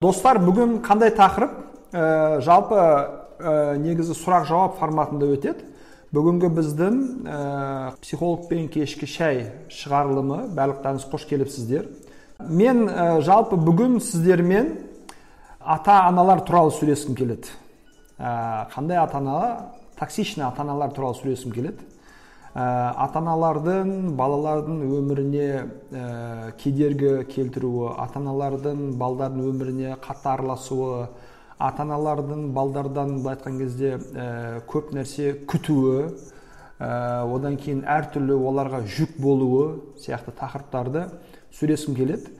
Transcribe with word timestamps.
достар 0.00 0.38
бүгін 0.40 0.78
қандай 0.80 1.10
тақырып? 1.12 1.56
Ә, 1.92 2.04
жалпы 2.40 2.76
ә, 2.80 3.76
негізі 3.76 4.14
сұрақ 4.16 4.46
жауап 4.48 4.78
форматында 4.80 5.26
өтеді. 5.28 5.66
Бүгінгі 6.16 6.48
біздің 6.56 6.96
ә, 7.28 7.40
психологпен 8.00 8.70
кешкі 8.72 9.04
шай 9.04 9.42
шығарылымы 9.68 10.46
барлықтарыңыз 10.56 11.04
қош 11.12 11.26
келіпсіздер. 11.28 11.90
Мен 12.48 12.86
ә, 12.88 13.20
жалпы 13.20 13.60
бүгін 13.60 13.98
сіздермен 14.00 14.72
ата 15.60 15.98
аналар 16.06 16.40
туралы 16.48 16.72
сөйлескім 16.78 17.20
келеді. 17.20 17.52
Ә, 18.16 18.70
қандай 18.72 19.02
ата 19.04 19.20
ана 19.20 19.38
токсичный 20.00 20.48
ата 20.48 20.64
аналар 20.64 20.96
туралы 20.96 21.20
сөйлескім 21.20 21.52
келеді. 21.52 21.84
Ә, 22.54 22.64
ата 23.06 23.20
аналардың 23.20 24.14
балалардың 24.18 24.80
өміріне 24.98 25.48
ә, 25.92 26.52
кедергі 26.58 27.24
келтіруі 27.30 27.94
ата 27.96 28.18
аналардың 28.18 28.96
балдардың 28.98 29.50
өміріне 29.52 29.96
қатты 30.02 30.32
араласуы 30.34 31.06
ата 31.60 31.84
аналардың 31.84 32.50
балдардан 32.56 33.20
былай 33.20 33.36
айтқан 33.36 33.58
кезде 33.60 33.96
ә, 33.98 34.60
көп 34.70 34.94
нәрсе 34.96 35.34
күтуі 35.46 36.10
ә, 36.80 37.22
одан 37.28 37.58
кейін 37.60 37.84
әртүрлі 37.84 38.38
оларға 38.50 38.82
жүк 38.88 39.18
болуы 39.20 39.64
сияқты 40.00 40.32
тақырыптарды 40.40 41.06
сөйлескім 41.58 41.96
келеді. 41.98 42.32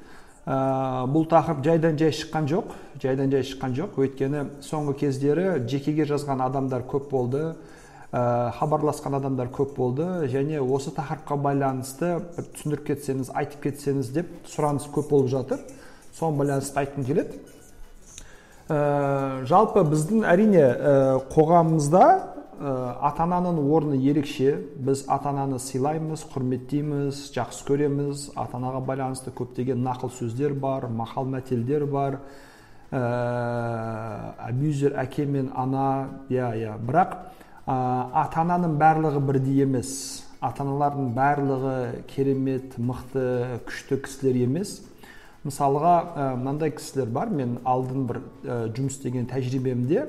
Ә, 0.49 1.05
бұл 1.13 1.27
тақырып 1.29 1.61
жайдан 1.67 1.99
жай 2.01 2.15
шыққан 2.17 2.49
жоқ 2.49 2.73
жайдан 3.03 3.31
жай 3.31 3.45
шыққан 3.45 3.77
жоқ. 3.77 3.99
Өйткені 4.01 4.47
соңғы 4.65 4.97
кездері 5.05 5.47
жекеге 5.69 6.09
жазған 6.09 6.41
адамдар 6.47 6.87
көп 6.89 7.11
болды. 7.13 7.53
Ә, 8.13 8.51
хабарласқан 8.59 9.17
адамдар 9.21 9.51
көп 9.55 9.77
болды. 9.77 10.07
Және 10.31 10.61
осы 10.61 10.91
тақырыпқа 10.95 11.37
байланысты 11.45 12.17
бір 12.37 12.49
түсіндіріп 12.57 12.89
кетсеңіз 12.91 13.31
айтып 13.35 13.63
кетсеңіз 13.69 14.11
деп 14.15 14.33
сұраныс 14.51 14.89
көп 14.91 15.11
болып 15.13 15.31
жатыр. 15.31 15.63
Соған 16.19 16.43
байланысты 16.43 16.83
айтқым 16.83 17.07
келеді. 17.07 17.39
Ә, 18.71 19.47
жалпы 19.47 19.85
біздің 19.87 20.27
әрине 20.27 20.67
ә, 20.67 20.93
қоғамымызда 21.31 22.05
ә, 22.61 22.75
ата 23.09 23.25
ананың 23.25 23.63
орны 23.71 23.97
ерекше. 24.03 24.59
Біз 24.77 25.07
ата 25.09 25.31
ананы 25.31 25.59
сыйлаймыз 25.63 26.27
құрметтейміз 26.35 27.25
жақсы 27.35 27.67
көреміз. 27.71 28.29
Ата 28.35 28.59
анаға 28.59 28.83
байланысты 28.91 29.31
көптеген 29.31 29.83
нақыл 29.87 30.11
сөздер 30.19 30.55
бар 30.55 30.91
мақал 30.91 31.31
мәтелдер 31.31 31.87
бар. 31.87 32.21
Ә, 32.91 34.35
абьюзер 34.51 34.99
әке 34.99 35.27
мен 35.27 35.53
ана 35.55 36.25
иә 36.29 36.51
иә. 36.59 36.79
Бірақ 36.79 37.15
ата 37.71 38.43
ананың 38.43 38.77
барлығы 38.81 39.21
бірдей 39.29 39.63
емес. 39.65 39.93
Ата 40.41 40.65
аналардың 40.65 41.13
барлығы 41.17 41.77
керемет 42.11 42.79
мықты 42.81 43.61
күшті 43.69 44.01
кісілер 44.07 44.41
емес. 44.47 44.81
Мысалға 45.45 45.95
мынандай 46.41 46.73
кісілер 46.75 47.13
бар. 47.13 47.31
Мен 47.31 47.59
алдын 47.65 48.09
бір 48.09 48.21
жұмыс 48.75 48.99
істеген 48.99 49.29
тәжірибемде 49.31 50.07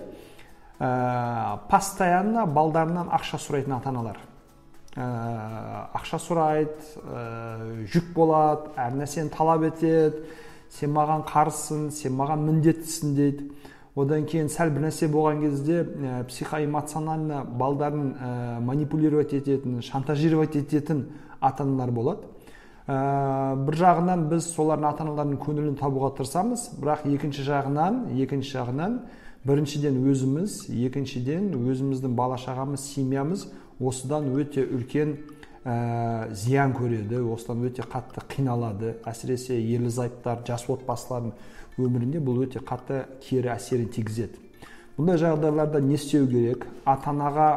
ә, 0.79 1.59
постоянно 1.69 2.47
балдарынан 2.49 3.11
ақша 3.13 3.39
сұрайтын 3.43 3.77
ата 3.77 3.91
аналар 3.93 4.19
ақша 4.95 6.19
сұрайды 6.19 7.85
жүк 7.93 8.11
болады 8.15 8.73
әр 8.75 8.97
нәрсені 8.99 9.31
талап 9.31 9.63
етеді. 9.69 10.25
Сен 10.71 10.91
маған 10.95 11.23
қарызсың 11.27 11.89
сен 11.91 12.15
маған 12.15 12.43
міндеттісің 12.47 13.15
дейді. 13.15 13.47
Одан 13.95 14.25
кейін 14.25 14.47
сәл 14.51 14.71
бір 14.71 14.85
нәрсе 14.87 15.09
болған 15.11 15.41
кезде 15.43 15.81
ә, 15.83 16.23
психоэмоционально 16.29 17.43
балдарын 17.45 18.11
ә, 18.13 18.59
манипулировать 18.63 19.33
ететін 19.33 19.81
шантажировать 19.81 20.55
ететін 20.55 21.09
ата 21.41 21.63
аналар 21.63 21.91
болады. 21.91 22.29
Ә, 22.87 23.55
бір 23.67 23.77
жағынан 23.81 24.27
біз 24.31 24.47
солардың 24.55 24.87
ата 24.89 25.03
аналарының 25.03 25.41
көңілін 25.43 25.75
табуға 25.79 26.13
тырысамыз. 26.15 26.69
Бірақ 26.79 27.03
екінші 27.11 27.43
жағынан 27.49 28.05
екінші 28.23 28.55
жағынан 28.57 28.97
біріншіден 29.43 29.99
өзіміз 30.07 30.63
екіншіден 30.87 31.51
өзіміздің 31.59 32.15
бала 32.15 32.39
шағамыз 32.39 32.87
семьямыз 32.93 33.47
осыдан 33.81 34.31
өте 34.37 34.63
үлкен 34.63 35.17
ә, 35.65 36.31
зиян 36.31 36.73
көреді 36.77 37.21
осыдан 37.33 37.65
өте 37.67 37.83
қатты 37.83 38.23
қиналады. 38.29 38.95
Әсіресе 39.05 39.57
ерлі 39.59 39.89
зайыптар 39.91 40.45
жас 40.47 40.63
отбасылардың 40.69 41.33
өмірінде 41.77 42.19
бұл 42.19 42.43
өте 42.45 42.59
қатты 42.59 43.05
кері 43.23 43.53
әсерін 43.55 43.91
тигізеді. 43.93 44.39
Бұндай 44.97 45.17
жағдайларда 45.21 45.79
не 45.81 45.95
істеу 45.95 46.27
керек? 46.27 46.65
Ата 46.85 47.11
анаға 47.11 47.49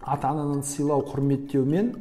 ата 0.00 0.30
ананы 0.30 0.62
сыйлау 0.64 1.04
құрметтеумен 1.10 1.92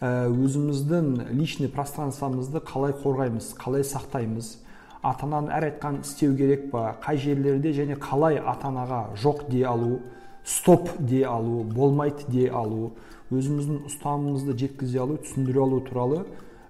өзіміздің 0.00 1.32
личный 1.34 1.68
пространствомызды 1.72 2.60
қалай 2.64 2.94
қорғаймыз 3.02 3.54
қалай 3.58 3.84
сақтаймыз? 3.84 4.58
Ата 5.02 5.26
ананың 5.26 5.50
әр 5.52 5.68
айтқанын 5.70 6.04
істеу 6.06 6.36
керек 6.36 6.70
па? 6.70 6.94
Қай 7.02 7.18
жерлерде 7.20 7.72
және 7.76 7.98
қалай 8.00 8.38
ата 8.38 8.68
анаға 8.70 9.02
жоқ 9.20 9.48
дей 9.50 9.64
алу 9.68 9.98
стоп 10.44 10.88
дей 10.98 11.24
алу 11.24 11.64
болмайды 11.64 12.24
дей 12.28 12.48
алу 12.48 12.92
өзіміздің 13.32 13.84
ұстанымымызды 13.88 14.56
жеткізе 14.60 15.00
алу 15.00 15.18
түсіндіре 15.24 15.60
алу 15.60 15.80
туралы 15.84 16.24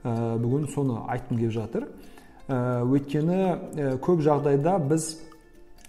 бүгін 0.05 0.69
соны 0.75 1.01
айтқым 1.11 1.39
келіп 1.39 1.55
жатыр. 1.55 1.87
ә, 1.87 2.04
өйткені 2.49 3.39
ә, 3.41 3.93
көп 4.05 4.21
жағдайда 4.25 4.77
біз 4.85 5.15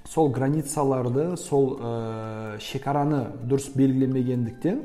сол 0.07 0.29
границаларды 0.31 1.35
сол 1.37 1.73
ә, 1.75 2.59
шекараны 2.63 3.25
дұрыс 3.43 3.73
белгілемегендіктен 3.75 4.79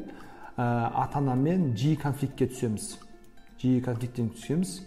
ә, 0.57 0.91
ата 0.91 1.21
анамен 1.21 1.77
жиі 1.79 1.97
конфликтке 2.01 2.49
түсеміз. 2.51 2.97
Жиі 3.61 3.83
конфликттен 3.85 4.33
түсеміз. 4.35 4.81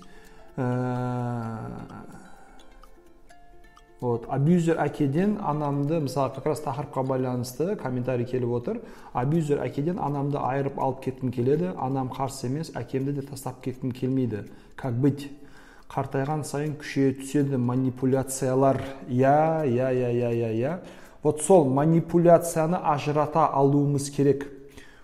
Вот 4.04 4.26
абьюзер 4.28 4.82
әкеден 4.84 5.38
анамды 5.40 6.02
мысалы 6.04 6.34
как 6.36 6.50
раз 6.52 6.60
тақырыпқа 6.66 7.06
байланысты 7.08 7.78
комментарий 7.80 8.28
келіп 8.28 8.52
отыр. 8.58 8.82
Абьюзер 9.14 9.62
әкеден 9.64 10.02
анамды 10.04 10.42
айырып 10.42 10.82
алып 10.84 11.00
кеткім 11.06 11.32
келеді. 11.32 11.72
Анам 11.80 12.12
қарсы 12.12 12.50
емес 12.50 12.74
әкемді 12.76 13.14
де 13.16 13.24
тастап 13.30 13.62
кеткім 13.64 13.96
келмейді. 13.96 14.44
Как 14.76 15.00
быть? 15.00 15.30
Қартайған 15.94 16.42
сайын 16.42 16.74
күшейе 16.82 17.14
түседі 17.20 17.60
манипуляциялар. 17.62 18.80
Иә 19.08 19.66
иә 19.70 19.92
иә 19.94 20.10
иә 20.10 20.32
иә 20.34 20.52
иә. 20.58 20.72
Вот 21.22 21.42
сол 21.42 21.70
манипуляцияны 21.70 22.80
ажырата 22.82 23.46
алуымыз 23.46 24.10
керек. 24.10 24.48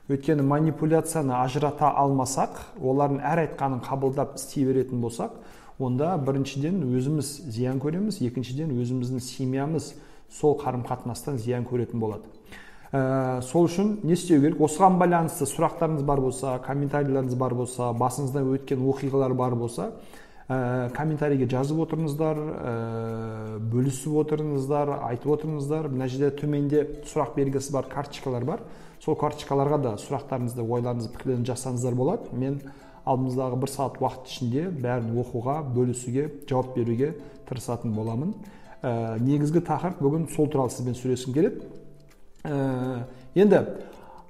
Өйткені 0.09 0.41
манипуляцияны 0.41 1.35
ажырата 1.38 1.91
алмасақ 1.94 2.57
олардың 2.81 3.22
әр 3.22 3.44
айтқанын 3.45 3.83
қабылдап 3.85 4.33
істей 4.39 4.66
беретін 4.66 5.03
болсақ 5.03 5.38
онда 5.77 6.16
біріншіден 6.17 6.81
өзіміз 6.97 7.29
зиян 7.53 7.77
көреміз 7.79 8.17
екіншіден 8.25 8.73
өзіміздің 8.73 9.21
семьямыз 9.21 9.94
сол 10.33 10.57
қарым 10.57 10.81
қатынастан 10.89 11.38
зиян 11.38 11.69
көретін 11.69 12.01
болады. 12.01 12.25
Ә, 12.91 13.41
сол 13.45 13.69
үшін 13.69 14.00
не 14.01 14.17
істеу 14.17 14.41
керек? 14.41 14.57
Осыған 14.57 14.97
байланысты 14.97 15.45
сұрақтарыңыз 15.45 16.01
бар 16.01 16.19
болса 16.19 16.57
комментарийлеріңіз 16.66 17.38
бар 17.38 17.53
болса 17.53 17.91
басыңыздан 17.94 18.50
өткен 18.57 18.81
оқиғалар 18.89 19.38
бар 19.38 19.53
болса 19.56 19.91
ә, 20.49 20.89
комментарийге 20.95 21.45
жазып 21.49 21.79
отырыңыздар 21.85 22.39
ә, 22.41 22.73
бөлісіп 23.69 24.17
отырыңыздар 24.23 24.91
айтып 25.11 25.35
отырыңыздар. 25.35 25.89
Мына 25.93 26.09
жерде 26.09 26.31
төменде 26.41 26.83
сұрақ 27.05 27.35
белгісі 27.37 27.73
бар 27.75 27.89
карточкалар 27.91 28.45
бар. 28.47 28.63
Сол 28.99 29.15
карточкаларға 29.19 29.79
да 29.83 29.95
сұрақтарыңызды 30.01 30.65
ойларыңызды 30.65 31.13
пікірлеріңізді 31.13 31.51
жазсаңыздар 31.53 31.95
болады. 31.95 32.33
Мен 32.33 32.59
алдымыздағы 33.05 33.61
бір 33.61 33.73
сағат 33.75 34.01
уақыт 34.01 34.33
ішінде 34.33 34.65
бәрін 34.81 35.13
оқуға 35.21 35.61
бөлісуге 35.75 36.27
жауап 36.49 36.73
беруге 36.75 37.13
тырысатын 37.47 37.93
боламын. 37.93 38.33
Ә, 38.81 39.19
негізгі 39.21 39.61
тақырып 39.69 40.01
бүгін 40.01 40.27
сол 40.33 40.49
туралы 40.49 40.73
сізбен 40.73 40.97
сөйлескім 40.97 41.38
келеді. 41.38 41.69
Ә, 42.43 43.05
енді 43.35 43.63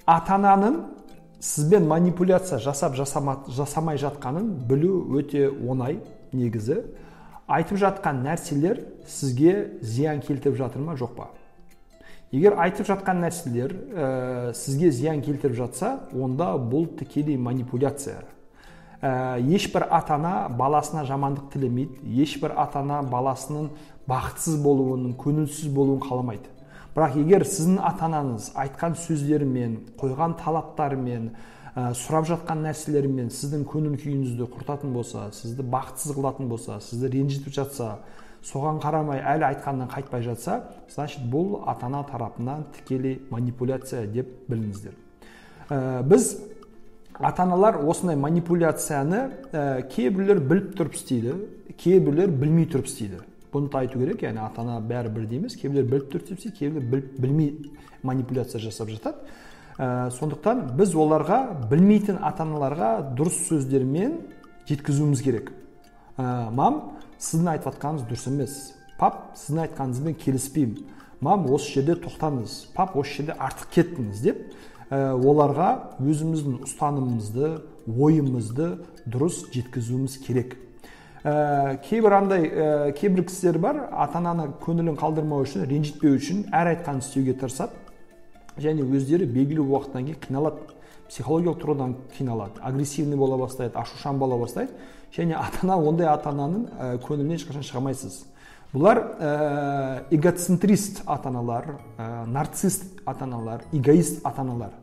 ата 0.06 0.36
ананың 0.36 0.80
сізбен 1.40 1.88
манипуляция 1.88 2.60
жасап 2.60 2.96
жасама, 2.96 3.40
жасамай 3.48 3.98
жатқанын 3.98 4.52
білу 4.68 5.06
өте 5.20 5.48
оңай 5.50 6.00
негізі. 6.32 6.84
Айтып 7.50 7.80
жатқан 7.82 8.22
нәрселер 8.26 8.84
сізге 9.08 9.80
зиян 9.82 10.20
келтіріп 10.22 10.58
жатыр 10.60 10.84
ма 10.86 10.98
жоқ 11.00 11.16
па? 11.16 11.30
Егер 12.32 12.60
айтып 12.62 12.86
жатқан 12.86 13.24
нәрселер 13.24 13.74
ә, 13.74 14.52
сізге 14.54 14.92
зиян 14.92 15.24
келтіріп 15.26 15.56
жатса 15.58 15.96
онда 16.14 16.52
бұл 16.60 16.86
тікелей 17.00 17.40
манипуляция. 17.42 18.22
Ә, 19.02 19.40
ешбір 19.40 19.88
ата 19.90 20.20
ана 20.20 20.50
баласына 20.54 21.08
жамандық 21.10 21.50
тілемейді 21.56 22.22
ешбір 22.22 22.54
ата 22.60 22.84
ана 22.84 23.00
баласының 23.02 23.72
бақытсыз 24.10 24.60
болуын 24.62 25.14
көңілсіз 25.18 25.72
болуын 25.74 26.04
қаламайды. 26.04 26.52
Бірақ 26.96 27.18
егер 27.22 27.46
сіздің 27.46 27.80
ата 27.86 28.08
анаңыз 28.08 28.52
айтқан 28.60 28.96
сөздерімен 29.00 29.76
қойған 30.00 30.36
талаптарымен 30.42 31.30
ә, 31.76 31.92
сұрап 31.98 32.28
жатқан 32.30 32.64
нәрселерімен 32.66 33.30
сіздің 33.34 33.66
көңіл 33.70 33.98
күйіңізді 34.02 34.48
құртатын 34.56 34.96
болса 34.96 35.30
сізді 35.36 35.66
бақытсыз 35.70 36.16
қылатын 36.18 36.50
болса 36.50 36.80
сізді 36.84 37.12
ренжітіп 37.14 37.54
жатса 37.60 37.92
соған 38.46 38.80
қарамай 38.84 39.22
әлі 39.22 39.50
айтқаннан 39.50 39.90
қайтпай 39.92 40.24
жатса 40.24 40.62
значит 40.90 41.26
бұл 41.30 41.62
ата 41.68 41.88
ана 41.88 42.04
тарапынан 42.08 42.66
тікелей 42.76 43.20
манипуляция 43.30 44.06
деп 44.08 44.32
біліңіздер. 44.50 44.96
Ә, 45.70 46.04
біз 46.04 46.38
ата 47.20 47.44
аналар 47.44 47.82
осындай 47.84 48.16
манипуляцияны 48.16 49.22
ә, 49.52 49.82
кейбіреулер 49.92 50.40
біліп 50.40 50.72
тұрып 50.80 50.96
істейді 50.96 51.36
кейбіреулер 51.78 52.32
білмей 52.32 52.70
тұрып 52.72 52.88
істейді. 52.88 53.20
Бұны 53.54 53.70
айту 53.80 54.00
керек 54.00 54.24
яғни 54.24 54.42
ата 54.44 54.62
ана 54.62 54.80
бәрі 54.82 55.12
бірдей 55.14 55.40
емес 55.40 55.56
кейбіреулер 55.58 55.90
біліп 55.90 56.12
дұрыс 56.14 56.34
істеп 56.36 56.58
кейбіреулер 56.58 57.06
білмей 57.18 57.72
манипуляция 58.04 58.62
жасап 58.62 58.90
жатады 58.90 59.18
ә, 59.78 60.10
сондықтан 60.12 60.76
біз 60.78 60.94
оларға 60.96 61.40
білмейтін 61.72 62.20
ата 62.22 62.44
аналарға 62.46 62.92
дұрыс 63.18 63.42
сөздермен 63.48 64.20
жеткізуіміз 64.70 65.24
керек 65.26 65.52
ә, 66.18 66.52
мам 66.52 67.00
сіздің 67.18 67.54
айтып 67.56 67.74
жатқаныңыз 67.74 68.08
дұрыс 68.10 68.28
емес 68.30 68.58
пап 69.00 69.36
сіздің 69.40 69.66
айтқаныңызбен 69.66 70.18
келіспеймін 70.20 70.86
мам 71.22 71.50
осы 71.52 71.80
жерде 71.80 71.98
тоқтаңыз 72.04 72.60
пап 72.76 72.98
осы 73.00 73.20
жерде 73.20 73.38
артық 73.40 73.74
кеттіңіз 73.76 74.24
деп 74.24 74.44
ә, 74.90 75.16
оларға 75.16 75.72
өзіміздің 76.04 76.62
ұстанымымызды 76.68 77.54
ойымызды 77.90 78.72
дұрыс 79.10 79.46
жеткізуіміз 79.54 80.20
керек 80.28 80.58
ә, 81.24 81.78
кейбір 81.86 82.16
андай 82.20 82.48
ә, 82.48 82.92
кейбір 82.98 83.26
кісілер 83.28 83.60
бар 83.60 83.82
ата 83.92 84.20
ананы 84.20 84.50
көңілін 84.64 84.98
қалдырмау 85.00 85.46
үшін 85.46 85.68
ренжітпеу 85.70 86.16
үшін 86.18 86.46
әр 86.52 86.74
айтқанын 86.76 87.04
істеуге 87.04 87.36
тырысады. 87.40 87.76
Және 88.60 88.84
өздері 88.84 89.28
белгілі 89.30 89.64
уақыттан 89.64 90.08
кейін 90.08 90.20
қиналады. 90.24 90.74
Психологиялық 91.10 91.62
тұрғыдан 91.62 91.96
қиналады 92.18 92.62
агрессивный 92.62 93.18
бола 93.18 93.38
бастайды 93.38 93.80
ашушаң 93.80 94.20
бола 94.20 94.38
бастайды. 94.38 94.72
Және 95.16 95.36
ата 95.36 95.64
ана 95.64 95.78
ондай 95.78 96.08
ата 96.08 96.30
ананың 96.30 96.68
ә, 96.70 96.98
көңілінен 97.04 97.40
ешқашан 97.40 97.66
шыға 97.66 97.82
алмайсыз 97.82 98.26
бұлар 98.74 99.00
ә, 99.18 99.30
эгоцентрист 100.14 101.02
ата 101.08 101.30
аналар 101.30 101.72
ә, 101.98 102.26
нарцист 102.30 102.86
ата 103.06 103.26
аналар 103.26 103.64
эгоист 103.74 104.22
ата 104.24 104.44
аналар 104.44 104.76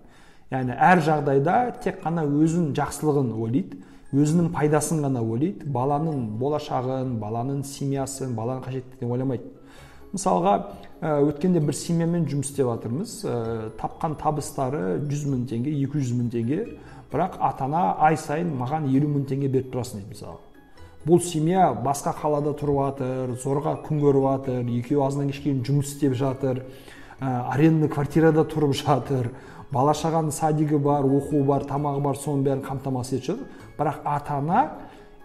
яғни 0.50 0.74
әр 0.74 1.02
жағдайда 1.06 1.58
тек 1.84 2.00
қана 2.02 2.24
өзінің 2.26 2.72
жақсылығын 2.74 3.30
ойлайды 3.36 3.78
өзінің 4.16 4.50
пайдасын 4.54 5.02
ғана 5.04 5.22
ойлайды. 5.22 5.68
Баланың 5.72 6.24
болашағын 6.40 7.16
баланың 7.20 7.62
семьясын 7.68 8.34
баланың 8.36 8.64
қажеттілігін 8.64 9.12
ойламайды. 9.16 9.52
Мысалға 10.14 10.56
өткенде 11.02 11.60
бір 11.60 11.76
семьямен 11.76 12.24
жұмыс 12.30 12.50
істеп 12.50 12.70
жатырмыз. 12.70 13.18
Ә, 13.28 13.36
тапқан 13.80 14.16
табыстары 14.20 14.98
100 15.04 15.28
мың 15.28 15.46
теңге 15.50 15.76
200 15.84 16.16
мың 16.16 16.32
теңге. 16.32 16.60
Бірақ 17.12 17.38
ата 17.40 17.68
ана 17.68 17.86
ай 18.02 18.16
сайын 18.16 18.50
маған 18.56 18.88
елу 18.94 19.12
мың 19.12 19.28
теңге 19.28 19.52
беріп 19.52 19.74
тұрасың 19.74 20.02
дейді 20.02 20.14
мысалы 20.16 20.42
бұл 21.06 21.20
семья 21.22 21.68
басқа 21.70 22.16
қалада 22.18 22.50
тұрып 22.58 22.80
жатыр 22.80 23.34
зорға 23.38 23.76
күн 23.86 24.00
көріп 24.02 24.24
жатыр 24.24 24.70
екеуі 24.74 25.04
азаннан 25.06 25.28
кешке 25.30 25.52
дейін 25.52 25.60
жұмыс 25.68 25.92
істеп 25.92 26.16
жатыр. 26.18 26.64
Ә, 27.20 27.52
арендный 27.52 27.88
квартирада 27.88 28.42
тұрып 28.42 28.74
жатыр. 28.74 29.30
Бала 29.70 29.94
шағаның 29.94 30.34
садигі 30.34 30.80
бар 30.82 31.06
оқуы 31.06 31.44
бар 31.46 31.62
тамағы 31.68 32.02
бар 32.02 32.18
соның 32.18 32.42
бәрін 32.46 32.64
қамтамасыз 32.66 33.20
етіп 33.20 33.28
жатыр. 33.28 33.46
Бірақ 33.78 34.00
ата 34.04 34.38
ана 34.40 34.62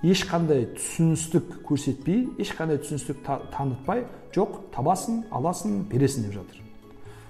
ешқандай 0.03 0.68
түсіністік 0.75 1.62
көрсетпей 1.68 2.25
ешқандай 2.42 2.81
түсіністік 2.81 3.24
танытпай 3.53 4.06
жоқ 4.36 4.59
табасың 4.75 5.24
аласың 5.31 5.83
бересің 5.92 6.27
деп 6.27 6.38
жатыр. 6.39 6.62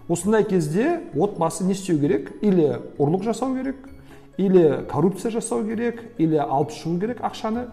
Осындай 0.10 0.44
кезде 0.44 1.02
отбасы 1.16 1.64
не 1.64 1.74
істеу 1.74 2.00
керек? 2.00 2.32
Или 2.42 2.80
ұрлық 2.98 3.24
жасау 3.24 3.56
керек 3.56 3.92
или 4.38 4.86
коррупция 4.90 5.32
жасау 5.32 5.64
керек 5.66 6.02
или 6.18 6.38
алып 6.40 6.72
шығу 6.74 7.00
керек 7.00 7.22
ақшаны 7.26 7.68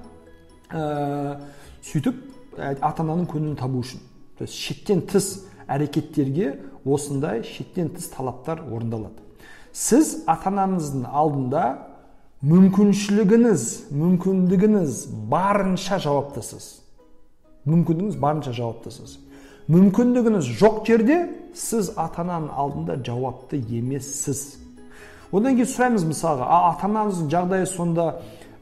ә, 0.70 1.38
сөйтіп 1.82 2.18
ата 2.58 3.02
ананың 3.04 3.28
көңілін 3.30 3.56
табу 3.58 3.80
үшін. 3.84 4.02
То 4.38 4.44
есть 4.44 4.54
шектен 4.54 5.02
тыс 5.06 5.46
әрекеттерге 5.68 6.58
осындай 6.84 7.42
шектен 7.46 7.90
тыс 7.94 8.10
талаптар 8.12 8.62
орындалады. 8.66 9.22
Сіз 9.72 10.24
ата 10.26 10.50
анаңыздың 10.50 11.06
алдында 11.06 11.64
мүмкіншілігіңіз 12.38 13.62
мүмкіндігіңіз 13.98 14.98
барынша 15.26 15.96
жауаптысыз 16.04 16.66
мүмкіндігіңіз 17.66 18.18
барынша 18.22 18.52
жауаптысыз 18.54 19.16
мүмкіндігіңіз 19.74 20.50
жоқ 20.60 20.84
жерде 20.86 21.16
сіз 21.58 21.90
ата 21.98 22.22
ананың 22.22 22.52
алдында 22.54 23.00
жауапты 23.02 23.58
емессіз 23.58 24.44
одан 25.32 25.58
кейін 25.58 25.70
сұраймыз 25.72 26.06
мысалға 26.06 26.46
а 26.46 26.60
ата 26.70 26.86
анаңыздың 26.86 27.32
жағдайы 27.34 27.66
сонда 27.66 28.06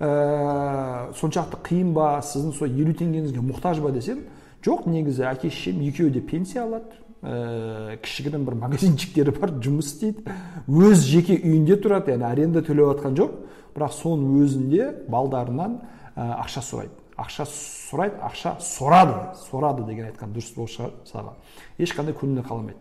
ә, 0.00 1.12
соншалықты 1.20 1.60
қиын 1.68 1.92
ба 1.92 2.14
сіздің 2.24 2.56
сол 2.56 2.72
елу 2.72 2.96
теңгеңізге 2.96 3.44
мұқтаж 3.44 3.82
ба 3.84 3.92
десем 3.92 4.24
жоқ 4.64 4.88
негізі 4.88 5.28
әке 5.28 5.50
шешем 5.52 5.84
екеуі 5.84 6.14
де 6.16 6.24
пенсия 6.24 6.64
алады 6.64 6.96
ә, 7.22 8.00
кішігірім 8.00 8.48
бір 8.48 8.56
магазинчиктері 8.64 9.36
бар 9.36 9.52
жұмыс 9.60 9.92
істейді 9.92 10.24
өз 10.66 11.04
жеке 11.06 11.36
үйінде 11.36 11.76
тұрады 11.76 12.16
яғни 12.16 12.26
аренда 12.32 12.64
төлеп 12.66 12.96
жатқан 12.96 13.20
жоқ 13.20 13.36
бірақ 13.76 13.96
соның 14.00 14.42
өзінде 14.42 14.90
балдарынан 15.12 15.80
ә, 16.16 16.30
ақша 16.42 16.64
сұрайды. 16.64 17.02
Ақша 17.16 17.46
сұрайды 17.48 18.20
ақша 18.24 18.58
сорады 18.60 19.36
сорады 19.46 19.86
деген 19.88 20.10
айтқан 20.10 20.34
дұрыс 20.34 20.52
болу 20.56 20.68
шығар 20.68 20.96
саған 21.08 21.38
ешқандай 21.80 22.16
көңіліне 22.16 22.44
қаламайды 22.44 22.76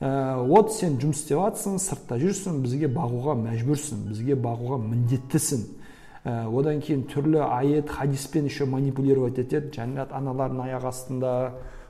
ә, 0.00 0.42
вот 0.46 0.72
сен 0.72 0.98
жұмыс 1.00 1.22
істеп 1.22 1.40
жатрсың 1.40 1.78
сыртта 1.82 2.18
жүрсің 2.20 2.60
бізге 2.62 2.90
бағуға 2.92 3.34
мәжбүрсің 3.40 4.04
бізге 4.10 4.36
бағуға 4.38 4.78
міндеттісің. 4.84 5.64
Ә, 6.24 6.34
одан 6.46 6.82
кейін 6.84 7.04
түрлі 7.10 7.42
аят 7.42 7.90
хадиспен 7.90 8.46
еще 8.46 8.66
манипулировать 8.66 9.38
етеді. 9.38 9.72
Жәннат 9.74 10.12
аналардың 10.14 10.64
аяқ 10.68 10.88
астында 10.90 11.32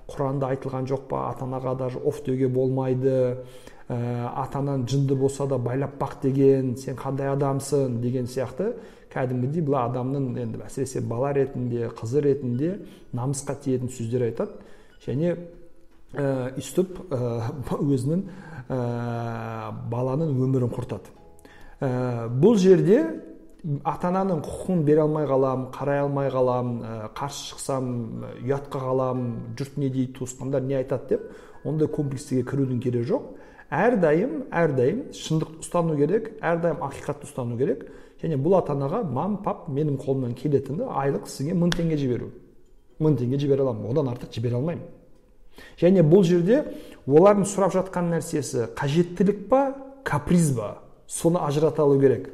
құранда 0.08 0.52
айтылған 0.54 0.88
жоқ 0.88 1.08
па? 1.10 1.28
Ата 1.32 1.44
анаға 1.44 1.74
даже 1.76 1.98
оф 1.98 2.22
деуге 2.24 2.48
болмайды. 2.48 3.44
Ә, 3.88 3.96
ата 4.42 4.60
анаң 4.60 4.86
жынды 4.88 5.16
болса 5.16 5.46
да 5.48 5.58
байлап 5.58 5.96
бақ 6.00 6.18
деген 6.22 6.76
сен 6.76 6.96
қандай 6.96 7.32
адамсың? 7.32 8.00
деген 8.02 8.26
сияқты. 8.26 8.74
Кәдімгідей 9.08 9.64
бұл 9.64 9.78
адамның 9.80 10.34
енді 10.36 10.60
әсіресе 10.66 11.00
бала 11.00 11.32
ретінде 11.32 11.88
қызы 11.96 12.20
ретінде 12.20 12.74
намысқа 13.16 13.56
тиетін 13.64 13.88
сөздер 13.88 14.26
айтады. 14.28 14.58
Және 15.06 15.36
ә, 16.12 16.52
ә, 16.52 17.22
өзінің 17.94 18.26
ә, 18.68 18.78
баланың 19.88 20.36
өмірін 20.36 20.74
құртады. 20.74 21.14
Ә, 21.80 22.28
бұл 22.28 22.60
жерде 22.60 23.00
ата 23.84 24.12
ананың 24.12 24.44
құқығын 24.44 24.84
бере 24.84 25.02
алмай 25.02 25.26
қалам 25.26 25.68
қарай 25.74 26.04
алмай 26.04 26.28
қалам 26.30 26.76
қарсы 27.16 27.48
шықсам 27.50 27.88
ұятқа 28.44 28.84
қалам 28.84 29.24
жұрт 29.58 29.80
не 29.80 29.88
дейді 29.90 30.14
туысқандар 30.20 30.62
не 30.62 30.76
айтады 30.78 31.16
деп 31.16 31.66
ондай 31.66 31.88
комплекстерге 31.88 32.44
кірудің 32.46 32.80
керегі 32.82 33.08
жоқ. 33.10 33.22
Әрдайым 33.68 34.46
әрдайым 34.54 35.00
шындықты 35.16 35.62
ұстану 35.64 35.96
керек 35.98 36.30
әрдайым 36.40 36.80
ақиқатты 36.86 37.28
ұстану 37.28 37.58
керек. 37.58 37.84
Және 38.22 38.38
бұл 38.40 38.56
ата 38.58 38.72
анаға 38.74 39.02
мам 39.04 39.36
пап 39.44 39.68
менің 39.70 39.98
қолымнан 40.02 40.32
келетіні 40.38 40.88
айлық 40.88 41.28
сізге 41.30 41.54
мың 41.54 41.74
теңге 41.76 41.98
жіберу. 42.00 42.32
Мың 42.98 43.18
теңге 43.20 43.38
жібере 43.38 43.62
аламын 43.62 43.92
одан 43.92 44.08
артық 44.14 44.32
жібере 44.34 44.58
алмаймын. 44.58 44.88
Және 45.78 46.02
бұл 46.02 46.24
жерде 46.26 46.64
олардың 47.06 47.46
сұрап 47.46 47.76
жатқан 47.76 48.10
нәрсесі 48.14 48.70
қажеттілік 48.78 49.46
па 49.50 49.62
каприз 50.04 50.50
ба? 50.56 50.78
Соны 51.06 51.38
ажырата 51.46 51.82
алу 51.82 52.00
керек. 52.00 52.30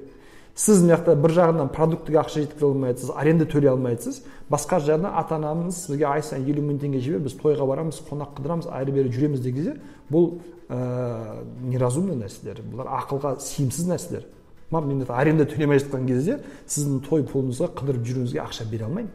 Сіз 0.54 0.84
мына 0.84 0.94
жақта 0.94 1.16
бір 1.18 1.32
жағынан 1.34 1.70
продуктіге 1.74 2.20
ақша 2.20 2.44
жеткізе 2.44 2.68
алмайсыз 2.68 3.10
аренда 3.10 3.44
төлей 3.50 3.72
алмайсыз. 3.72 4.20
Басқа 4.50 4.78
жағынан 4.86 5.16
ата 5.18 5.34
анамыз 5.34 5.80
сізге 5.88 6.06
ай 6.06 6.22
сайын 6.22 6.46
елу 6.46 6.62
мың 6.62 6.78
теңге 6.78 7.00
жібер 7.02 7.24
біз 7.24 7.34
тойға 7.40 7.66
барамыз 7.66 7.98
қонақ 8.06 8.36
қыдырамыз 8.38 8.68
әрі 8.70 8.94
бері 8.94 9.10
жүреміз 9.16 9.42
деген 9.42 9.80
бұл 10.12 10.36
ә, 10.74 11.44
неразумный 11.70 12.18
нәрселер. 12.18 12.62
Бұлар 12.66 12.90
ақылға 13.00 13.36
сыйымсыз 13.40 13.86
нәрселер. 13.88 14.26
Мен 14.74 15.04
аренда 15.08 15.46
төлемей 15.46 15.78
жатқан 15.78 16.06
кезде 16.08 16.40
сіздің 16.66 17.04
той 17.06 17.22
пұлыңызға 17.28 17.68
қыдырып 17.78 18.02
жүруіңізге 18.08 18.40
ақша 18.42 18.66
бере 18.70 18.88
алмаймын. 18.88 19.12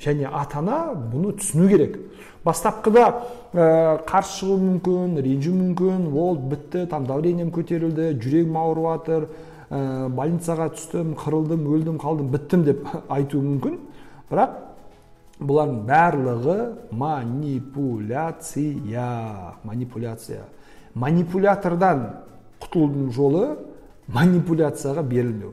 Және 0.00 0.28
ата 0.32 0.58
ана 0.60 0.94
бұны 0.94 1.34
түсіну 1.36 1.68
керек. 1.68 1.98
Бастапқыда 2.44 3.04
ә, 3.52 4.00
қарсы 4.08 4.38
шығуы 4.38 4.60
мүмкін 4.62 5.18
ренжуі 5.20 5.56
мүмкін. 5.58 6.06
Ол 6.16 6.38
бітті 6.52 6.86
там 6.88 7.06
давлением 7.08 7.50
көтерілді 7.52 8.14
жүрегім 8.22 8.56
ауырып 8.56 8.86
жатыр. 8.86 9.26
Ә, 9.68 10.08
больницаға 10.08 10.70
түстім 10.76 11.12
қырылдым 11.20 11.66
өлдім 11.68 11.98
қалдым 12.00 12.30
біттім 12.32 12.64
деп 12.68 12.86
айтуы 13.16 13.42
мүмкін. 13.44 13.76
Бірақ 14.30 14.50
бұлардың 15.40 15.84
барлығы 15.90 16.58
манипуляция. 16.96 18.72
Манипуляция. 19.64 20.44
Манипулятордан 20.94 22.06
құтылудың 22.60 23.10
жолы 23.14 23.44
манипуляцияға 24.08 25.04
берілмеу 25.06 25.52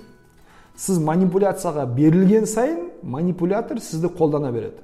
сіз 0.77 0.99
манипуляцияға 1.03 1.85
берілген 1.95 2.45
сайын 2.49 2.89
манипулятор 3.03 3.79
сізді 3.81 4.11
қолдана 4.17 4.51
береді 4.53 4.83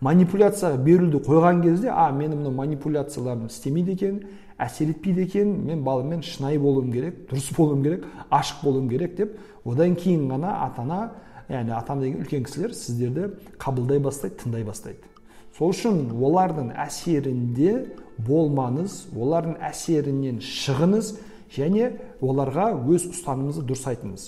манипуляцияға 0.00 0.78
беруді 0.84 1.20
қойған 1.26 1.62
кезде 1.62 1.90
а 1.90 2.10
менің 2.12 2.42
мына 2.42 2.54
манипуляцияларым 2.54 3.46
істемейді 3.46 3.92
екен 3.94 4.20
әсер 4.58 4.90
етпейді 4.92 5.22
екен 5.26 5.52
мен 5.66 5.82
баламмен 5.86 6.22
шынайы 6.22 6.58
болуым 6.60 6.92
керек 6.92 7.24
дұрыс 7.30 7.50
болуым 7.56 7.82
керек 7.82 8.04
ашық 8.30 8.64
болуым 8.64 8.88
керек 8.88 9.16
деп 9.16 9.38
одан 9.64 9.94
кейін 9.96 10.28
ғана 10.30 10.54
ата 10.66 10.82
ана 10.82 11.00
яғни 11.48 11.74
ата 11.74 11.92
ана 11.92 12.06
деген 12.06 12.22
үлкен 12.22 12.44
кісілер 12.46 12.74
сіздерді 12.74 13.30
қабылдай 13.58 14.02
бастайды 14.02 14.42
тыңдай 14.42 14.64
бастайды 14.66 15.10
сол 15.58 15.70
үшін 15.74 16.10
олардың 16.14 16.72
әсерінде 16.84 17.74
болмаңыз 18.18 18.96
олардың 19.14 19.58
әсерінен 19.70 20.40
шығыңыз 20.44 21.14
және 21.54 21.92
оларға 22.22 22.70
өз 22.86 23.08
ұстанымыңызды 23.10 23.66
дұрыс 23.68 23.86
айтыңыз 23.92 24.26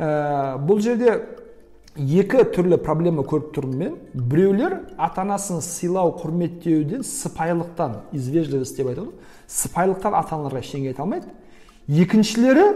ә, 0.00 0.58
бұл 0.66 0.80
жерде 0.84 1.18
екі 1.98 2.44
түрлі 2.54 2.78
проблема 2.80 3.24
көріп 3.26 3.50
тұрмын 3.56 3.78
мен. 3.78 3.96
Біреулер 4.14 4.78
ата 4.98 5.24
анасын 5.24 5.60
сыйлау 5.64 6.14
құрметтеуден 6.20 7.02
сыпайылықтан 7.04 7.96
из 8.12 8.30
деп 8.30 8.86
айтады 8.86 9.10
сыпайылықтан 9.48 10.14
ата 10.14 10.36
аналарға 10.36 10.62
ештеңе 10.62 10.92
айта 10.92 11.02
алмайды. 11.02 11.26
Екіншілері 11.88 12.66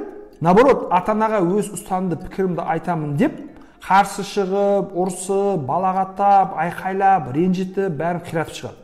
наоборот 0.40 0.88
ата 0.90 1.12
анаға 1.12 1.40
өз 1.46 1.70
ұстанымды 1.76 2.18
пікірімді 2.24 2.66
айтамын 2.74 3.16
деп 3.16 3.38
қарсы 3.84 4.24
шығып 4.26 4.94
ұрсып 4.98 5.64
балағаттап 5.68 6.56
айқайлап 6.58 7.30
ренжітіп 7.36 7.94
бәрін 8.00 8.24
қиратып 8.26 8.58
шығады. 8.58 8.83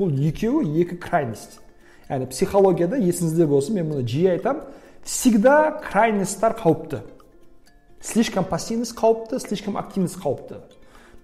Бұл 0.00 0.12
екеуі 0.30 0.80
екі 0.82 0.96
крайность. 1.00 1.60
Яғни 2.08 2.30
психологияда 2.32 2.98
есіңізде 2.98 3.46
болсын 3.46 3.76
мен 3.78 3.90
мұны 3.92 4.06
жиі 4.08 4.32
айтамын 4.34 4.64
всегда 5.04 5.80
крайностьтар 5.84 6.56
қауіпті. 6.58 7.04
Слишком 8.00 8.44
пассивность 8.48 8.96
қауіпті 8.96 9.38
слишком 9.40 9.76
активность 9.76 10.16
қауіпті. 10.22 10.62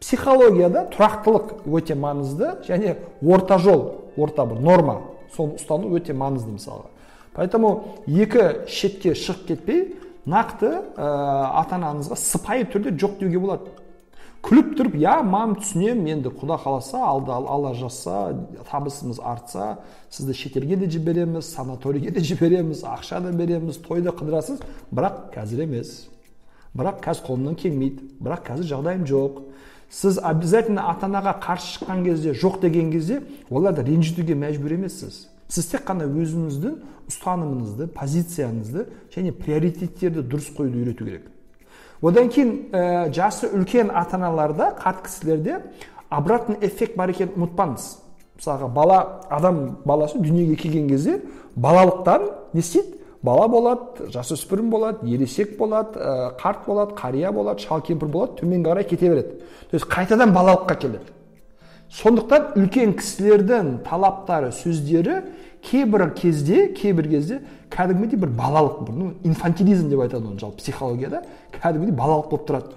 Психологияда 0.01 0.91
тұрақтылық 0.93 1.65
өте 1.73 1.97
маңызды 1.97 2.53
және 2.69 2.99
орта 3.25 3.57
жол 3.59 4.13
орта 4.17 4.45
бір 4.45 4.61
норма. 4.61 5.01
Соны 5.33 5.57
ұстану 5.57 5.97
өте 5.97 6.13
маңызды 6.13 6.53
мысалы 6.53 6.93
поэтому 7.37 7.97
екі 8.07 8.67
шетке 8.69 9.13
шығып 9.15 9.43
кетпей 9.51 9.83
нақты 10.27 10.71
ә, 10.97 11.09
ата 11.61 11.77
анаңызға 11.77 12.17
сыпайы 12.17 12.67
түрде 12.73 12.95
жоқ 12.97 13.19
деуге 13.21 13.39
болады. 13.43 13.75
Күліп 14.47 14.77
тұрып 14.79 14.95
иә 15.01 15.17
мам 15.27 15.57
түсінемін 15.59 16.13
енді 16.13 16.31
құда 16.39 16.57
қаласа 16.63 17.01
алда 17.03 17.35
алла 17.41 17.73
жазса 17.75 18.37
табысымыз 18.71 19.19
артса 19.19 19.79
сізді 20.11 20.37
шетелге 20.39 20.77
де 20.77 20.91
жібереміз 20.91 21.49
санаторийге 21.51 22.13
де 22.15 22.23
жібереміз 22.23 22.85
ақша 22.87 23.21
да 23.25 23.33
береміз 23.35 23.81
тойда 23.83 24.15
қыдырасыз 24.15 24.63
бірақ 24.95 25.33
қазір 25.35 25.65
емес. 25.67 26.07
Бірақ 26.77 27.03
қазір 27.03 27.27
қолымнан 27.27 27.59
келмейді. 27.59 28.07
Бірақ 28.23 28.47
қазір 28.47 28.71
жағдайым 28.71 29.07
жоқ. 29.11 29.43
Сіз 29.91 30.19
обязательно 30.23 30.87
ата 30.91 31.07
анаға 31.07 31.37
қарсы 31.43 31.79
шыққан 31.79 32.05
кезде 32.05 32.35
жоқ 32.35 32.61
деген 32.61 32.93
кезде 32.93 33.23
оларды 33.51 33.83
ренжітуге 33.87 34.35
мәжбүр 34.39 34.75
емессіз. 34.79 35.27
Сіз 35.49 35.71
тек 35.73 35.87
қана 35.89 36.07
өзіңіздің 36.07 36.77
ұстанымыңызды 37.11 37.87
позицияңызды 37.95 38.87
және 39.15 39.33
приоритеттерді 39.33 40.27
дұрыс 40.27 40.51
қоюды 40.55 40.83
үйрету 40.83 41.07
керек. 41.07 41.31
Одан 42.03 42.29
кейін 42.29 42.51
ә, 42.73 43.13
жасы 43.15 43.49
үлкен 43.53 43.91
ата 43.95 44.17
аналарда 44.17 44.73
қарт 44.81 45.05
кісілерде 45.07 45.63
обратный 46.11 46.59
эффект 46.61 46.97
бар 46.97 47.11
екенін 47.11 47.35
ұмытпаңыз. 47.37 47.87
Мысалға 48.37 48.69
бала 48.69 49.01
адам 49.31 49.79
баласы 49.85 50.19
дүниеге 50.19 50.57
келген 50.61 50.89
кезде 50.89 51.21
балалықтан 51.57 52.31
не 52.53 52.61
істейді? 52.61 52.95
Бала 53.23 53.49
болады 53.49 54.11
жасөспірім 54.13 54.69
болады 54.71 55.09
ересек 55.09 55.57
болады 55.59 55.99
ә, 55.99 56.37
қарт 56.39 56.67
болады 56.67 56.95
қария 56.95 57.33
болады 57.33 57.65
шал 57.65 57.81
кемпір 57.81 58.09
болады 58.13 58.41
төменге 58.41 58.71
қарай 58.71 58.85
кете 58.85 59.09
береді. 59.09 59.41
То 59.71 59.77
есть 59.77 59.87
қайтадан 59.89 60.35
балалыққа 60.37 60.77
келеді. 60.79 61.11
Сондықтан 61.91 62.53
үлкен 62.61 62.93
кісілердің 62.99 63.81
талаптары 63.89 64.53
сөздері 64.53 65.23
кейбір 65.67 66.11
кезде 66.15 66.69
кейбір 66.75 67.09
кезде 67.11 67.41
кәдімгідей 67.71 68.21
бір 68.23 68.33
балалық 68.39 68.83
бір 68.87 68.97
ну 68.97 69.13
инфантилизм 69.27 69.91
деп 69.91 70.05
айтады 70.07 70.31
оны 70.31 70.41
жалпы 70.41 70.63
психологияда 70.63 71.23
кәдімгідей 71.59 71.97
балалық 71.97 72.31
болып 72.31 72.49
тұрады. 72.49 72.77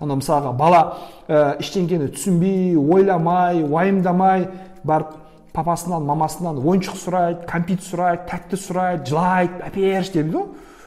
Ана 0.00 0.16
мысалға 0.18 0.52
бала 0.58 0.82
ә, 1.28 1.58
ештеңкені 1.62 2.08
түсінбей 2.14 2.76
ойламай 2.76 3.62
уайымдамай 3.62 4.48
барып 4.84 5.14
папасынан 5.52 6.06
мамасынан 6.08 6.58
ойыншық 6.62 6.98
сұрайды 6.98 7.46
кәмпит 7.50 7.84
сұрайды 7.86 8.26
тәтті 8.30 8.58
сұрайды 8.58 9.12
жылайды 9.12 9.62
әперші 9.68 10.26
ғой 10.32 10.46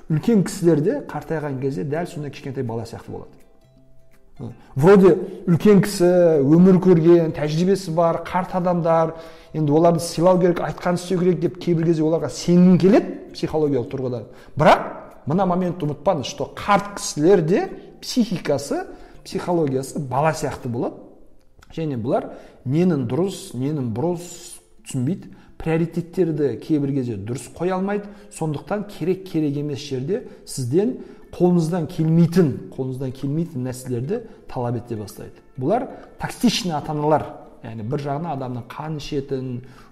үлкен 0.09 0.43
кісілерде 0.45 0.99
қартайған 1.09 1.59
кезде 1.61 1.83
дәл 1.83 2.07
сондай 2.07 2.31
кішкентай 2.31 2.63
бала 2.63 2.85
сияқты 2.85 3.11
болады. 3.11 3.44
Вроде 4.75 5.13
үлкен 5.47 5.79
кісі 5.85 6.09
өмір 6.43 6.79
көрген 6.83 7.31
тәжірибесі 7.37 7.93
бар 7.95 8.19
қарт 8.27 8.57
адамдар 8.59 9.13
енді 9.55 9.71
оларды 9.71 10.03
сыйлау 10.03 10.39
керек 10.41 10.59
айтқанын 10.65 10.99
істеу 10.99 11.19
керек 11.21 11.39
деп 11.39 11.59
кейбір 11.63 11.87
кезде 11.87 12.03
оларға 12.03 12.29
сенгің 12.35 12.79
келеді 12.81 13.13
психологиялық 13.35 13.87
тұрғыда. 13.93 14.21
Бірақ 14.59 14.83
мына 15.29 15.47
моментті 15.47 15.87
ұмытпаңыз 15.87 16.33
что 16.33 16.49
қарт 16.51 16.97
кісілерде 16.97 17.69
психикасы 18.01 18.83
психологиясы 19.23 19.99
бала 19.99 20.33
сияқты 20.35 20.67
болады. 20.67 20.99
Және 21.75 21.95
бұлар 21.95 22.33
ненің 22.67 23.07
дұрыс 23.07 23.55
ненің 23.55 23.89
бұрыс 23.95 24.27
түсінбейді. 24.85 25.31
Приоритеттерді 25.57 26.57
кейбір 26.61 26.91
кезде 26.99 27.15
дұрыс 27.15 27.47
қоя 27.55 27.79
алмайды. 27.79 28.11
Сондықтан 28.35 28.85
керек 28.91 29.25
керек 29.31 29.57
емес 29.57 29.79
жерде 29.79 30.25
сізден 30.45 30.97
қолыңыздан 31.35 31.87
келмейтін 31.91 32.51
қолыңыздан 32.75 33.11
келмейтін 33.15 33.65
нәрселерді 33.67 34.21
талап 34.51 34.77
ете 34.79 34.95
бастайды 34.99 35.43
бұлар 35.59 35.87
токсичный 36.21 36.75
ата 36.77 36.93
аналар 36.95 37.25
яғни 37.65 37.85
бір 37.89 38.03
жағынан 38.05 38.35
адамның 38.35 38.67
қанын 38.71 39.01
ішетін 39.01 39.49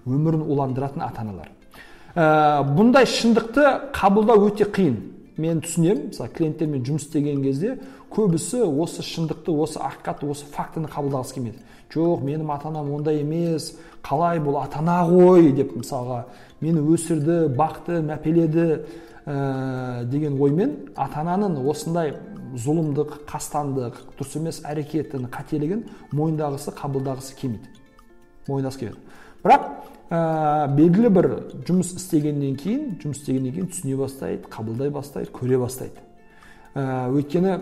өмірін 0.08 0.46
уландыратын 0.48 1.04
ата 1.04 1.24
аналар 1.26 1.50
ә, 2.16 2.64
бұндай 2.78 3.08
шындықты 3.10 3.66
қабылдау 3.96 4.48
өте 4.48 4.70
қиын 4.72 4.98
мен 5.38 5.62
түсінемін 5.66 6.10
мысалы 6.12 6.32
клиенттермен 6.38 6.84
жұмыс 6.86 7.08
істеген 7.08 7.44
кезде 7.44 7.78
көбісі 8.14 8.64
осы 8.70 9.04
шындықты 9.04 9.56
осы 9.66 9.82
ақиқатты 9.82 10.30
осы 10.30 10.46
фактіні 10.54 10.92
қабылдағысы 10.94 11.40
келмейді 11.40 11.64
жоқ 11.94 12.24
менің 12.26 12.52
ата 12.54 12.70
анам 12.70 12.92
ондай 12.94 13.22
емес 13.24 13.74
қалай 14.06 14.40
бұл 14.44 14.60
ата 14.62 14.80
ана 14.82 15.02
ғой 15.10 15.52
деп 15.58 15.74
мысалға 15.78 16.24
мені 16.62 16.84
өсірді 16.94 17.48
бақты 17.58 18.02
мәпеледі 18.06 18.68
ә, 19.26 20.04
деген 20.10 20.40
оймен 20.42 20.76
ата 20.96 21.22
ананың 21.24 21.64
осындай 21.70 22.14
зұлымдық 22.54 23.24
қастандық 23.30 23.98
дұрыс 24.18 24.36
емес 24.38 24.62
әрекетін 24.68 25.28
қателігін 25.34 25.88
мойындағысы 26.14 26.74
қабылдағысы 26.78 27.38
келмейді. 27.40 27.72
Мойындағысы 28.48 28.84
келмейді. 28.84 29.00
Бірақ 29.44 29.66
ә, 30.10 30.68
белгілі 30.76 31.14
бір 31.14 31.30
жұмыс 31.66 31.96
істегеннен 31.98 32.58
кейін 32.60 32.94
жұмыс 33.02 33.24
істегеннен 33.24 33.56
кейін 33.58 33.72
түсіне 33.74 33.98
бастайды 33.98 34.52
қабылдай 34.54 34.94
бастайды 34.94 35.34
көре 35.34 35.60
бастайды. 35.62 36.04
Ә, 36.76 37.10
өйткені 37.10 37.58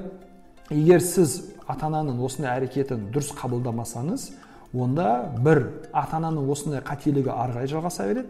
егер 0.71 1.01
сіз 1.03 1.39
ата 1.67 1.87
ананың 1.87 2.19
осындай 2.25 2.57
әрекетін 2.59 3.09
дұрыс 3.13 3.31
қабылдамасаңыз 3.37 4.31
онда 4.73 5.07
бір 5.39 5.65
ата 5.91 6.19
ананың 6.19 6.51
осындай 6.51 6.83
қателігі 6.83 7.31
ары 7.31 7.55
қарай 7.55 7.71
жалғаса 7.71 8.07
береді 8.07 8.27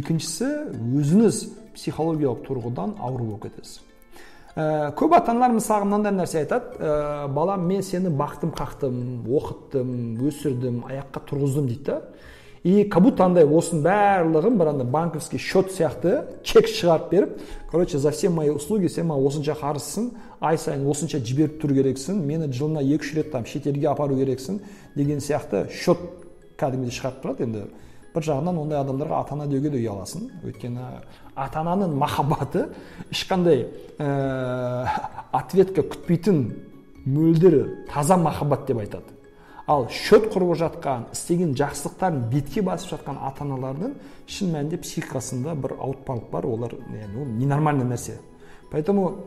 екіншісі 0.00 0.48
өзіңіз 0.98 1.42
психологиялық 1.76 2.46
тұрғыдан 2.46 2.96
ауру 2.98 3.32
болып 3.32 3.46
кетесіз. 3.48 3.80
Ә, 4.56 4.92
көп 4.96 5.12
ата 5.12 5.34
аналар 5.34 5.52
мысалы 5.52 5.84
мынандай 5.84 6.14
нәрсе 6.16 6.40
айтады. 6.44 6.78
Ә, 6.80 7.28
балам 7.28 7.66
мен 7.68 7.82
сені 7.84 8.08
бақтым 8.08 8.54
қақтым 8.56 9.26
оқыттым 9.28 9.90
өсірдім 10.26 10.80
аяққа 10.88 11.26
тұрғыздым 11.28 11.68
дейді 11.68 11.84
да. 11.90 12.00
И 12.66 12.82
как 12.90 13.04
будто 13.04 13.22
андай 13.22 13.44
осының 13.46 13.84
барлығын 13.84 14.56
бір 14.58 14.68
андай 14.72 14.86
банковский 14.90 15.38
счет 15.38 15.68
сияқты 15.70 16.24
чек 16.42 16.66
шығарып 16.66 17.10
беріп 17.12 17.36
короче 17.70 17.98
за 17.98 18.10
все 18.10 18.28
мои 18.28 18.50
услуги 18.50 18.88
сен 18.88 19.06
маған 19.06 19.28
осынша 19.28 19.54
қарызсың 19.60 20.08
ай 20.40 20.58
сайын 20.58 20.82
осынша 20.90 21.20
жіберіп 21.22 21.60
тұру 21.62 21.76
керексің 21.76 22.18
мені 22.26 22.48
жылына 22.50 22.82
екі 22.82 23.06
үш 23.06 23.12
рет 23.14 23.30
там 23.30 23.46
шетелге 23.46 23.86
апару 23.86 24.16
керексің 24.18 24.58
деген 24.96 25.22
сияқты 25.22 25.68
счет 25.70 26.00
кәдімгідей 26.58 26.96
шығарып 26.96 27.22
тұрады 27.22 27.46
енді. 27.46 27.62
Бір 28.16 28.24
жағынан 28.24 28.60
ондай 28.62 28.80
адамдарға 28.80 29.20
ата 29.20 29.34
ана 29.36 29.46
деуге 29.50 29.70
де 29.70 29.82
ұяласың. 29.82 30.30
Өйткені 30.48 30.86
ата 31.36 31.60
ананың 31.60 31.92
махаббаты 32.00 32.66
ешқандай 33.12 33.66
ә, 33.98 34.88
ответка 35.36 35.84
күтпейтін 35.84 36.40
мөлдір 37.04 37.58
таза 37.92 38.16
махаббат 38.16 38.66
деп 38.66 38.80
айтады. 38.80 39.12
Ал 39.66 39.88
счет 39.90 40.28
құрып 40.32 40.54
жатқан 40.56 41.08
істеген 41.12 41.54
жақсылықтарын 41.58 42.28
бетке 42.30 42.62
басып 42.62 42.94
жатқан 42.94 43.18
ата 43.20 43.44
аналардың 43.44 43.96
шын 44.30 44.52
мәнінде 44.54 44.78
психикасында 44.80 45.54
бір 45.58 45.76
ауытпалық 45.76 46.30
бар. 46.30 46.46
Олар 46.46 46.76
яғни 46.76 47.20
ол 47.20 47.32
ненормальный 47.36 47.84
нәрсе. 47.84 48.20
Поэтому 48.70 49.26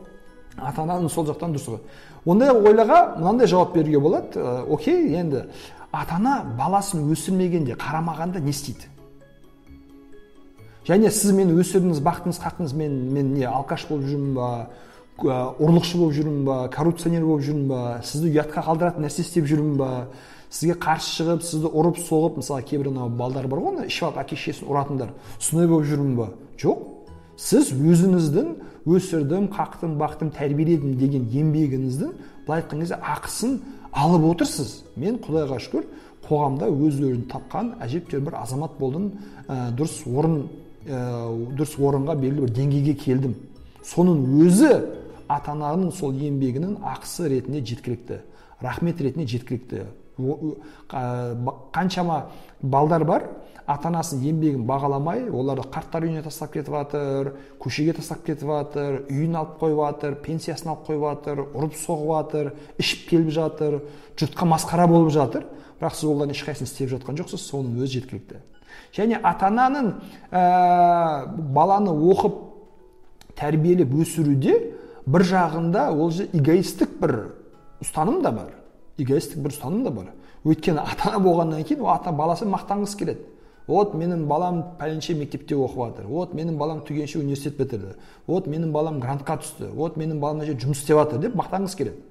ата 0.58 0.82
ананың 0.82 1.10
сол 1.12 1.28
жақтан 1.28 1.54
дұрыс 1.54 1.82
ондай 2.26 2.52
ойлаға 2.56 3.18
мынандай 3.18 3.48
жауап 3.48 3.74
беруге 3.76 4.00
болады. 4.00 4.40
Ә, 4.40 4.64
окей 4.68 5.14
енді 5.16 5.46
ата 5.92 6.16
ана 6.16 6.44
баласын 6.58 7.08
өсірмегенде 7.12 7.76
қарамағанда 7.80 8.40
не 8.40 8.54
істейді? 8.54 8.90
Және 10.88 11.12
сіз 11.14 11.34
мені 11.38 11.58
өсірдіңіз 11.62 12.02
бақтыңыз 12.06 12.40
қақтыңыз 12.42 12.76
мен 12.78 12.94
мен 13.14 13.34
не 13.36 13.46
алкаш 13.46 13.88
болып 13.90 14.08
жүрмін 14.10 14.34
ба 14.38 14.50
ұрлықшы 15.20 15.98
болып 16.00 16.16
жүрмін 16.18 16.46
ба 16.48 16.60
коррупционер 16.74 17.26
болып 17.26 17.46
жүрмін 17.46 17.68
ба 17.70 17.82
сізді 18.06 18.32
ұятқа 18.32 18.64
қалдыратын 18.66 19.06
нәрсе 19.06 19.26
істеп 19.26 19.50
жүрмін 19.50 19.76
ба 19.78 19.90
сізге 20.50 20.78
қарсы 20.82 21.12
шығып 21.18 21.44
сізді 21.46 21.70
ұрып 21.74 22.00
соғып 22.06 22.40
мысалы 22.40 22.64
кейбір 22.70 22.90
анау 22.94 23.10
балдар 23.10 23.48
бар 23.48 23.62
ғой 23.66 23.86
ішіп 23.86 24.08
алып 24.10 24.22
әке 24.24 24.38
шешесін 24.40 24.70
ұратындар 24.72 25.12
сондай 25.38 25.68
болып 25.70 25.90
жүрмін 25.92 26.16
ба? 26.18 26.30
Жоқ. 26.58 26.86
Сіз 27.40 27.70
өзіңіздің 27.72 28.50
өсірдім 28.90 29.50
қақтым 29.54 29.94
бақтым 30.00 30.32
тәрбиеледім 30.36 30.98
деген 31.00 31.28
еңбегіңіздің 31.30 32.16
былай 32.48 32.64
айтқан 32.64 32.82
кезде 32.82 32.98
ақысын 33.00 33.60
алып 33.92 34.26
отырсыз. 34.34 34.84
Мен 34.96 35.20
құдайға 35.24 35.60
шүкір 35.66 35.86
қоғамда 36.28 36.70
өз 36.70 37.02
орнын 37.02 37.28
тапқан 37.32 37.76
әжептәуір 37.86 38.26
бір 38.30 38.40
азамат 38.44 38.78
болдым. 38.80 39.12
Ә, 39.48 39.72
дұрыс 39.76 40.02
орын 40.06 40.42
ә, 40.86 41.04
дұрыс 41.58 41.78
орынға 41.80 42.16
белгілі 42.20 42.48
бір 42.48 42.56
деңгейге 42.58 42.96
келдім. 43.04 43.38
Соның 43.86 44.26
өзі 44.46 44.74
ата 45.30 45.54
ананың 45.56 45.94
сол 45.96 46.14
еңбегінің 46.14 46.82
ақысы 46.96 47.30
ретінде 47.32 47.64
жеткілікті 47.66 48.20
рахмет 48.62 49.02
ретінде 49.02 49.28
жеткілікті. 49.28 49.86
Қаншама 51.74 52.24
балдар 52.62 53.06
бар. 53.06 53.30
Ата 53.70 53.92
анасының 53.92 54.24
еңбегін 54.26 54.64
бағаламай 54.66 55.28
оларды 55.30 55.62
қарттар 55.70 56.08
үйіне 56.08 56.24
тастап 56.26 56.56
кетіп 56.56 56.74
жатыр 56.74 57.28
көшеге 57.62 57.94
тастап 58.00 58.24
кетіп 58.26 58.50
жатыр 58.50 59.04
үйін 59.12 59.36
алып 59.38 59.60
қойып 59.62 59.82
жатыр 59.84 60.16
пенсиясын 60.26 60.72
алып 60.74 60.88
қойып 60.88 61.04
жатыр 61.06 61.44
ұрып 61.46 61.78
соғып 61.78 62.10
жатыр 62.16 62.50
ішіп 62.82 63.06
келіп 63.12 63.30
жатыр 63.36 63.78
жұртқа 64.18 64.50
масқара 64.50 64.88
болып 64.90 65.14
жатыр. 65.14 65.46
Бірақ 65.78 65.96
сіз 65.96 66.10
олардың 66.10 66.34
ешқайсысын 66.34 66.66
істеп 66.66 66.90
жатқан 66.96 67.22
жоқсыз 67.22 67.46
соның 67.46 67.78
өзі 67.78 68.00
жеткілікті. 68.00 68.42
Және 68.98 69.22
ата 69.22 69.48
ананың 69.48 69.94
ә, 70.34 71.30
баланы 71.54 71.94
оқып 71.94 72.42
тәрбиелеп 73.38 73.94
өсіруде 74.02 74.58
бір 75.06 75.24
жағында 75.30 75.92
ол 75.94 76.12
же 76.12 76.26
эгоистік 76.34 76.98
бір 77.00 77.16
ұстаным 77.86 78.24
да 78.26 78.34
бар. 78.34 78.59
Эгоистік 79.00 79.42
бір 79.44 79.56
ұстаным 79.56 79.84
да 79.84 79.92
бар. 79.92 80.14
Өйткені 80.46 80.84
ата 80.84 81.10
ана 81.12 81.24
болғаннан 81.24 81.64
кейін 81.64 81.84
ол 81.84 81.94
ата 81.94 82.12
баласы 82.12 82.46
мақтанғысы 82.46 82.98
келеді. 83.00 83.26
Вот 83.70 83.94
менің 83.94 84.26
балам 84.26 84.64
пәленше 84.80 85.14
мектепте 85.14 85.54
оқып 85.54 85.84
жатыр. 85.84 86.08
Вот 86.10 86.34
менің 86.34 86.58
балам 86.58 86.80
түгенше 86.88 87.20
университет 87.20 87.60
бітірді. 87.60 87.92
Вот 88.26 88.48
менің 88.48 88.72
балам 88.74 88.98
грантқа 89.00 89.38
түсті. 89.44 89.70
Вот 89.76 89.98
менің 89.98 90.18
балам 90.20 90.40
мына 90.40 90.48
жерде 90.48 90.66
жұмыс 90.66 90.82
істеп 90.82 90.98
жатыр 90.98 91.22
деп 91.22 91.36
мақтанғысы 91.38 91.78
келеді. 91.78 92.02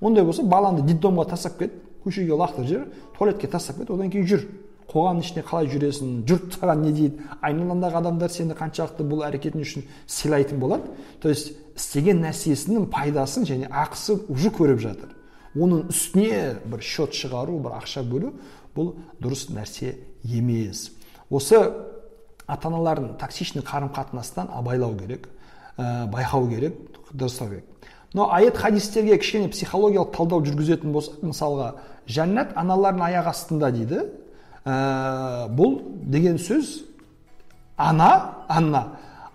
Ондай 0.00 0.24
болса 0.24 0.44
балаңды 0.46 0.86
детдомға 0.86 1.26
тастап 1.32 1.58
кет 1.58 1.74
көшеге 2.04 2.38
лақтырып 2.38 2.68
жібер 2.68 2.86
туалетке 3.18 3.50
тастап 3.50 3.80
кет 3.80 3.90
одан 3.90 4.12
кейін 4.14 4.30
жүр. 4.30 4.46
Қоғамның 4.88 5.26
ішінде 5.26 5.42
қалай 5.44 5.66
жүресің 5.68 6.12
жұрт 6.24 6.54
саған 6.54 6.86
не 6.86 6.92
дейді? 6.94 7.26
Айналаңдағы 7.42 7.98
адамдар 7.98 8.30
сені 8.32 8.54
қаншалықты 8.56 9.04
бұл 9.04 9.26
әрекетің 9.26 9.66
үшін 9.66 9.84
сыйлайтын 10.06 10.62
болады. 10.62 10.86
То 11.20 11.28
есть 11.28 11.50
істеген 11.76 12.22
нәрсесінің 12.22 12.86
пайдасын 12.94 13.44
және 13.44 13.68
ақысын 13.68 14.22
уже 14.32 14.48
көріп 14.48 14.80
жатыр. 14.86 15.17
Оның 15.58 15.88
үстіне 15.92 16.58
бір 16.64 16.82
счет 16.82 17.16
шығару 17.16 17.58
бір 17.64 17.78
ақша 17.80 18.04
бөлу 18.06 18.32
бұл 18.76 18.94
дұрыс 19.22 19.48
нәрсе 19.52 19.96
емес. 20.24 20.90
Осы 21.30 21.58
ата 22.46 22.68
аналардың 22.70 23.16
токсичный 23.20 23.62
қарым 23.62 23.92
қатынастан 23.92 24.48
абайлау 24.54 24.96
керек 24.96 25.28
ә, 25.76 26.06
байқау 26.10 26.48
керек 26.48 26.78
дұрыстау 27.12 27.50
керек. 27.50 27.64
Но 28.14 28.30
аят 28.32 28.56
хадистерге 28.56 29.18
кішкене 29.18 29.50
психологиялық 29.52 30.14
талдау 30.16 30.40
жүргізетін 30.46 30.94
болсақ 30.94 31.20
мысалға 31.28 31.72
жәннат 32.08 32.54
аналардың 32.56 33.04
аяқ 33.04 33.28
астында 33.28 33.70
дейді. 33.74 34.06
Ә, 34.64 35.48
бұл 35.52 35.78
деген 36.08 36.38
сөз 36.40 36.78
ана 37.76 38.44
ана 38.48 38.84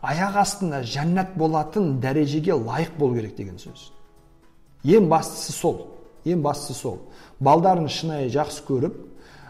аяқ 0.02 0.40
астында 0.42 0.82
жәннат 0.84 1.38
болатын 1.38 2.00
дәрежеге 2.02 2.58
лайық 2.58 2.98
болу 2.98 3.16
керек 3.20 3.38
деген 3.38 3.62
сөз. 3.62 3.92
Ең 4.84 5.08
бастысы 5.10 5.54
сол. 5.54 5.93
Ең 6.26 6.42
бастысы 6.44 6.74
сол. 6.78 7.00
Балдарын 7.40 7.90
шынайы 7.90 8.30
жақсы 8.34 8.64
көріп 8.68 9.00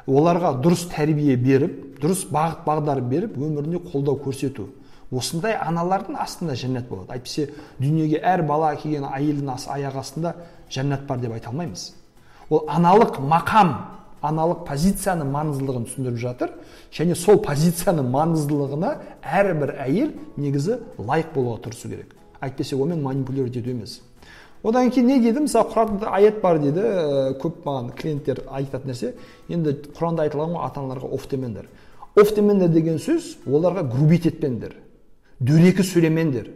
оларға 0.08 0.53
дұрыс 0.63 0.88
тәрбие 0.92 1.36
беріп 1.38 2.00
дұрыс 2.01 2.25
бағыт 2.32 2.65
бағдар 2.65 3.01
беріп 3.01 3.38
өмірінде 3.38 3.84
қолдау 3.92 4.20
көрсету. 4.24 4.70
Осындай 5.13 5.53
аналардың 5.62 6.18
астында 6.20 6.56
жәннат 6.58 6.88
болады. 6.89 7.13
Әйтпесе 7.13 7.50
дүниеге 7.80 8.20
әр 8.25 8.42
бала 8.48 8.74
келген 8.75 9.06
әйелдің 9.06 9.68
аяқ 9.75 10.00
астында 10.01 10.36
жәннат 10.74 11.06
бар 11.08 11.20
деп 11.22 11.36
айта 11.36 11.51
алмаймыз. 11.51 11.92
Ол 12.50 12.65
аналық 12.68 13.20
мақам 13.22 13.75
аналық 14.24 14.63
позицияның 14.68 15.30
маңыздылығын 15.34 15.86
түсіндіріп 15.89 16.20
жатыр. 16.22 16.53
Және 16.96 17.15
сол 17.20 17.39
позицияның 17.44 18.10
маңыздылығына 18.13 18.94
әрбір 19.22 19.75
әйел 19.84 20.13
негізі 20.38 20.80
лайық 20.98 21.34
болуға 21.36 21.62
тырысу 21.68 21.92
керек. 21.92 22.15
Әйтпесе 22.42 22.75
онымен 22.75 23.03
манипулировать 23.03 23.58
ету 23.58 23.70
емес. 23.70 24.01
Одан 24.63 24.89
кейін 24.89 25.08
не 25.08 25.20
дейді 25.20 25.46
мысалы 25.46 25.70
құранда 25.74 26.10
аят 26.10 26.41
бар 26.41 26.60
дейді 26.60 26.79
ә, 26.79 27.38
көп 27.39 27.63
маған 27.65 27.91
клиенттер 28.00 28.43
айтатын 28.48 28.91
нәрсе. 28.91 29.13
Енді 29.50 29.75
құранда 29.93 30.27
айтылған 30.27 30.55
ғой 30.55 30.65
ата 30.65 30.82
аналарға 30.82 31.13
оф 31.13 31.27
демеңдер 31.27 31.67
оф 32.15 32.34
демеңдер 32.36 32.70
деген 32.72 33.00
сөз 33.01 33.38
оларға 33.46 33.84
грубить 33.91 34.27
етпеңдер 34.29 34.75
дөрекі 35.43 35.84
сөйлемеңдер 35.84 36.51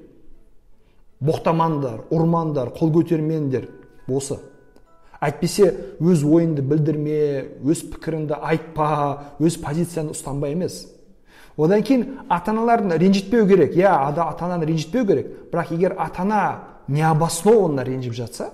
боқтамаңдар 1.20 2.06
ұрмаңдар 2.14 2.72
қол 2.78 2.94
көтермеңдер 2.94 3.68
осы. 4.08 4.38
Әйтпесе 5.20 5.72
өз 5.98 6.22
ойыңды 6.22 6.62
білдірме 6.62 7.22
өз 7.66 7.82
пікіріңді 7.90 8.38
айтпа 8.38 8.90
өз 9.42 9.58
позицияңды 9.64 10.14
ұстанба 10.14 10.52
емес. 10.54 10.84
Одан 11.58 11.82
кейін 11.82 12.06
ата 12.30 12.52
аналарын 12.54 12.94
ренжітпеу 13.02 13.48
керек. 13.50 13.74
Иә 13.74 13.90
ата 13.90 14.46
ананы 14.46 14.68
ренжітпеу 14.70 15.08
керек. 15.08 15.32
Бірақ 15.52 15.74
егер 15.74 15.96
ата 15.98 16.22
ана 16.22 16.42
необоснованно 16.88 17.84
ренжіп 17.84 18.14
жатса 18.14 18.52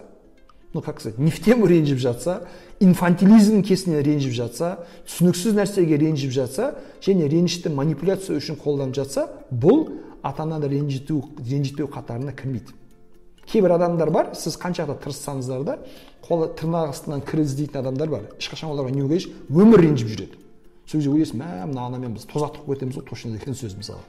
ну 0.74 0.82
как 0.82 1.00
сказать 1.00 1.20
не 1.20 1.32
в 1.32 1.40
тему 1.40 1.68
ренжіп 1.68 1.98
жатса 1.98 2.48
инфантилизм 2.80 3.62
кесіне 3.62 4.02
ренжіп 4.02 4.34
жатса 4.34 4.78
түсініксіз 5.08 5.54
нәрсеге 5.58 5.98
ренжіп 6.02 6.32
жатса 6.32 6.74
және 7.02 7.30
ренішті 7.30 7.70
манипуляция 7.70 8.38
үшін 8.40 8.58
қолданып 8.60 8.98
жатса 8.98 9.28
бұл 9.52 9.86
ата 10.24 10.44
ананы 10.44 10.68
ренжіту 10.68 11.22
ренжітпеу 11.38 11.88
қатарына 11.88 12.34
кірмейді. 12.34 12.74
Кейбір 13.46 13.76
адамдар 13.76 14.10
бар 14.10 14.32
сіз 14.36 14.56
қанша 14.58 14.88
да 14.88 14.96
тырыссаңыздар 14.96 15.64
да 15.68 15.78
қолы 16.24 16.48
тырнақ 16.56 16.94
астынан 16.94 17.22
кір 17.22 17.44
іздейтін 17.44 17.82
адамдар 17.82 18.10
бар. 18.10 18.30
Ешқашан 18.40 18.72
оларға 18.72 18.96
не 18.96 19.04
өмір 19.04 19.84
ренжіп 19.84 20.08
жүреді. 20.08 20.40
Сол 20.88 21.00
кезде 21.00 21.12
ойлайсың 21.12 21.42
мә 21.42 21.66
мына 21.68 21.88
анамен 21.90 22.16
біз 22.16 22.24
тозақ 22.32 22.56
тығып 22.56 22.74
кетеміз 22.74 22.98
ғой 22.98 23.06
точно 23.10 23.32
деген 23.36 23.56
сөз 23.56 23.76
мысалы. 23.76 24.00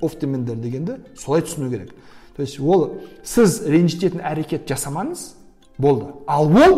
Оф 0.00 0.16
демеңдер 0.16 0.56
дегенді 0.56 0.96
солай 1.16 1.44
түсіну 1.44 1.70
керек. 1.70 1.92
То 2.36 2.42
есть 2.42 2.60
ол 2.60 3.00
сіз 3.22 3.62
ренжітетін 3.66 4.22
әрекет 4.24 4.68
жасамаңыз 4.70 5.34
болды. 5.78 6.12
Ал 6.26 6.48
ол 6.48 6.76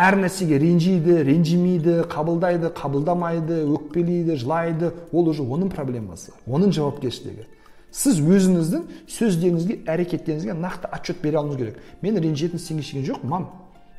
әр 0.00 0.18
нәрсеге 0.24 0.58
ренжиді 0.58 1.22
ренжімейді 1.26 2.02
қабылдайды 2.10 2.72
қабылдамайды 2.74 3.62
өкпелейді 3.76 4.36
жылайды. 4.40 4.92
Ол 5.12 5.28
уже 5.28 5.42
оның 5.42 5.70
проблемасы 5.70 6.32
оның 6.46 6.72
жауапкершілігі. 6.72 7.46
Сіз 7.92 8.22
өзіңіздің 8.24 8.86
сөздеріңізге 9.12 9.82
әрекеттеріңізге 9.92 10.54
нақты 10.56 10.88
отчет 10.96 11.20
бере 11.20 11.36
алуыңыз 11.42 11.58
керек. 11.58 11.82
Мен 12.00 12.16
ренжитін 12.16 12.56
істеген 12.56 13.04
жоқпын 13.04 13.28
мам. 13.28 13.50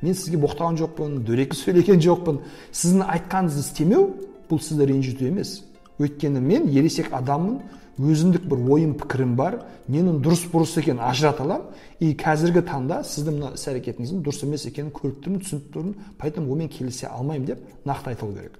Мен 0.01 0.17
сізге 0.17 0.39
боқтаған 0.41 0.79
жоқпын 0.81 1.19
дөрекі 1.27 1.55
сөйлеген 1.59 2.01
жоқпын. 2.01 2.39
Сіздің 2.73 3.05
айтқаныңызды 3.13 3.62
істемеу 3.62 4.07
бұл 4.49 4.63
сізді 4.65 4.88
ренжіту 4.89 5.29
емес. 5.29 5.62
Өйткені 6.01 6.41
мен 6.41 6.65
ересек 6.73 7.13
адаммын. 7.13 7.62
Өзіндік 7.99 8.45
бір 8.49 8.62
ойым 8.73 8.93
пікірім 8.97 9.36
бар. 9.38 9.60
Ненің 9.88 10.21
дұрыс 10.23 10.45
бұрыс 10.51 10.77
екенін 10.79 11.03
ажырата 11.06 11.43
аламын. 11.43 11.67
И 11.99 12.13
қазіргі 12.17 12.63
таңда 12.65 13.01
сіздің 13.06 13.38
мына 13.39 13.51
іс 13.58 13.67
әрекетіңіздің 13.69 14.23
дұрыс 14.25 14.43
емес 14.47 14.65
екенін 14.69 14.93
көріп 14.95 15.19
тұрмын 15.23 15.43
түсініп 15.43 15.67
тұрмын 15.73 16.08
поэтому 16.17 16.53
онымен 16.53 16.71
келісе 16.73 17.08
алмаймын 17.08 17.45
деп 17.51 17.62
нақты 17.86 18.13
айтылу 18.13 18.34
керек. 18.34 18.58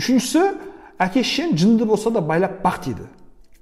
Үшіншісі 0.00 0.42
әке 0.98 1.22
шешең 1.22 1.54
жынды 1.56 1.86
болса 1.86 2.10
да 2.10 2.20
байлап 2.20 2.58
бақ 2.64 2.82
дейді. 2.84 3.06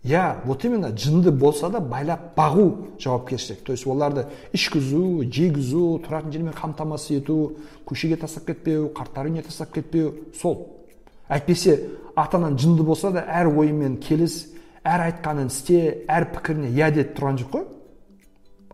Иә 0.04 0.44
вот 0.44 0.64
именно 0.64 0.90
жынды 0.96 1.30
болса 1.30 1.70
да 1.70 1.80
байлап 1.80 2.34
бағу 2.36 2.94
жауапкершілік. 3.00 3.62
То 3.64 3.72
есть 3.72 3.86
оларды 3.86 4.26
ішкізу 4.52 5.24
жегізу 5.24 6.00
тұратын 6.04 6.32
жермен 6.32 6.52
қамтамасыз 6.52 7.20
ету 7.22 7.56
көшеге 7.86 8.18
тастап 8.20 8.44
кетпеу 8.44 8.90
қарттар 8.92 9.30
үйіне 9.30 9.42
тастап 9.42 9.72
кетпеу. 9.72 10.12
Сол. 10.40 10.66
Әйтпесе 11.28 11.78
ата 12.16 12.36
анаң 12.36 12.58
жынды 12.60 12.84
болса 12.84 13.10
да 13.10 13.24
әр 13.24 13.48
ойымен 13.48 13.96
келіс 13.96 14.53
әр 14.84 15.06
айтқанын 15.08 15.48
істе 15.48 15.80
әр 16.08 16.28
пікіріне 16.34 16.70
иә 16.74 16.90
деп 16.94 17.14
тұрған 17.16 17.40
жоқ 17.42 17.52
қой. 17.54 17.64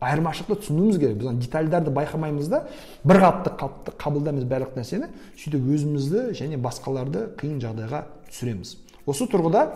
Айырмашылықты 0.00 0.64
түсінуіміз 0.64 0.98
керек. 0.98 1.18
Біз 1.20 1.38
детальдарды 1.44 1.92
байқамаймыз 1.92 2.48
да 2.48 2.64
бір 3.04 3.20
қалыпты 3.20 3.94
қабылдаймыз 4.00 4.46
барлық 4.48 4.78
нәрсені. 4.78 5.10
Сөйтіп 5.36 5.68
өзімізді 5.76 6.24
және 6.40 6.58
басқаларды 6.58 7.28
қиын 7.38 7.60
жағдайға 7.60 8.04
түсіреміз. 8.30 8.74
Осы 9.06 9.28
тұрғыда 9.28 9.66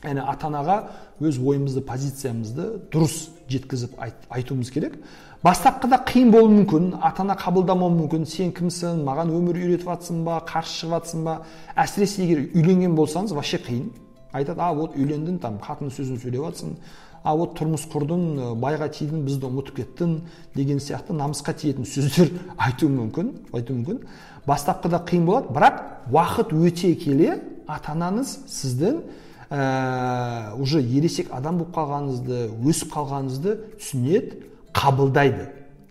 яғни 0.00 0.24
ата 0.24 0.48
анаға 0.48 0.76
өз 1.20 1.36
ойымызды 1.44 1.82
позициямызды 1.84 2.70
дұрыс 2.90 3.28
жеткізіп 3.52 3.98
айт, 4.00 4.16
айтуымыз 4.32 4.70
керек. 4.72 4.96
Бастапқыда 5.44 6.00
қиын 6.08 6.32
болуы 6.32 6.54
мүмкін 6.62 6.94
ата 7.04 7.22
ана 7.22 7.36
қабылдамауы 7.36 7.98
мүмкін. 7.98 8.24
Сен 8.24 8.54
кімсің 8.56 9.04
маған 9.04 9.32
өмір 9.36 9.60
үйретіп 9.60 9.92
жатсың 9.92 10.24
ба 10.24 10.40
қарсы 10.48 10.80
шығып 10.80 10.96
жатсың 10.96 11.24
ба? 11.28 11.42
Әсіресе 11.76 12.24
егер 12.24 12.46
үйленген 12.54 12.96
болсаңыз 12.96 13.36
вообще 13.36 13.60
қиын. 13.60 13.90
Айтады 14.32 14.60
а 14.62 14.72
вот 14.74 14.96
үйлендің 14.96 15.38
там 15.42 15.58
қатын 15.62 15.90
сөзін 15.94 16.20
сөйлеп 16.22 16.44
жатрсың 16.48 16.74
а 17.22 17.34
вот 17.36 17.56
тұрмыс 17.58 17.84
құрдың 17.92 18.60
байға 18.60 18.88
тидің 18.94 19.24
бізді 19.26 19.48
ұмытып 19.50 19.80
кеттің 19.80 20.14
деген 20.54 20.80
сияқты 20.80 21.12
намысқа 21.16 21.52
тиетін 21.52 21.84
сөздер 21.84 22.30
айтуы 22.56 22.88
мүмкін 22.94 23.32
айтуы 23.52 23.76
мүмкін. 23.76 23.98
Бастапқыда 24.46 25.02
қиын 25.08 25.26
болады 25.28 25.52
бірақ 25.52 25.82
уақыт 26.12 26.54
өте 26.56 26.94
келе 26.96 27.34
ата 27.68 27.92
анаңыз 27.92 28.38
сіздің 28.48 29.02
уже 30.62 30.80
ересек 30.80 31.28
адам 31.34 31.60
болып 31.60 31.74
қалғаныңызды 31.76 32.42
өсіп 32.70 32.94
қалғаныңызды 32.94 33.56
түсінеді 33.80 34.44
қабылдайды. 34.72 35.50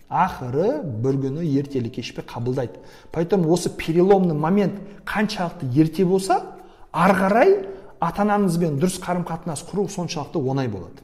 Ақыры 0.09 0.79
бір 1.03 1.19
күні 1.21 1.43
ертелі 1.59 1.91
кеш 1.93 2.15
пе 2.15 2.23
қабылдайды. 2.23 2.79
Поэтому 3.11 3.51
осы 3.53 3.69
переломный 3.69 4.33
момент 4.33 4.79
қаншалықты 5.05 5.69
ерте 5.75 6.05
болса 6.05 6.41
ары 6.91 7.13
қарай 7.13 7.78
ата 7.99 8.23
анаңызбен 8.23 8.79
дұрыс 8.79 8.99
қарым 9.03 9.25
қатынас 9.27 9.63
құру 9.67 9.87
соншалықты 9.91 10.39
оңай 10.39 10.69
болады. 10.71 11.03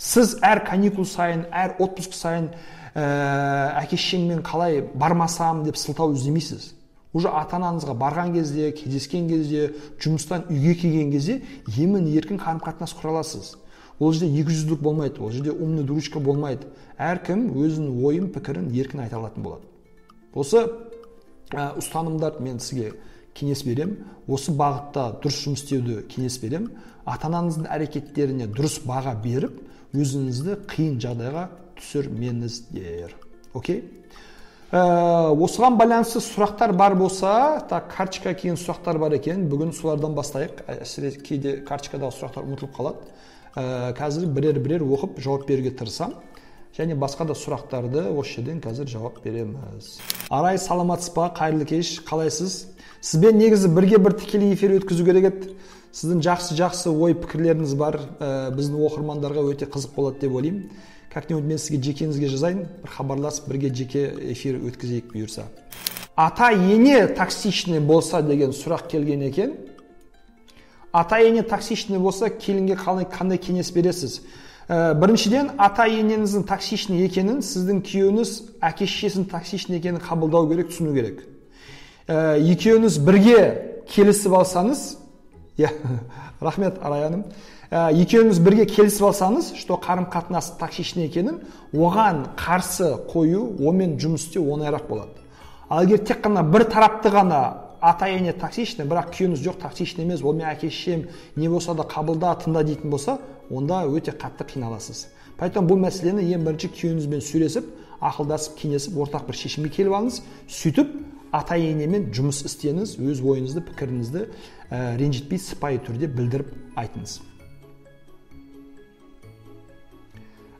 Сіз 0.00 0.38
әр 0.42 0.64
каникул 0.66 1.06
сайын 1.06 1.44
әр 1.52 1.76
отпуск 1.78 2.14
сайын 2.16 2.50
ә, 2.94 3.82
әке 3.82 3.96
шешеңмен 3.96 4.42
қалай 4.42 4.80
бармасам 4.94 5.64
деп 5.64 5.76
сылтау 5.76 6.14
іздемейсіз. 6.14 6.72
Уже 7.12 7.28
ата 7.28 7.58
анаңызға 7.58 7.94
барған 7.98 8.34
кезде 8.34 8.70
кездескен 8.72 9.28
кезде 9.28 9.72
жұмыстан 10.02 10.46
үйге 10.50 10.76
келген 10.82 11.10
кезде 11.10 11.40
емін 11.76 12.06
еркін 12.14 12.38
қарым 12.38 12.62
қатынас 12.64 12.94
құра 12.98 13.14
аласыз. 13.14 13.56
Ол 13.98 14.12
жерде 14.12 14.40
екіжүзділік 14.40 14.80
болмайды 14.80 15.20
ол 15.20 15.30
жерде 15.30 15.52
умный 15.52 15.84
дурочка 15.84 16.20
болмайды. 16.20 16.70
Әркім 16.98 17.50
өзінің 17.52 18.02
ойын 18.06 18.30
пікірін 18.32 18.70
еркін 18.72 19.04
айта 19.04 19.18
алатын 19.18 19.42
болады. 19.42 19.66
Осы 20.34 20.66
ә, 21.50 22.40
мен 22.40 22.60
сізге 22.60 22.94
кеңес 23.34 23.64
берем. 23.66 23.96
Осы 24.28 24.52
бағытта 24.56 25.06
дұрыс 25.22 25.40
жұмыс 25.44 25.64
істеуді 25.64 26.02
кеңес 26.10 26.38
берем. 26.42 26.70
Ата 27.06 27.30
анаңыздың 27.30 27.70
әрекеттеріне 27.70 28.50
дұрыс 28.50 28.80
баға 28.86 29.14
беріп 29.22 29.56
өзіңізді 29.96 30.60
қиын 30.70 31.00
жағдайға 31.02 31.48
түсірмеңіздер 31.80 33.16
окей? 33.54 33.82
Ә, 34.70 34.80
осыған 35.34 35.74
байланысты 35.80 36.20
сұрақтар 36.22 36.72
бар 36.78 36.94
болса 36.94 37.58
так 37.68 37.88
карточка 37.90 38.34
келген 38.34 38.58
сұрақтар 38.60 39.00
бар 39.02 39.16
екен. 39.16 39.48
Бүгін 39.50 39.72
солардан 39.74 40.14
бастайық. 40.14 40.62
Әсіресе 40.70 41.18
кейде 41.26 41.56
карточкадағы 41.66 42.14
сұрақтар 42.14 42.46
ұмытылып 42.46 42.76
қалады. 42.76 43.10
Ә, 43.56 43.90
қазір 43.98 44.28
бірер 44.30 44.60
бірер 44.62 44.84
оқып 44.86 45.18
жауап 45.18 45.48
беруге 45.48 45.72
тырысамын. 45.74 46.14
Және 46.76 46.96
басқа 46.98 47.26
да 47.28 47.34
сұрақтарды 47.34 48.06
осы 48.14 48.38
жерден 48.38 48.60
қазір 48.62 48.88
жауап 48.88 49.22
береміз. 49.24 49.98
Арай 50.30 50.58
саламатсыз 50.58 51.14
ба 51.14 51.30
қайырлы 51.36 51.66
кеш. 51.66 51.98
Қалайсыз 52.06 52.66
сізбен 53.00 53.38
негізі 53.38 53.68
бірге 53.74 53.98
бір 53.98 54.14
тікелей 54.20 54.54
эфир 54.54 54.76
өткізу 54.78 55.04
керек 55.04 55.28
еді 55.30 55.54
сіздің 55.92 56.22
жақсы 56.22 56.56
жақсы 56.58 56.92
ой 56.92 57.16
пікірлеріңіз 57.18 57.74
бар. 57.74 57.98
Ә, 58.20 58.50
біздің 58.54 58.78
оқырмандарға 58.86 59.44
өте 59.50 59.66
қызық 59.66 59.96
болады 59.96 60.20
деп 60.22 60.34
ойлаймын. 60.38 60.70
Как 61.12 61.28
нибудь 61.28 61.44
мен 61.44 61.58
сізге 61.58 61.80
жекеңізге 61.82 62.28
жазайын 62.30 62.60
бір 62.84 62.90
хабарласып 62.94 63.48
бірге 63.50 63.72
жеке 63.74 64.04
эфир 64.30 64.60
өткізейік 64.62 65.10
бұйырса. 65.10 65.48
Ата 66.14 66.52
ене 66.52 67.08
токсичный 67.08 67.80
болса 67.80 68.22
деген 68.22 68.54
сұрақ 68.54 68.86
келген 68.92 69.24
екен. 69.26 69.56
Ата 70.92 71.18
ене 71.18 71.42
токсичный 71.42 71.98
болса 71.98 72.30
келінге 72.30 72.76
қалай 72.78 73.08
қандай 73.10 73.42
кеңес 73.42 73.72
бересіз? 73.74 74.20
Ә, 74.70 74.94
біріншіден 74.94 75.50
ата 75.58 75.88
енеңіздің 75.90 76.44
токсичный 76.46 77.02
екенін 77.08 77.40
сіздің 77.42 77.82
күйеуіңіз 77.88 78.32
әке 78.62 78.86
шешесінің 78.86 79.26
токсичный 79.32 79.80
екенін 79.80 79.98
қабылдау 80.04 80.46
керек 80.52 80.70
түсіну 80.70 80.94
керек. 80.94 81.24
Ә, 82.06 82.38
екеуіңіз 82.38 82.98
бірге 83.02 83.40
келісіп 83.90 84.36
алсаңыз 84.38 84.84
иә 85.58 85.72
рахмет 86.40 86.78
арай 86.82 87.08
ә, 87.10 87.90
екеуіңіз 87.98 88.38
бірге 88.46 88.68
келісіп 88.70 89.08
алсаңыз 89.10 89.54
что 89.58 89.80
қарым 89.82 90.06
қатынас 90.12 90.52
токсичный 90.60 91.08
екенін 91.10 91.40
оған 91.74 92.28
қарсы 92.38 92.92
қою 93.10 93.48
онымен 93.58 93.98
жұмыс 93.98 94.28
істеу 94.28 94.46
оңайырақ 94.54 94.86
болады. 94.86 95.18
Ал 95.68 95.82
егер 95.82 95.98
тек 96.06 96.22
қана 96.22 96.42
бір 96.46 96.68
тарапты 96.70 97.10
ғана 97.10 97.42
ата 97.80 98.06
ене 98.06 98.32
токсичный 98.38 98.86
бірақ 98.86 99.10
күйеуіңіз 99.14 99.42
жоқ 99.42 99.60
токсичный 99.62 100.04
емес 100.04 100.22
ол 100.22 100.34
менің 100.34 100.54
әке 100.54 100.70
шешем 100.70 101.08
не 101.36 101.48
болса 101.48 101.74
да 101.74 101.86
қабылда 101.86 102.36
тыңда 102.44 102.64
дейтін 102.66 102.90
болса 102.90 103.18
онда 103.50 103.84
өте 103.86 104.14
қатты 104.14 104.46
қиналасыз. 104.46 105.08
Поэтому 105.38 105.72
бұл 105.72 105.80
мәселені 105.86 106.26
ең 106.34 106.44
бірінші 106.46 106.70
күйеуіңізбен 106.76 107.22
сөйлесіп 107.24 107.70
ақылдасып 108.00 108.58
кеңесіп 108.60 108.98
ортақ 109.04 109.26
бір 109.28 109.38
шешімге 109.40 109.70
келіп 109.74 109.96
алыңыз. 109.96 110.20
Сөйтіп 110.48 110.92
ата 111.32 111.56
енемен 111.56 112.10
жұмыс 112.14 112.42
істеңіз 112.48 112.96
өз 113.00 113.20
ойыңызды 113.22 113.62
пікіріңізді 113.68 114.22
ә, 114.26 114.96
ренжітпей 115.00 115.38
сыпайы 115.40 115.80
түрде 115.86 116.08
білдіріп 116.10 116.52
айтыңыз. 116.80 117.20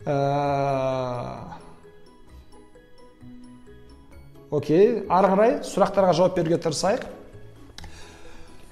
Ә... 0.09 0.17
окей 4.51 5.03
ары 5.13 5.33
қарай 5.35 5.57
сұрақтарға 5.67 6.15
жауап 6.17 6.39
беруге 6.39 6.57
тырысайық. 6.63 7.05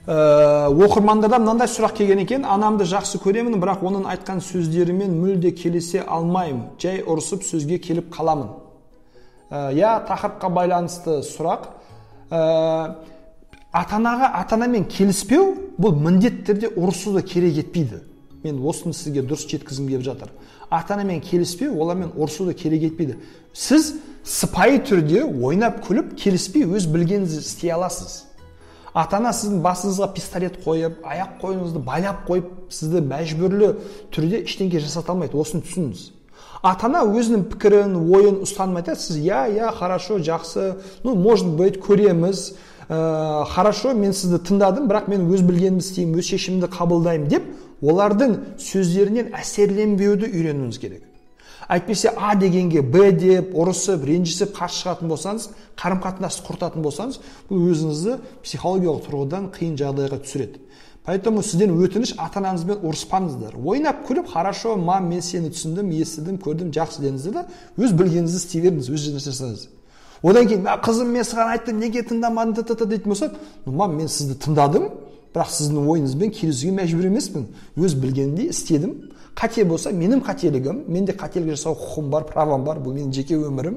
Ә, 0.09 0.69
оқырмандардан 0.73 1.45
мынандай 1.45 1.69
сұрақ 1.69 1.99
келген 2.01 2.23
екен. 2.25 2.47
Анамды 2.49 2.87
жақсы 2.89 3.21
көремін 3.21 3.61
бірақ 3.61 3.85
оның 3.85 4.09
айтқан 4.15 4.41
сөздерімен 4.41 5.13
мүлде 5.21 5.53
келісе 5.53 6.01
алмаймын. 6.07 6.79
Жай 6.81 7.03
ұрысып 7.05 7.45
сөзге 7.45 7.79
келіп 7.85 8.09
қаламын 8.15 8.57
иә 9.51 9.95
тақырыпқа 10.09 10.51
байланысты 10.53 11.21
сұрақ. 11.25 11.69
Ә, 12.31 12.95
ата 13.73 13.97
анаға 13.97 14.33
ата 14.41 14.57
анамен 14.57 14.85
келіспеу 14.89 15.55
бұл 15.81 15.97
міндетті 15.97 16.45
түрде 16.53 16.71
ұрысуды 16.77 17.23
керек 17.25 17.63
етпейді. 17.65 18.03
Мен 18.45 18.61
осыны 18.65 18.95
сізге 18.95 19.25
дұрыс 19.25 19.49
жеткізгім 19.49 19.89
келіп 19.89 20.05
жатыр. 20.05 20.33
Ата 20.71 20.95
анамен 20.95 21.21
келіспеу 21.25 21.81
олармен 21.81 22.13
ұрысуды 22.15 22.55
керек 22.55 22.91
етпейді. 22.93 23.17
Сіз 23.53 23.95
сыпайы 24.25 24.83
түрде 24.85 25.25
ойнап 25.25 25.81
күліп 25.87 26.13
келіспей 26.21 26.69
өз 26.69 26.87
білгеніңізді 26.93 27.41
істей 27.41 27.73
аласыз. 27.73 28.28
Ата 28.99 29.19
ана 29.19 29.33
сіздің 29.37 29.61
басыңызға 29.63 30.09
пистолет 30.15 30.59
қойып 30.65 31.03
аяқ 31.07 31.37
қолыңызды 31.43 31.83
байлап 31.87 32.25
қойып 32.29 32.49
сізді 32.73 33.03
мәжбүрлі 33.07 33.73
түрде 34.15 34.43
ештеңе 34.43 34.81
жасата 34.83 35.13
алмайды. 35.15 35.39
Осыны 35.39 35.63
түсініңіз. 35.67 36.07
Ата 36.63 36.89
ана 36.89 37.05
өзінің 37.07 37.45
пікірін 37.53 37.95
ойын 38.03 38.41
ұстанымын 38.47 38.83
айтады. 38.83 38.99
Сіз 39.03 39.21
иә 39.23 39.45
иә 39.55 39.71
хорошо 39.79 40.19
жақсы. 40.19 40.73
Ну 41.05 41.15
может 41.15 41.47
быть 41.47 41.79
көреміз. 41.79 42.57
Ә, 42.89 43.45
хорошо 43.53 43.93
мен 43.95 44.15
сізді 44.17 44.41
тыңдадым 44.49 44.89
бірақ 44.89 45.11
мен 45.13 45.29
өз 45.29 45.43
білгенімді 45.45 45.85
істеймін 45.85 46.23
өз 46.23 46.31
шешімімді 46.33 46.71
қабылдаймын 46.73 47.29
деп 47.29 47.45
олардың 47.85 48.39
сөздерінен 48.65 49.35
әсерленбеуді 49.37 50.31
үйренуіңіз 50.33 50.81
керек. 50.81 51.03
Әйтпесе 51.69 52.13
а 52.17 52.35
дегенге 52.37 52.83
б 52.83 53.11
деп 53.13 53.55
ұрысып 53.57 54.05
ренжісіп 54.09 54.55
қарсы 54.57 54.83
шығатын 54.83 55.13
болсаңыз 55.13 55.49
қарым 55.79 56.03
қатынасты 56.05 56.47
құртатын 56.49 56.85
болсаңыз 56.85 57.21
бұл 57.51 57.67
өзіңізді 57.73 58.19
психологиялық 58.45 59.05
тұрғыдан 59.07 59.51
қиын 59.55 59.77
жағдайға 59.81 60.21
түсіреді. 60.25 60.63
Поэтому 61.09 61.43
сізден 61.43 61.73
өтініш 61.73 62.15
ата 62.21 62.41
анаңызбен 62.43 62.83
ұрыспаңыздар. 62.85 63.57
Ойнап 63.65 64.03
күліп 64.09 64.29
хорошо 64.29 64.77
мам 64.77 65.09
мен 65.09 65.23
сені 65.25 65.53
түсіндім 65.55 65.89
естідім 66.03 66.37
көрдім 66.45 66.73
жақсы 66.77 67.05
деңіздер 67.05 67.33
да 67.33 67.47
өз 67.81 67.97
білгеніңізді 67.97 68.43
істей 68.43 68.65
беріңіз 68.67 68.91
өз 68.93 69.07
жеріңізде 69.07 69.33
жасаңыз 69.33 69.69
одан 70.23 70.49
кейін 70.49 70.67
қызым 70.83 71.13
мен 71.15 71.25
саған 71.27 71.53
айттым 71.55 71.79
неге 71.81 72.03
тыңдамадың 72.07 72.67
т 72.67 72.87
дейтін 72.87 73.13
болса 73.13 73.31
мам 73.65 73.95
мен 73.97 74.09
сізді 74.09 74.37
тыңдадым 74.45 74.89
бірақ 75.39 75.55
сіздің 75.55 75.87
ойыңызбен 75.95 76.35
келісуге 76.35 76.75
мәжбүр 76.75 77.07
емеспін. 77.13 77.47
Өз 77.79 77.95
білгенімдей 77.95 78.51
істедім. 78.51 78.97
Қате 79.39 79.63
болса 79.65 79.93
менің 79.95 80.25
қателігім 80.27 80.81
менде 80.91 81.15
қателік 81.15 81.55
жасау 81.55 81.77
құқығым 81.79 82.09
бар 82.11 82.25
правам 82.27 82.65
бар 82.67 82.81
бұл 82.83 82.97
менің 82.97 83.13
жеке 83.15 83.37
өмірім. 83.39 83.77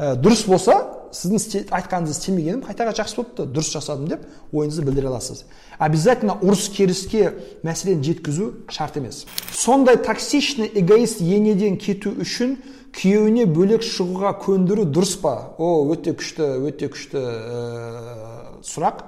Ә, 0.00 0.16
дұрыс 0.18 0.42
болса 0.50 0.80
сіздің 1.14 1.68
айтқаныңызды 1.70 2.16
істемегенім 2.16 2.64
қайтаға 2.66 2.96
жақсы 2.98 3.20
болыпты. 3.20 3.46
Дұрыс 3.46 3.70
жасадым 3.76 4.08
деп 4.10 4.24
ойыңызды 4.50 4.82
білдіре 4.82 5.06
аласыз. 5.12 5.44
Обязательно 5.78 6.40
ұрыс 6.42 6.66
керіске 6.74 7.36
мәселені 7.62 8.02
жеткізу 8.02 8.50
шарт 8.68 8.98
емес. 8.98 9.26
Сондай 9.54 9.96
токсичный 10.02 10.72
эгоист 10.74 11.20
енеден 11.22 11.78
кету 11.78 12.10
үшін 12.10 12.58
күйеуіне 12.96 13.46
бөлек 13.46 13.86
шығуға 13.86 14.34
көндіру 14.42 14.88
дұрыс 14.90 15.14
па? 15.22 15.54
О 15.58 15.86
өте 15.94 16.16
күшті 16.18 16.50
өте 16.66 16.90
күшті 16.90 17.22
ә, 17.22 18.60
сұрақ. 18.66 19.06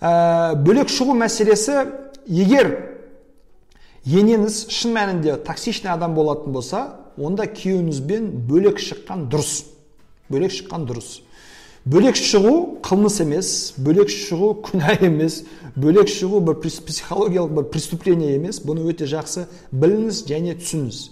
Ә, 0.00 0.54
бөлек 0.56 0.90
шығу 0.92 1.16
мәселесі 1.16 1.86
егер 2.26 2.72
енеңіз 4.06 4.66
шын 4.70 4.94
мәнінде 4.96 5.36
токсичный 5.46 5.92
адам 5.92 6.14
болатын 6.14 6.52
болса 6.54 6.82
онда 7.16 7.46
күйеуіңізбен 7.48 8.28
бөлек 8.48 8.78
шыққан 8.82 9.26
дұрыс. 9.32 9.64
Бөлек 10.30 10.52
шыққан 10.54 10.86
дұрыс. 10.86 11.20
Бөлек 11.86 12.18
шығу 12.18 12.80
қылмыс 12.82 13.20
емес 13.22 13.50
бөлек 13.78 14.10
шығу 14.10 14.52
күнә 14.66 14.96
емес 15.06 15.44
бөлек 15.76 16.10
шығу 16.10 16.40
бір 16.48 16.58
психологиялық 16.64 17.52
бір 17.60 17.68
преступление 17.70 18.34
емес. 18.36 18.58
Бұны 18.58 18.86
өте 18.90 19.06
жақсы 19.06 19.46
біліңіз 19.70 20.24
және 20.26 20.56
түсініңіз. 20.58 21.02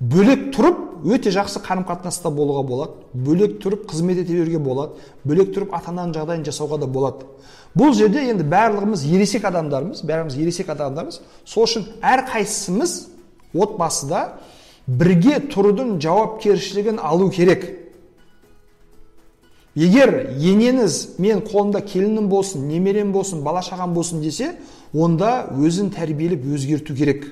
Бөлек 0.00 0.48
тұрып 0.56 1.04
өте 1.04 1.30
жақсы 1.32 1.60
қарым 1.64 1.84
қатынаста 1.88 2.30
болуға 2.32 2.62
болады. 2.66 2.92
Бөлек 3.14 3.58
тұрып 3.62 3.86
қызмет 3.90 4.22
ете 4.22 4.34
беруге 4.34 4.58
болады. 4.58 5.00
Бөлек 5.24 5.52
тұрып 5.54 5.74
ата 5.76 5.92
ананың 5.92 6.14
жағдайын 6.16 6.44
жасауға 6.48 6.80
да 6.80 6.86
болады. 6.86 7.26
Бұл 7.76 7.92
жерде 7.94 8.24
енді 8.32 8.44
барлығымыз 8.50 9.04
ересек 9.06 9.44
адамдармыз 9.44 10.02
бәріміз 10.04 10.38
ересек 10.40 10.70
адамдармыз. 10.72 11.20
Сол 11.44 11.68
үшін 11.68 11.86
әрқайсымыз 12.00 12.96
отбасыда 13.54 14.24
бірге 14.86 15.38
тұрудың 15.52 15.98
жауапкершілігін 16.02 16.98
алу 16.98 17.30
керек. 17.30 17.68
Егер 19.78 20.32
енеңіз 20.34 21.20
мен 21.22 21.44
қолымда 21.46 21.84
келінім 21.86 22.26
болсын 22.28 22.66
немерем 22.66 23.12
болсын 23.12 23.44
бала 23.44 23.62
шағам 23.62 23.94
болсын 23.94 24.20
десе 24.20 24.56
онда 24.92 25.46
өзін 25.54 25.92
тәрбиелеп 25.94 26.42
өзгерту 26.42 26.96
керек. 26.96 27.28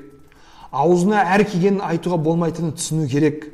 Аузына 0.72 1.22
әр 1.34 1.44
келгенін 1.48 1.80
айтуға 1.84 2.18
болмайтынын 2.22 2.74
түсіну 2.76 3.08
керек. 3.08 3.46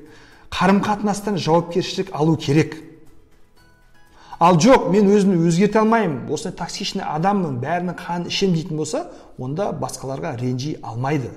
Қарым 0.55 0.81
қатынастан 0.85 1.39
жауапкершілік 1.39 2.13
алу 2.15 2.37
керек. 2.37 2.77
Ал 4.39 4.59
жоқ 4.59 4.91
мен 4.91 5.09
өзімді 5.11 5.47
өзгерте 5.49 5.79
алмаймын. 5.81 6.29
Осындай 6.31 6.59
токсичный 6.59 7.05
адаммын 7.07 7.61
бәрінің 7.63 7.97
қанын 7.99 8.29
ішемін 8.29 8.55
дейтін 8.59 8.77
болса 8.77 9.07
онда 9.39 9.71
басқаларға 9.73 10.35
ренжи 10.41 10.75
алмайды. 10.83 11.31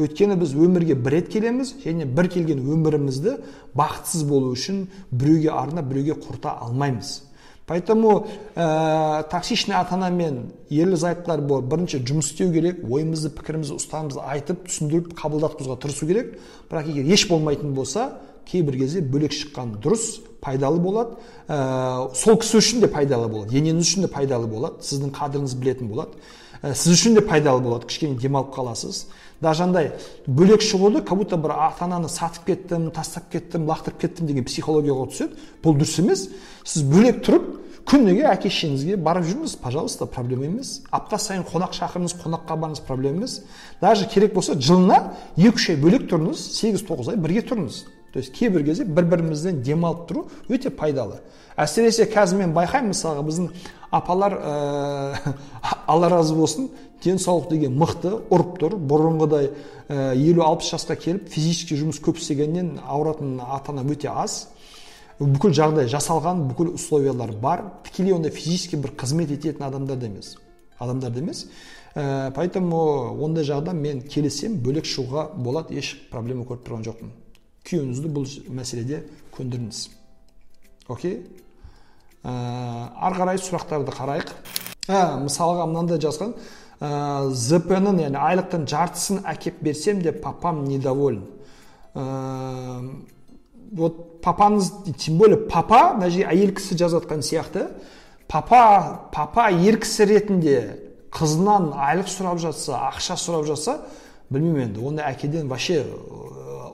Өйткені 0.00 0.38
біз 0.40 0.54
өмірге 0.56 0.96
бір 0.96 1.18
рет 1.18 1.28
келеміз 1.32 1.74
және 1.84 2.06
бір 2.06 2.30
келген 2.32 2.62
өмірімізді 2.64 3.36
бақытсыз 3.76 4.24
болу 4.24 4.54
үшін 4.54 4.86
біреуге 5.10 5.50
арнап 5.52 5.90
біреуге 5.90 6.16
құрта 6.20 6.56
алмаймыз. 6.64 7.29
Поэтому 7.70 8.26
ә, 8.56 9.22
токсичный 9.30 9.76
ата 9.78 9.94
анамен 9.94 10.50
ерлі 10.70 10.96
зайыптылар 10.98 11.40
болып 11.46 11.68
бірінші 11.70 12.00
жұмыс 12.02 12.32
істеу 12.32 12.50
керек 12.50 12.80
ойымызды 12.82 13.30
пікірімізді 13.36 13.76
ұстанымымызды 13.78 14.24
айтып 14.26 14.64
түсіндіріп 14.66 15.12
қабылдатқызуға 15.20 15.76
тырысу 15.84 16.08
керек. 16.10 16.34
Бірақ 16.66 16.90
егер 16.90 17.14
еш 17.14 17.28
болмайтын 17.30 17.70
болса 17.74 18.08
кейбір 18.50 18.80
кезде 18.82 19.04
бөлек 19.06 19.36
шыққан 19.36 19.76
дұрыс 19.84 20.18
пайдалы 20.42 20.82
болады. 20.82 21.16
Ә, 21.46 22.10
сол 22.18 22.40
кісі 22.42 22.58
үшін 22.58 22.82
де 22.82 22.90
пайдалы 22.90 23.30
болады 23.30 23.54
енеңіз 23.54 23.86
үшін 23.86 24.08
де 24.08 24.10
пайдалы 24.10 24.50
болады 24.50 24.82
сіздің 24.82 25.14
қадіріңізді 25.14 25.62
білетін 25.62 25.94
болады. 25.94 26.18
Ә, 26.62 26.74
сіз 26.74 26.96
үшін 26.98 27.20
де 27.20 27.22
пайдалы 27.22 27.62
болады. 27.62 27.86
Кішкене 27.86 28.18
демалып 28.18 28.50
қаласыз. 28.56 29.04
Даже 29.40 29.64
андай 29.64 29.92
бөлек 30.26 30.60
шығуды 30.60 31.02
как 31.02 31.18
будто 31.18 31.36
бір 31.40 31.54
ата 31.56 31.84
ананы 31.86 32.08
сатып 32.08 32.44
кеттім 32.46 32.90
тастап 32.92 33.30
кеттім 33.32 33.64
лақтырып 33.70 34.00
кеттім 34.02 34.28
деген 34.28 34.44
психологияға 34.44 35.06
түседі 35.12 35.38
бұл 35.64 35.78
дұрыс 35.80 35.98
емес. 36.02 36.26
Сіз 36.64 36.84
бөлек 36.84 37.22
тұрып 37.24 37.46
күніге 37.88 38.26
әке 38.28 38.50
шешеңізге 38.52 38.98
барып 39.00 39.24
жүріңіз 39.30 39.56
пожалуйста 39.62 40.06
проблема 40.06 40.44
емес. 40.44 40.82
Апта 40.92 41.18
сайын 41.18 41.46
қонақ 41.48 41.72
шақырыңыз 41.78 42.18
қонаққа 42.20 42.58
барыңыз 42.60 42.84
проблема 42.86 43.22
емес. 43.22 43.40
Даже 43.80 44.08
керек 44.08 44.34
болса 44.34 44.54
жылына 44.54 45.14
екі 45.36 45.56
үш 45.56 45.70
ай 45.72 45.80
бөлек 45.80 46.04
тұрыңыз 46.10 46.44
сегіз 46.60 46.84
тоғыз 46.84 47.14
ай 47.14 47.16
бірге 47.16 47.46
тұрыңыз. 47.48 47.84
То 48.12 48.18
есть 48.18 48.34
кейбір 48.34 48.64
кезде 48.66 48.84
бір 48.84 49.06
бірімізден 49.06 49.62
демалып 49.62 50.08
тұру 50.08 50.24
өте 50.50 50.70
пайдалы. 50.70 51.20
Әсіресе 51.56 52.08
қазір 52.10 52.42
мен 52.42 52.54
байқаймын 52.54 52.90
мысалға 52.90 53.22
біздің 53.26 53.50
апалар 53.90 54.34
ә, 54.34 55.34
алла 55.86 56.08
разы 56.10 56.34
болсын 56.34 56.70
денсаулық 57.04 57.50
деген 57.50 57.76
мықты 57.80 58.12
ұрып 58.30 58.56
тұр. 58.60 58.76
Бұрынғыдай 58.78 59.50
елу 59.90 60.44
алпыс 60.46 60.70
жасқа 60.74 60.96
келіп 61.00 61.28
физически 61.32 61.78
жұмыс 61.80 62.00
көп 62.04 62.20
істегеннен 62.20 62.78
ауыратын 62.84 63.40
ата 63.40 63.72
ана 63.72 63.84
өте 63.84 64.10
аз. 64.12 64.48
Бүкіл 65.20 65.52
жағдай 65.52 65.88
жасалған 65.92 66.46
бүкіл 66.48 66.74
условиялар 66.76 67.32
бар. 67.36 67.64
Тікелей 67.84 68.14
ондай 68.16 68.32
физически 68.32 68.78
бір 68.80 68.94
қызмет 68.96 69.32
ететін 69.34 69.66
адамдар 69.66 69.98
да 70.00 70.06
емес. 70.06 70.36
Адамдар 70.78 71.10
да 71.10 71.20
емес. 71.20 71.46
Ә, 71.94 72.30
поэтому 72.32 73.18
ондай 73.20 73.44
жағда 73.44 73.74
мен 73.74 74.00
келісемін 74.06 74.60
бөлек 74.62 74.86
шығуға 74.86 75.26
болады. 75.36 75.74
Еш 75.76 75.96
проблема 76.10 76.46
көріп 76.48 76.62
тұрған 76.68 76.86
жоқпын. 76.86 77.10
Күйеуіңізді 77.66 78.12
бұл 78.14 78.28
мәселеде 78.54 79.02
көндіріңіз. 79.34 79.82
Окей? 80.88 81.18
Ә, 82.22 82.30
ары 82.94 83.18
қарай 83.18 83.42
сұрақтарды 83.42 83.92
қарайық. 83.92 84.32
Ә, 84.88 85.18
мысалға 85.26 85.66
мынандай 85.66 86.00
жазған. 86.00 86.36
Ә, 86.80 87.28
зп 87.30 87.76
ның 87.76 88.00
яғни 88.00 88.18
айлықтың 88.18 88.66
жартысын 88.70 89.22
әкеп 89.28 89.60
берсем 89.62 90.00
де 90.02 90.12
папам 90.12 90.64
недоволен. 90.64 91.26
Ә, 91.94 92.80
вот 93.72 94.22
папаңыз 94.24 94.70
тем 94.98 95.18
более 95.18 95.36
папа 95.36 95.94
мына 95.94 96.10
жерге 96.10 96.28
әйел 96.32 96.54
кісі 96.56 96.76
жазып 96.80 97.10
сияқты 97.22 97.68
папа 98.28 99.08
папа 99.12 99.50
ер 99.50 99.78
кісі 99.80 100.06
ретінде 100.10 100.56
қызынан 101.10 101.70
айлық 101.74 102.10
сұрап 102.10 102.38
жатса 102.42 102.78
ақша 102.90 103.16
сұрап 103.18 103.46
жатса 103.46 103.80
білмеймін 104.30 104.68
енді 104.68 104.86
ондай 104.86 105.12
әкеден 105.14 105.48
вообще 105.48 105.84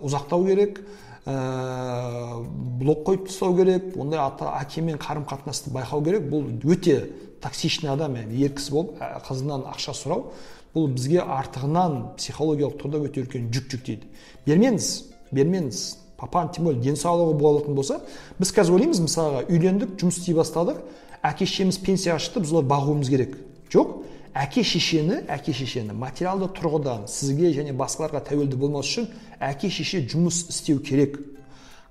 ұзақтау 0.05 0.47
керек. 0.47 0.81
Ә, 1.27 2.45
блок 2.81 3.03
қойып 3.07 3.27
тастау 3.27 3.57
керек 3.59 3.97
ондай 3.99 4.21
ата 4.23 4.53
әкемен 4.61 5.01
қарым 5.03 5.27
қатынасты 5.27 5.73
байқау 5.75 6.05
керек. 6.07 6.29
Бұл 6.31 6.47
өте 6.65 7.11
токсичный 7.43 7.91
адам 7.91 8.17
яғни 8.17 8.45
ер 8.47 8.55
кісі 8.57 8.73
болып 8.73 9.03
қызынан 9.27 9.67
ақша 9.73 9.95
сұрау. 9.99 10.31
Бұл 10.77 10.91
бізге 10.95 11.23
артығынан 11.25 12.17
психологиялық 12.21 12.79
тұрда 12.83 13.03
өте 13.09 13.25
үлкен 13.25 13.51
жүк 13.51 13.71
жүктейді. 13.75 14.11
Бермеңіз 14.47 14.91
бермеңіз 15.33 15.85
папаның 16.21 16.53
тем 16.55 16.69
более 16.69 16.83
денсаулығы 16.85 17.37
болатын 17.41 17.77
болса 17.77 17.99
біз 18.39 18.53
қазір 18.57 18.77
ойлаймыз 18.77 19.01
мысалға 19.05 19.43
үйлендік 19.51 19.97
жұмыс 20.01 20.21
істей 20.21 20.37
бастадық 20.37 20.79
әке 21.27 21.49
шешеміз 21.49 21.81
пенсияға 21.85 22.23
шықты 22.23 22.45
біз 22.45 22.53
оларды 22.55 22.71
бағуымыз 22.73 23.11
керек. 23.13 23.35
Жоқ 23.73 23.97
әке 24.37 24.65
шешені 24.65 25.23
әке 25.33 25.55
шешені 25.57 25.95
материалды 25.97 26.49
тұрғыдан 26.57 27.07
сізге 27.09 27.53
және 27.57 27.73
басқаларға 27.77 28.21
тәуелді 28.29 28.59
болмас 28.61 28.91
үшін 28.91 29.09
әке 29.41 29.71
шеше 29.73 30.03
жұмыс 30.05 30.43
істеу 30.51 30.83
керек. 30.85 31.17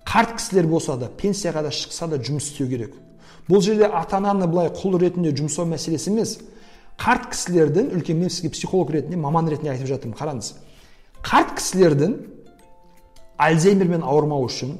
Қарт 0.05 0.35
кісілер 0.37 0.67
болса 0.69 0.97
да 1.01 1.09
пенсияға 1.09 1.63
да 1.65 1.71
шықса 1.73 2.07
да 2.11 2.19
жұмыс 2.21 2.51
істеу 2.51 2.69
керек. 2.69 2.93
Бұл 3.49 3.61
жерде 3.65 3.89
ата 3.89 4.19
ананы 4.19 4.47
былай 4.47 4.69
құл 4.69 4.99
ретінде 5.01 5.33
жұмсау 5.33 5.65
мәселесі 5.69 6.11
емес. 6.11 6.37
Қарт 7.01 7.31
кісілердің 7.33 7.91
үлкен 7.97 8.19
мен 8.21 8.29
сізге 8.29 8.53
психолог 8.53 8.93
ретінде 8.93 9.17
маман 9.17 9.49
ретінде 9.49 9.73
айтып 9.73 9.89
жатырмын 9.89 10.17
қараңыз. 10.19 10.53
Қарт 11.25 11.55
кісілердің 11.57 12.13
альцгеймермен 13.41 14.05
ауырмау 14.05 14.45
үшін 14.45 14.77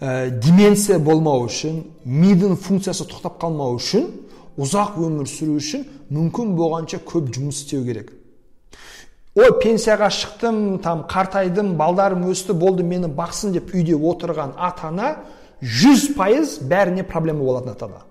ә, 0.00 0.30
деменция 0.30 0.98
болмау 0.98 1.46
үшін 1.48 1.82
мидың 2.04 2.56
функциясы 2.56 3.04
тоқтап 3.10 3.40
қалмау 3.42 3.76
үшін 3.80 4.06
ұзақ 4.56 4.96
өмір 5.02 5.28
сүру 5.30 5.58
үшін 5.60 5.84
мүмкін 6.12 6.54
болғанша 6.56 7.00
көп 7.04 7.28
жұмыс 7.34 7.62
істеу 7.64 7.84
керек 7.84 8.12
ой 9.36 9.52
пенсияға 9.60 10.08
шықтым 10.16 10.78
там 10.84 11.04
қартайдым 11.10 11.74
балдарым 11.76 12.24
өсті 12.30 12.56
болды 12.56 12.84
мені 12.84 13.10
бақсын 13.12 13.52
деп 13.52 13.74
үйде 13.74 13.96
отырған 13.96 14.54
ата 14.56 14.88
ана 14.88 15.14
жүз 15.60 16.14
пайыз 16.16 16.58
бәріне 16.64 17.04
проблема 17.04 17.44
болатын 17.44 17.72
ата 17.76 17.84
ана 17.86 18.04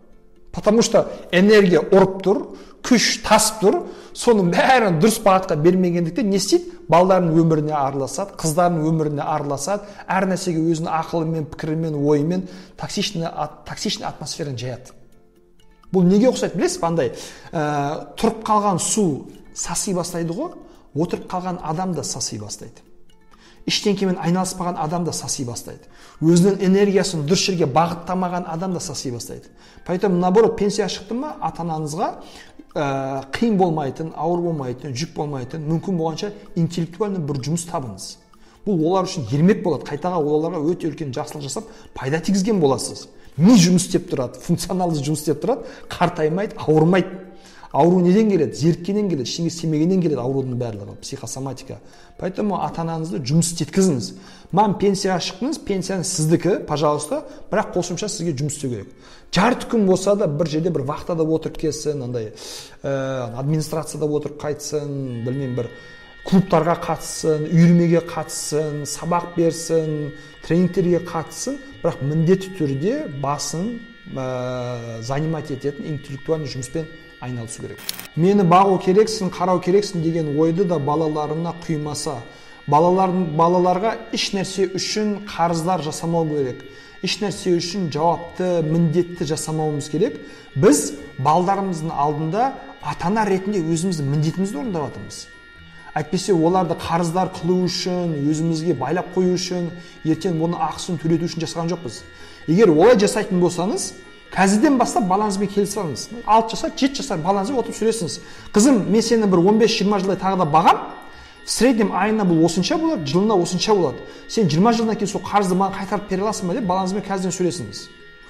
потому 0.52 0.82
что 0.82 1.08
энергия 1.32 1.82
ұрып 1.82 2.22
тұр 2.24 2.42
күш 2.86 3.24
тасып 3.26 3.64
тұр 3.64 3.80
соның 4.16 4.52
бәрін 4.54 5.00
дұрыс 5.02 5.18
бағытқа 5.26 5.58
бермегендіктен 5.60 6.30
не 6.30 6.38
істейді 6.38 6.78
балдарының 6.92 7.42
өміріне 7.42 7.74
араласады 7.76 8.38
қыздарының 8.40 8.86
өміріне 8.92 9.26
араласады 9.26 9.90
әр 10.08 10.30
нәрсеге 10.30 10.62
өзінің 10.62 10.94
ақылымен 11.02 11.50
пікірімен 11.52 11.98
ойымен 11.98 12.46
токсичный, 12.78 13.28
токсичный 13.66 14.08
атмосфераны 14.08 14.58
жаяды 14.58 14.94
бұл 15.96 16.06
неге 16.08 16.30
ұқсайды 16.30 16.60
білесіз 16.60 16.82
ба 16.82 16.92
андай? 16.92 17.14
Ә, 17.52 17.64
тұрып 18.20 18.44
қалған 18.48 18.82
су 18.84 19.06
саси 19.56 19.96
бастайды 19.96 20.36
ғой 20.36 20.52
отырып 20.96 21.30
қалған 21.32 21.62
адам 21.64 21.96
да 21.96 22.04
саси 22.04 22.40
бастайды. 22.40 22.84
Ештеңкемен 23.66 24.20
айналыспаған 24.22 24.78
адам 24.78 25.08
да 25.08 25.14
саси 25.16 25.44
бастайды. 25.46 25.88
Өзінің 26.22 26.60
энергиясын 26.68 27.24
дұрыс 27.26 27.48
жерге 27.48 27.66
бағыттамаған 27.66 28.46
адам 28.48 28.76
да 28.76 28.80
саси 28.80 29.10
бастайды. 29.12 29.50
Поэтому 29.86 30.20
наоборот 30.20 30.60
пенсияға 30.60 30.92
шықты 30.94 31.18
ма 31.18 31.34
ата 31.42 31.64
анаңызға 31.64 32.12
ә, 32.76 33.26
қиын 33.34 33.58
болмайтын 33.58 34.14
ауыр 34.16 34.44
болмайтын 34.46 34.94
жүк 34.94 35.16
болмайтын 35.16 35.66
мүмкін 35.66 35.98
болғанша 35.98 36.32
интеллектуальный 36.56 37.26
бір 37.26 37.42
жұмыс 37.42 37.66
табыңыз. 37.72 38.08
Бұл 38.66 38.82
олар 38.90 39.06
үшін 39.06 39.28
ермек 39.32 39.62
болады. 39.64 39.86
Қайтаға 39.90 40.22
оларға 40.22 40.62
өте 40.72 40.90
үлкен 40.90 41.14
жақсылық 41.16 41.46
жасап 41.46 41.70
пайда 41.94 42.20
тигізген 42.20 42.60
боласыз. 42.60 43.08
Ми 43.38 43.58
жұмыс 43.60 43.90
істеп 43.90 44.10
тұрады? 44.12 44.40
Функционалды 44.42 45.04
жұмыс 45.04 45.26
істеп 45.26 45.44
тұрады. 45.44 45.70
Қартаймайды 45.92 46.58
ауырмайды. 46.58 47.22
Ауру 47.76 48.00
неден 48.00 48.30
келеді? 48.32 48.56
Зеріккеннен 48.56 49.10
келеді 49.12 49.28
ештеңе 49.28 49.50
істемегеннен 49.52 50.00
келеді 50.00 50.22
аурудың 50.24 50.56
барлығы 50.56 50.94
психосоматика. 51.02 51.82
Поэтому 52.16 52.62
ата 52.64 52.86
анаңызды 52.86 53.20
жұмыс 53.20 53.50
істеткізіңіз. 53.52 54.08
Мам 54.56 54.78
пенсияға 54.80 55.20
шықтыңыз 55.26 55.60
пенсияңыз 55.68 56.14
сіздікі 56.16 56.54
пожалуйста 56.70 57.26
бірақ 57.52 57.74
қосымша 57.76 58.08
сізге 58.08 58.32
жұмыс 58.40 58.56
істеу 58.56 58.72
керек. 58.72 58.94
Жарты 59.36 59.68
күн 59.68 59.84
болса 59.90 60.16
да 60.16 60.30
бір 60.32 60.48
жерде 60.48 60.72
бір 60.72 60.86
вахтада 60.88 61.28
отырып 61.28 61.60
келсін 61.66 62.06
андай 62.08 62.32
ә, 62.32 63.36
администрацияда 63.36 64.08
отырып 64.08 64.40
қайтсын 64.40 65.26
білмеймін 65.26 65.60
бір 65.60 65.72
клубтарға 66.26 66.76
қатыссын 66.82 67.46
үйірмеге 67.52 68.02
қатыссын 68.10 68.86
сабақ 68.90 69.36
берсін 69.36 70.14
тренингтерге 70.46 71.04
қатыссын. 71.06 71.60
Бірақ 71.84 72.02
міндетті 72.02 72.54
түрде 72.58 72.96
басын 73.22 73.76
ә, 74.16 75.02
занимать 75.06 75.52
ететін 75.54 75.86
интеллектуальный 75.92 76.50
жұмыспен 76.50 76.88
айналысу 77.22 77.62
керек. 77.62 77.84
Мені 78.16 78.46
бағу 78.50 78.80
керексің 78.82 79.30
қарау 79.34 79.62
керексің 79.62 80.02
деген 80.02 80.34
ойды 80.40 80.66
да 80.66 80.80
балаларына 80.80 81.54
құймаса 81.66 82.18
балалардың 82.66 83.28
балаларға 83.38 83.94
еш 84.18 84.32
нәрсе 84.34 84.66
үшін 84.74 85.20
қарыздар 85.30 85.86
жасамау 85.86 86.26
керек. 86.32 86.66
Еш 87.06 87.20
нәрсе 87.22 87.54
үшін 87.60 87.92
жауапты 87.94 88.64
міндетті 88.66 89.30
жасамауымыз 89.30 89.92
керек. 89.94 90.18
Біз 90.56 90.96
балдарымыздың 91.22 91.94
алдында 91.94 92.52
ата 92.82 93.12
ана 93.12 93.30
ретінде 93.30 93.62
өзіміздің 93.62 94.10
міндетімізді 94.16 94.64
орындап 94.64 94.90
жатырмыз 94.90 95.26
әйтпесе 95.96 96.34
оларды 96.36 96.76
қарыздар 96.76 97.30
қылу 97.38 97.62
үшін 97.66 98.18
өзімізге 98.28 98.76
байлап 98.76 99.14
қою 99.16 99.38
үшін 99.38 99.70
ертең 100.04 100.42
оның 100.44 100.60
ақысын 100.68 101.00
төлету 101.00 101.30
үшін 101.30 101.46
жасаған 101.46 101.72
жоқпыз. 101.72 102.02
Егер 102.48 102.74
олай 102.74 103.00
жасайтын 103.00 103.40
болсаңыз 103.40 103.94
қазірден 104.36 104.76
бастап 104.78 105.08
балаңызбен 105.08 105.48
келісіп 105.54 105.80
алыңыз. 105.86 106.08
Алты 106.26 106.56
жасар 106.56 106.74
жеті 106.76 107.02
жасар 107.02 107.22
балаңызбен 107.24 107.62
отырып 107.62 107.80
сөйлесіңіз. 107.80 108.20
Қызым 108.52 108.82
мен 108.92 109.06
сені 109.06 109.30
бір 109.32 109.40
15-20 109.48 110.04
жылдай 110.04 110.20
тағы 110.20 110.42
да 110.44 110.50
бағам. 110.52 110.82
В 111.46 111.52
среднем 111.52 111.94
айына 111.94 112.26
бұл 112.26 112.44
осынша 112.44 112.76
болады 112.82 113.06
жылына 113.06 113.38
осынша 113.40 113.76
болады. 113.76 114.04
Сен 114.28 114.50
жиырма 114.50 114.74
жылдан 114.74 114.98
кейін 114.98 115.12
сол 115.12 115.22
қарызды 115.22 115.56
маған 115.56 115.78
қайтарып 115.78 116.10
бере 116.10 116.26
аласың 116.26 116.50
ба 116.50 116.58
деп 116.58 116.66
балаңызбен 116.66 117.06
қазірден 117.06 117.36
сөйлесіңіз. 117.38 117.84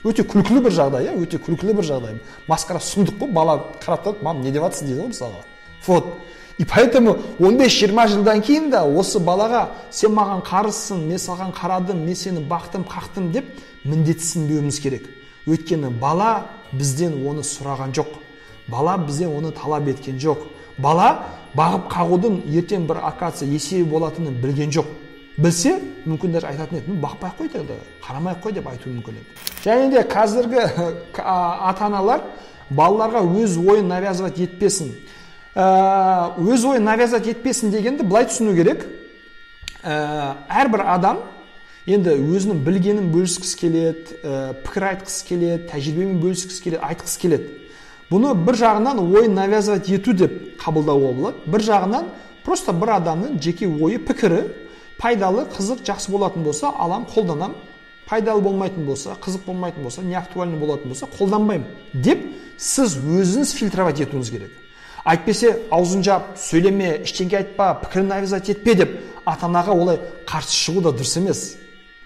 Өте 0.06 0.26
күлкілі 0.28 0.62
бір 0.62 0.76
жағдай 0.76 1.08
иә 1.08 1.16
өте 1.24 1.40
күлкілі 1.42 1.74
бір 1.80 1.88
жағдай. 1.88 2.20
Масқара 2.52 2.84
сұмдық 2.84 3.16
қой 3.24 3.32
бала 3.32 3.56
қарап 3.82 4.04
тұрып 4.04 4.22
мам 4.22 4.44
не 4.44 4.52
деп 4.52 4.68
жатрсың 4.68 4.92
дейді 4.92 5.00
ғой 5.00 5.10
мысалға. 5.16 5.42
Вот. 5.88 6.12
И 6.58 6.66
поэтому 6.66 7.18
15-20 7.40 8.08
жылдан 8.08 8.42
кейін 8.42 8.70
да 8.72 8.84
осы 8.86 9.20
балаға 9.20 9.68
сен 9.92 10.14
маған 10.16 10.44
қарызсың 10.48 11.02
мен 11.08 11.20
саған 11.20 11.52
қарадым 11.56 12.06
мен 12.06 12.16
сені 12.16 12.44
бақтым 12.48 12.86
қақтым 12.88 13.32
деп 13.32 13.46
міндетсінбеуіміз 13.84 14.80
керек. 14.80 15.10
Өйткені 15.48 15.92
бала 16.00 16.46
бізден 16.72 17.20
оны 17.28 17.44
сұраған 17.44 17.92
жоқ. 17.94 18.08
Бала 18.68 18.98
бізден 18.98 19.36
оны 19.36 19.52
талап 19.52 19.88
еткен 19.88 20.18
жоқ. 20.18 20.48
Бала 20.78 21.26
бағып 21.56 21.90
қағудың 21.92 22.40
ертең 22.48 22.88
бір 22.88 23.04
оказывается 23.04 23.46
есебі 23.46 23.90
болатынын 23.90 24.40
білген 24.42 24.72
жоқ. 24.72 24.86
Білсе 25.38 25.76
мүмкін 26.06 26.32
даже 26.32 26.48
айтатын 26.48 26.80
еді 26.80 26.96
бақпай 27.04 27.30
ақ 27.30 27.40
қой 27.40 27.50
тогда 27.52 27.76
қарамай 28.04 28.34
ақ 28.36 28.44
қой 28.44 28.54
деп 28.56 28.68
айтуы 28.68 28.94
мүмкін 28.94 29.20
еді. 29.20 29.26
Және 29.66 29.90
де 29.92 30.04
қазіргі 30.08 30.62
ата 31.14 31.86
аналар 31.86 32.22
балаларға 32.70 33.22
өз 33.44 33.58
ойын 33.60 33.88
навязывать 33.88 34.40
етпесін. 34.40 34.94
Өз 35.56 36.66
ойын 36.68 36.84
навязывать 36.84 37.30
етпесін 37.32 37.72
дегенді 37.72 38.04
былай 38.04 38.28
түсіну 38.28 38.56
керек. 38.58 38.84
Ә, 39.86 40.36
әрбір 40.52 40.84
адам 40.84 41.22
енді 41.88 42.18
өзінің 42.18 42.60
білгенін 42.66 43.12
бөліскісі 43.14 43.60
келеді 43.62 44.18
ә, 44.20 44.56
пікір 44.66 44.88
айтқысы 44.90 45.28
келеді 45.30 45.70
тәжірибемен 45.70 46.18
бөліскісі 46.20 46.64
келеді 46.66 46.82
айтқысы 46.84 47.22
келеді. 47.22 47.48
Бұны 48.10 48.34
бір 48.36 48.60
жағынан 48.60 49.00
ойын 49.06 49.38
навязывать 49.38 49.88
ету 49.94 50.14
деп 50.14 50.34
қабылдауға 50.60 51.14
болады 51.22 51.54
бір 51.54 51.66
жағынан 51.70 52.10
просто 52.44 52.74
бір 52.74 52.98
адамның 52.98 53.40
жеке 53.42 53.70
ойы 53.70 54.02
пікірі 54.04 54.42
пайдалы 55.00 55.48
қызық 55.56 55.86
жақсы 55.88 56.12
болатын 56.12 56.44
болса 56.44 56.74
алам 56.76 57.08
қолданам. 57.08 57.56
Пайдалы 58.10 58.42
болмайтын 58.42 58.86
болса 58.86 59.16
қызық 59.22 59.46
болмайтын 59.48 59.84
болса 59.84 60.04
не 60.04 60.16
актуальный 60.16 60.60
болатын 60.60 60.92
болса 60.92 61.08
қолданбаймын 61.18 61.66
деп 61.94 62.22
сіз 62.58 63.00
өзіңіз 63.00 63.56
фильтровать 63.58 64.02
етуіңіз 64.04 64.30
керек. 64.30 64.65
Әйтпесе 65.06 65.52
аузын 65.72 66.04
жап 66.04 66.34
сөйлеме 66.40 67.02
ештеңке 67.04 67.38
айтпа 67.40 67.74
пікірін 67.84 68.10
навязать 68.10 68.50
етпе 68.50 68.76
деп 68.76 68.96
ата 69.26 69.46
анаға 69.46 69.76
олай 69.78 70.00
қарсы 70.28 70.56
шығу 70.58 70.86
да 70.88 70.94
дұрыс 70.96 71.18
емес. 71.22 71.44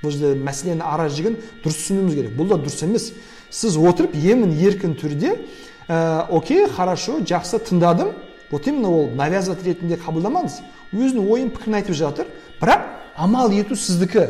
Бұл 0.04 0.14
жерде 0.16 0.40
мәселені 0.44 0.84
ара 0.84 1.10
жігін 1.12 1.38
дұрыс 1.64 1.80
түсінуіміз 1.80 2.16
керек. 2.16 2.36
Бұл 2.36 2.52
да 2.52 2.60
дұрыс 2.60 2.84
емес. 2.84 3.12
Сіз 3.50 3.78
отырып 3.80 4.16
емін 4.16 4.52
еркін 4.56 4.96
түрде 5.00 5.36
ә, 5.88 6.28
окей 6.30 6.68
хорошо 6.68 7.20
жақсы 7.20 7.60
тыңдадым 7.70 8.14
вот 8.52 8.68
именно 8.68 8.90
ол 8.90 9.10
навязывать 9.16 9.64
ретінде 9.64 9.98
қабылдамаңыз. 10.00 10.60
Өзінің 10.94 11.28
ойын 11.30 11.50
пікірін 11.56 11.80
айтып 11.82 11.96
жатыр. 11.96 12.28
Бірақ 12.62 12.86
амал 13.16 13.52
ету 13.54 13.76
сіздікі. 13.76 14.28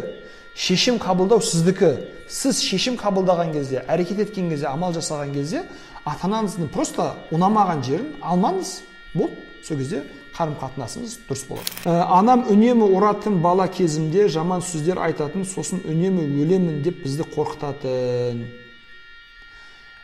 Шешім 0.56 0.98
қабылдау 1.00 1.42
сіздікі. 1.42 1.94
Сіз 2.30 2.60
шешім 2.62 2.98
қабылдаған 3.00 3.54
кезде 3.54 3.84
әрекет 3.88 4.20
еткен 4.26 4.50
кезде 4.52 4.68
амал 4.68 4.94
жасаған 4.94 5.32
кезде 5.34 5.64
ата 6.10 6.28
анаңыздың 6.28 6.72
просто 6.74 7.12
ұнамаған 7.36 7.84
жерін 7.86 8.16
алмаңыз. 8.22 8.80
Болды 9.14 9.46
сол 9.66 9.78
кезде 9.78 10.04
қарым 10.36 10.56
қатынасыңыз 10.62 11.18
дұрыс 11.28 11.46
болады. 11.50 11.74
Ә, 11.86 12.00
анам 12.16 12.46
үнемі 12.50 12.88
ұратын 12.96 13.40
бала 13.44 13.68
кезімде 13.68 14.28
жаман 14.32 14.64
сөздер 14.64 15.02
айтатын 15.04 15.46
сосын 15.46 15.84
үнемі 15.84 16.26
өлемін 16.44 16.82
деп 16.86 17.04
бізді 17.04 17.28
қорқытатын. 17.36 18.46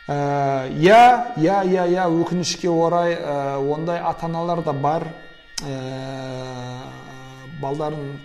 Иә 0.06 1.02
иә 1.40 1.56
иә 1.66 1.86
иә 1.90 2.06
өкінішке 2.20 2.68
орай 2.70 3.16
ә, 3.16 3.56
ондай 3.58 3.98
ата 3.98 4.26
аналар 4.26 4.62
да 4.62 4.72
бар. 4.72 5.08
Ә, 5.64 6.82
балдарын 7.60 8.18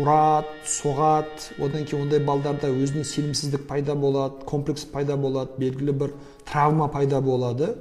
ұрады 0.00 0.50
соғады 0.66 1.54
одан 1.60 1.84
кейін 1.84 2.06
ондай 2.06 2.22
балдарда 2.24 2.70
өзінің 2.72 3.04
сенімсіздік 3.04 3.66
пайда 3.68 3.94
болады 3.94 4.44
комплекс 4.48 4.86
пайда 4.88 5.16
болады 5.20 5.58
белгілі 5.60 5.92
бір 5.92 6.14
травма 6.48 6.88
пайда 6.88 7.20
болады. 7.20 7.74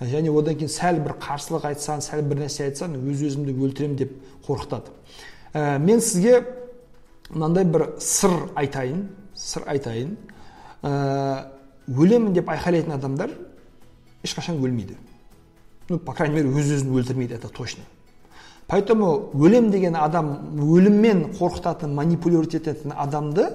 Және 0.00 0.32
одан 0.32 0.56
кейін 0.56 0.72
сәл 0.72 1.00
бір 1.04 1.14
қарсылық 1.20 1.66
айтсаң 1.70 2.00
сәл 2.04 2.22
бір 2.24 2.42
нәрсе 2.46 2.66
айтсаң 2.70 2.96
өз 2.98 3.22
өзімді 3.28 3.52
өлтіремін 3.52 3.98
деп 4.00 4.14
қорқытады. 4.46 4.94
Ә, 5.52 5.78
мен 5.78 6.00
сізге 6.00 6.40
мынандай 7.30 7.64
бір 7.68 7.86
сыр 8.00 8.48
айтайын 8.56 9.06
сыр 9.34 9.68
айтайын. 9.68 10.16
Ә, 10.82 11.46
өлемін 11.88 12.32
деп 12.34 12.48
айқайлайтын 12.48 12.96
адамдар 12.96 13.36
ешқашан 14.24 14.58
өлмейді. 14.58 14.96
Ну 15.90 15.98
по 15.98 16.14
крайней 16.14 16.40
мере 16.40 16.54
өз 16.54 16.72
өзін 16.78 16.94
өлтірмейді 16.96 17.36
это 17.36 17.48
точно. 17.48 17.84
Поэтому 18.70 19.30
өлем 19.34 19.70
деген 19.70 19.96
адам 19.96 20.54
өліммен 20.56 21.26
қорқытатын 21.38 21.92
манипулировать 21.94 22.54
ететін 22.54 22.94
адамды 22.96 23.50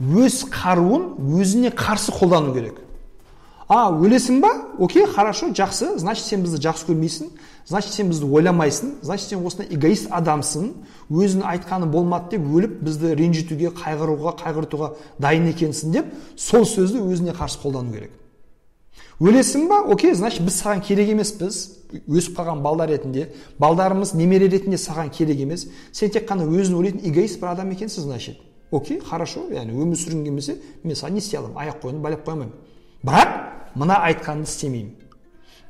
өз 0.00 0.44
қаруын 0.50 1.14
өзіне 1.38 1.70
қарсы 1.70 2.12
қолдану 2.12 2.52
керек. 2.54 2.80
А 3.68 3.90
өлесің 3.92 4.40
ба? 4.40 4.48
Окей 4.78 5.04
хорошо 5.06 5.50
жақсы. 5.52 5.98
Значит 5.98 6.24
сен 6.24 6.42
бізді 6.42 6.62
жақсы 6.64 6.86
көрмейсің. 6.88 7.28
Значит 7.66 7.92
сен 7.92 8.08
бізді 8.08 8.24
ойламайсың. 8.24 8.94
Значит 9.02 9.28
сен 9.28 9.44
осындай 9.44 9.68
эгоист 9.76 10.08
адамсың. 10.08 10.70
Өзінің 11.10 11.44
айтқаны 11.44 11.90
болмады 11.92 12.38
деп 12.38 12.46
өліп 12.48 12.78
бізді 12.80 13.12
ренжітуге 13.18 13.74
қайғыруға 13.76 14.38
қайғыртуға 14.40 14.94
дайын 15.20 15.50
екенсің 15.52 15.92
деп 15.92 16.08
сол 16.36 16.64
сөзді 16.64 17.04
өзіне 17.12 17.36
қарсы 17.36 17.60
қолдану 17.60 17.92
керек. 17.92 18.10
Өлесің 19.20 19.68
ба? 19.68 19.80
Окей 19.92 20.14
значит 20.14 20.44
біз 20.46 20.60
саған 20.62 20.82
керек 20.84 21.08
емеспіз 21.14 21.58
өсіп 22.06 22.36
қалған 22.38 22.62
балдар 22.62 22.90
ретінде 22.92 23.28
балдарымыз 23.58 24.14
немере 24.14 24.48
ретінде 24.48 24.78
саған 24.78 25.10
керек 25.10 25.40
емес. 25.40 25.66
Сен 25.92 26.10
тек 26.10 26.28
қана 26.28 26.46
өзін 26.46 26.76
ойлайтын 26.78 27.06
эгоист 27.10 27.40
бір 27.40 27.52
адам 27.54 27.72
екенсің 27.74 28.06
значит. 28.06 28.38
Окей 28.70 29.00
хорошо 29.00 29.46
яғни 29.50 29.74
өмір 29.74 29.96
сүргің 29.96 30.24
келмесе 30.24 30.58
мен 30.84 30.94
саған 30.94 31.16
не 31.16 31.24
істей 31.24 31.38
аламын? 31.40 31.56
Аяқ 31.64 31.80
қолыңды 31.82 32.04
байлап 32.04 32.24
қоя 32.26 32.36
алмаймын 32.36 32.54
бірақ 33.02 33.34
мына 33.74 34.02
айтқанды 34.08 34.48
істемеймін. 34.48 34.94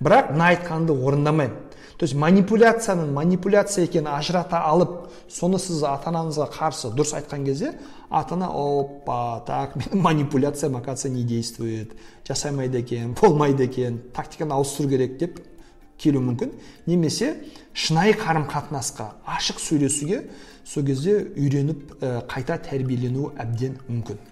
Бірақ 0.01 0.33
мына 0.33 0.53
айтқанды 0.53 0.93
орындамаймын. 0.93 1.57
То 1.99 2.07
есть 2.07 2.15
манипуляцияның 2.15 3.11
манипуляция 3.13 3.85
екенін 3.89 4.13
ажырата 4.15 4.63
алып 4.63 5.09
соны 5.29 5.59
сіз 5.59 5.83
ата 5.83 6.13
анаңызға 6.13 6.47
қарсы 6.55 6.93
дұрыс 6.95 7.17
айтқан 7.19 7.45
кезде 7.45 7.73
ата 8.09 8.37
ана 8.39 8.53
опа 8.55 9.43
так 9.47 9.75
менің 9.81 10.01
манипуляциям 10.03 10.77
оказывается 10.77 11.09
не 11.09 11.25
действует 11.25 11.97
жасамайды 12.27 12.79
екен 12.79 13.17
болмайды 13.21 13.65
екен 13.65 14.01
тактиканы 14.15 14.55
ауыстыру 14.55 14.89
керек 14.89 15.19
деп 15.19 15.41
келуі 15.99 16.23
мүмкін. 16.23 16.53
Немесе 16.87 17.35
шынайы 17.75 18.15
қарым 18.19 18.47
қатынасқа 18.49 19.11
ашық 19.27 19.59
сөйлесуге 19.59 20.23
сол 20.65 20.85
кезде 20.87 21.19
үйреніп 21.37 21.99
ә, 22.01 22.23
қайта 22.31 22.59
тәрбиеленуі 22.63 23.35
әбден 23.43 23.79
мүмкін. 23.89 24.23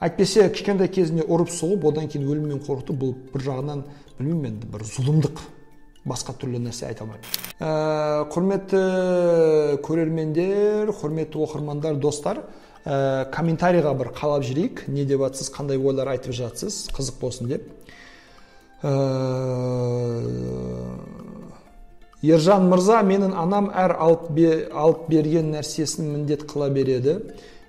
Әйтпесе 0.00 0.48
кішкентай 0.54 0.88
кезінде 0.88 1.26
ұрып 1.26 1.52
соғып 1.52 1.88
одан 1.90 2.08
кейін 2.08 2.28
өліммен 2.30 2.64
қорқыту 2.64 2.96
бұл 2.96 3.14
бір 3.32 3.44
жағынан 3.50 3.84
білмеймін 4.18 4.52
енді 4.54 4.72
бір 4.72 4.86
зұлымдық. 4.86 5.42
Басқа 6.08 6.34
түрлі 6.40 6.62
нәрсе 6.64 6.88
айта 6.88 7.04
алмаймын. 7.04 7.28
Ә, 7.60 7.70
құрметті 8.32 8.82
көрермендер 9.84 10.92
құрметті 10.96 11.42
оқырмандар 11.44 12.00
достар 12.00 12.42
ә, 12.84 13.28
комментарийға 13.34 13.94
бір 13.98 14.12
қалап 14.16 14.46
жіберейік 14.48 14.86
не 14.88 15.04
деп 15.04 15.26
жатсыз 15.26 15.52
қандай 15.54 15.78
ойлар 15.78 16.14
айтып 16.16 16.36
жатсыз 16.36 16.86
қызық 16.96 17.20
болсын 17.20 17.52
деп. 17.52 17.68
Э, 18.78 18.90
ержан 22.22 22.68
мырза 22.70 23.00
менің 23.02 23.34
анам 23.34 23.72
әр 23.74 23.96
алып, 23.98 24.30
алып 24.70 25.08
берген 25.10 25.50
нәрсесін 25.54 26.12
міндет 26.12 26.46
қыла 26.50 26.70
береді. 26.70 27.18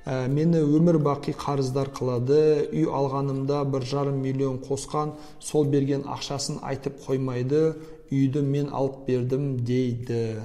Ә, 0.06 0.28
мені 0.30 0.62
өмір 0.64 0.98
бақи 1.02 1.34
қарыздар 1.38 1.90
қылады. 1.94 2.70
Үй 2.72 2.86
алғанымда 2.86 3.64
бір 3.70 3.84
жарым 3.86 4.22
миллион 4.22 4.62
қосқан 4.62 5.16
сол 5.40 5.66
берген 5.66 6.06
ақшасын 6.06 6.62
айтып 6.62 7.02
қоймайды. 7.06 7.74
Үйді 8.12 8.42
мен 8.42 8.70
алып 8.74 9.06
бердім 9.08 9.58
дейді. 9.66 10.42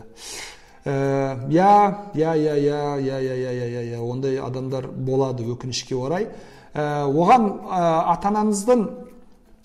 Иә 0.84 1.70
иә 2.14 2.34
иә 2.36 2.56
иә 2.60 2.80
иә 3.00 3.20
иә 3.24 3.36
иә 3.40 3.84
иә 3.94 4.00
ондай 4.00 4.36
адамдар 4.38 4.88
болады 4.88 5.46
өкінішке 5.48 5.96
орай. 5.96 6.28
Ә, 6.74 7.06
оған 7.06 7.46
ә, 7.70 8.12
ата 8.12 8.28
анаңыздың 8.28 8.82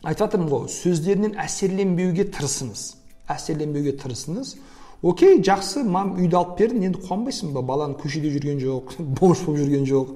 айтып 0.04 0.28
жатырмын 0.28 0.50
ғой 0.54 0.68
сөздерінен 0.72 1.36
әсерленбеуге 1.42 2.28
тырысыңыз. 2.32 2.84
Әсерленбеуге 3.28 3.98
тырысыңыз. 4.00 4.56
Окей 5.02 5.40
жақсы 5.44 5.84
мам 5.88 6.16
үйді 6.20 6.36
алып 6.36 6.58
бердің 6.60 6.86
енді 6.90 7.02
қуанбайсың 7.06 7.54
ба? 7.56 7.64
Балаң 7.64 7.96
көшеде 8.02 8.32
жүрген 8.34 8.60
жоқ 8.60 8.96
бомж 9.20 9.44
болып 9.46 9.62
жүрген 9.62 9.86
жоқ 9.88 10.12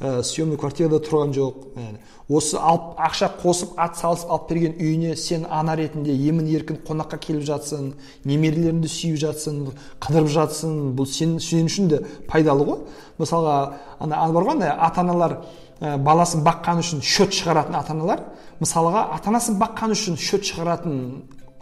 ә, 0.00 0.22
съемный 0.22 0.58
квартирада 0.60 1.00
тұрған 1.02 1.34
жоқ. 1.34 1.64
Ә, 1.74 1.86
осы 2.28 2.58
алып 2.60 3.00
ақша 3.02 3.30
қосып 3.42 3.74
ат 3.80 3.98
салысып 3.98 4.30
алып 4.30 4.48
берген 4.52 4.76
үйіне 4.78 5.16
сен 5.16 5.46
ана 5.50 5.74
ретінде 5.78 6.14
емін 6.14 6.46
еркін 6.54 6.78
қонаққа 6.86 7.18
келіп 7.24 7.46
жатсың 7.48 7.92
немерелеріңді 8.28 8.90
сүйіп 8.92 9.18
жатсың 9.24 9.62
қыдырып 10.04 10.30
жатсың 10.36 10.76
бұл 10.98 11.08
сен, 11.10 11.38
сен 11.42 11.66
үшін 11.66 11.88
де 11.90 12.02
пайдалы 12.28 12.68
ғой. 12.68 12.84
Мысалға 13.18 13.56
ана 13.98 14.20
бар 14.36 14.50
ғой 14.52 14.68
ата 14.70 15.02
аналар 15.02 15.40
ә, 15.80 15.96
баласын 15.98 16.44
баққаны 16.46 16.84
үшін 16.84 17.02
счет 17.02 17.34
шығаратын 17.34 17.78
ата 17.78 17.94
аналар 17.96 18.22
мысалға 18.60 19.08
ата 19.14 19.30
анасын 19.32 19.58
баққаны 19.58 19.98
үшін 19.98 20.18
счет 20.18 20.46
шығаратын 20.46 21.02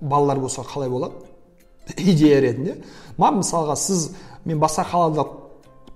балалар 0.01 0.41
болса 0.41 0.65
қалай 0.65 0.91
болады? 0.91 1.26
Идея 1.95 2.41
ретінде. 2.43 2.77
Маған 3.19 3.43
мысалға 3.43 3.77
сіз 3.79 4.11
мен 4.45 4.61
басқа 4.61 4.87
қалада 4.91 5.27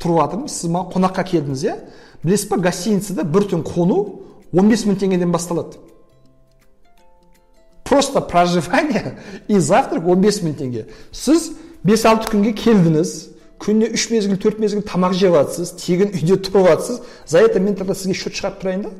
тұрып 0.01 0.20
жатырмын 0.20 0.51
сіз 0.51 0.70
маған 0.70 0.93
қонаққа 0.95 1.24
келдіңіз 1.32 1.64
иә? 1.66 1.76
Білесіз 2.22 2.49
ба 2.51 2.61
гостиницада 2.68 3.24
бір 3.24 3.49
түн 3.51 3.64
қону 3.66 4.01
15 4.53 4.86
мың 4.88 5.01
теңгеден 5.01 5.32
басталады. 5.32 5.78
Просто 7.84 8.20
проживание 8.20 9.18
и 9.49 9.59
завтрак 9.59 10.05
15 10.05 10.43
мың 10.47 10.57
теңге. 10.59 10.86
Сіз 11.12 11.53
бес 11.84 12.05
алты 12.07 12.30
күнге 12.30 12.55
келдіңіз 12.55 13.14
күніне 13.61 13.91
үш 13.97 14.09
мезгіл 14.12 14.38
төрт 14.41 14.61
мезгіл 14.62 14.84
тамақ 14.86 15.14
жеп 15.16 15.34
жатсыз 15.36 15.74
тегін 15.80 16.14
үйде 16.14 16.38
тұрып 16.41 16.68
жатсыз 16.70 17.01
за 17.28 17.43
это 17.45 17.61
мен 17.61 17.76
тогда 17.76 17.95
сізге 17.95 18.14
счет 18.16 18.36
шығарып 18.38 18.62
тұрайын 18.62 18.84
да? 18.86 18.93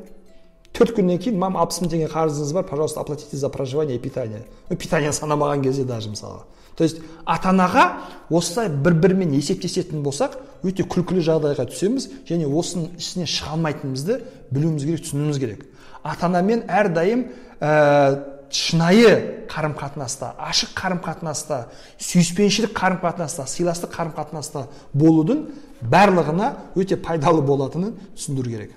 Төрт 0.73 0.95
күннен 0.97 1.19
кейін 1.21 1.37
мама 1.39 1.61
алпыс 1.63 1.81
мың 1.81 1.91
теңге 1.91 2.09
қарызыңыз 2.13 2.53
бар 2.53 2.63
пожалуйста 2.63 3.01
оплатите 3.01 3.37
за 3.37 3.49
проживание 3.49 3.97
и 3.97 3.99
питание. 3.99 4.45
Ну 4.69 4.77
питание 4.77 5.11
санамаған 5.11 5.61
кезде 5.63 5.83
даже 5.83 6.09
мысалға 6.09 6.45
то 6.75 6.83
есть 6.83 6.97
ата 7.25 7.49
анаға 7.51 7.83
осылай 8.29 8.69
бір 8.69 8.95
бірімен 9.03 9.35
есептесетін 9.35 10.01
болсақ 10.01 10.37
өте 10.65 10.85
күлкілі 10.87 11.23
жағдайға 11.27 11.67
түсеміз 11.69 12.07
және 12.25 12.47
осының 12.47 12.95
ішінен 12.97 13.29
шыға 13.29 13.55
алмайтынымызды 13.57 14.17
білуіміз 14.49 14.85
керек 14.87 15.03
түсінуіміз 15.05 15.39
керек. 15.43 15.65
Ата 16.01 16.25
анамен 16.25 16.63
әрдайым 16.65 17.27
ә, 17.59 18.23
шынайы 18.49 19.45
қарым 19.51 19.75
қатынаста 19.77 20.33
ашық 20.41 20.73
қарым 20.79 21.03
қатынаста 21.03 21.65
сүйіспеншілік 21.99 22.73
қарым 22.73 23.01
қатынаста 23.03 23.45
сыйластық 23.45 23.93
қарым 23.93 24.15
қатынаста 24.15 24.67
болудың 24.93 25.49
барлығына 25.81 26.53
өте 26.75 26.97
пайдалы 26.97 27.43
болатынын 27.45 27.93
түсіндіру 28.15 28.49
керек. 28.49 28.71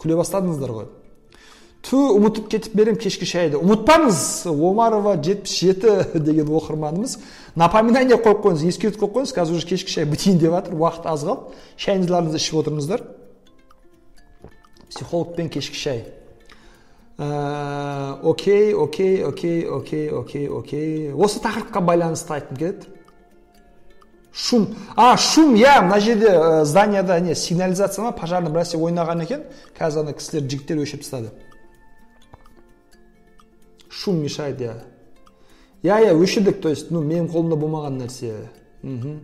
Күле 0.00 0.16
бастадыңыздар 0.18 0.72
ғой. 0.72 0.88
Ту 1.86 2.00
ұмытып 2.16 2.48
кетіп 2.50 2.72
берем 2.74 2.96
кешкі 2.98 3.28
шайды 3.28 3.60
ұмытпаңыз 3.60 4.48
омарова 4.50 5.12
жетпіс 5.22 5.52
жеті 5.60 6.18
деген 6.18 6.48
оқырманымыз. 6.50 7.18
Напоминание 7.54 8.18
қойып 8.18 8.42
қойыңыз 8.42 8.64
ескертіп 8.72 9.04
қойып 9.04 9.14
қойыңыз 9.20 9.34
қазір 9.36 9.60
уже 9.60 9.68
кешкі 9.70 9.94
шай 9.94 10.08
бітейін 10.10 10.40
деп 10.42 10.56
жатыр 10.56 10.74
уақыт 10.74 11.06
аз 11.06 11.22
қалды. 11.22 11.54
Шайыңыздарды 11.78 12.40
ішіп 12.40 12.58
отырыңыздар. 12.64 13.06
Психологпен 14.90 15.48
кешкі 15.48 15.78
шай. 15.78 16.02
Ә, 17.18 18.18
окей 18.22 18.74
окей 18.74 19.22
окей 19.22 19.62
окей 19.68 20.10
окей 20.10 20.48
окей. 20.48 21.12
Осы 21.14 21.38
тақырыпқа 21.38 21.80
байланысты 21.86 22.34
айтқым 22.34 22.58
келеді. 22.58 22.95
Шум. 24.36 24.68
А 24.96 25.16
шум 25.16 25.54
иә 25.54 25.80
мына 25.82 25.98
жерде 26.00 26.28
ә, 26.28 26.64
зданияда 26.64 27.18
не 27.20 27.34
сигнализация 27.34 28.04
ма 28.04 28.12
пожарный 28.12 28.50
бір 28.50 28.60
нәрсе 28.60 28.76
ойнаған 28.76 29.22
екен. 29.24 29.44
Қазір 29.78 30.04
ана 30.04 30.12
кісілер 30.12 30.44
жігіттер 30.50 30.82
өшіріп 30.84 31.02
тастады. 31.02 31.30
Шум 33.88 34.20
мешает 34.20 34.60
иә. 34.60 34.74
Иә 35.82 36.02
иә 36.04 36.12
өшірдік 36.12 36.60
то 36.60 36.68
есть 36.68 36.90
ну 36.90 37.00
менің 37.00 37.30
қолымда 37.32 37.56
болмаған 37.56 37.96
нәрсе. 38.02 38.50
Мхм. 38.82 39.22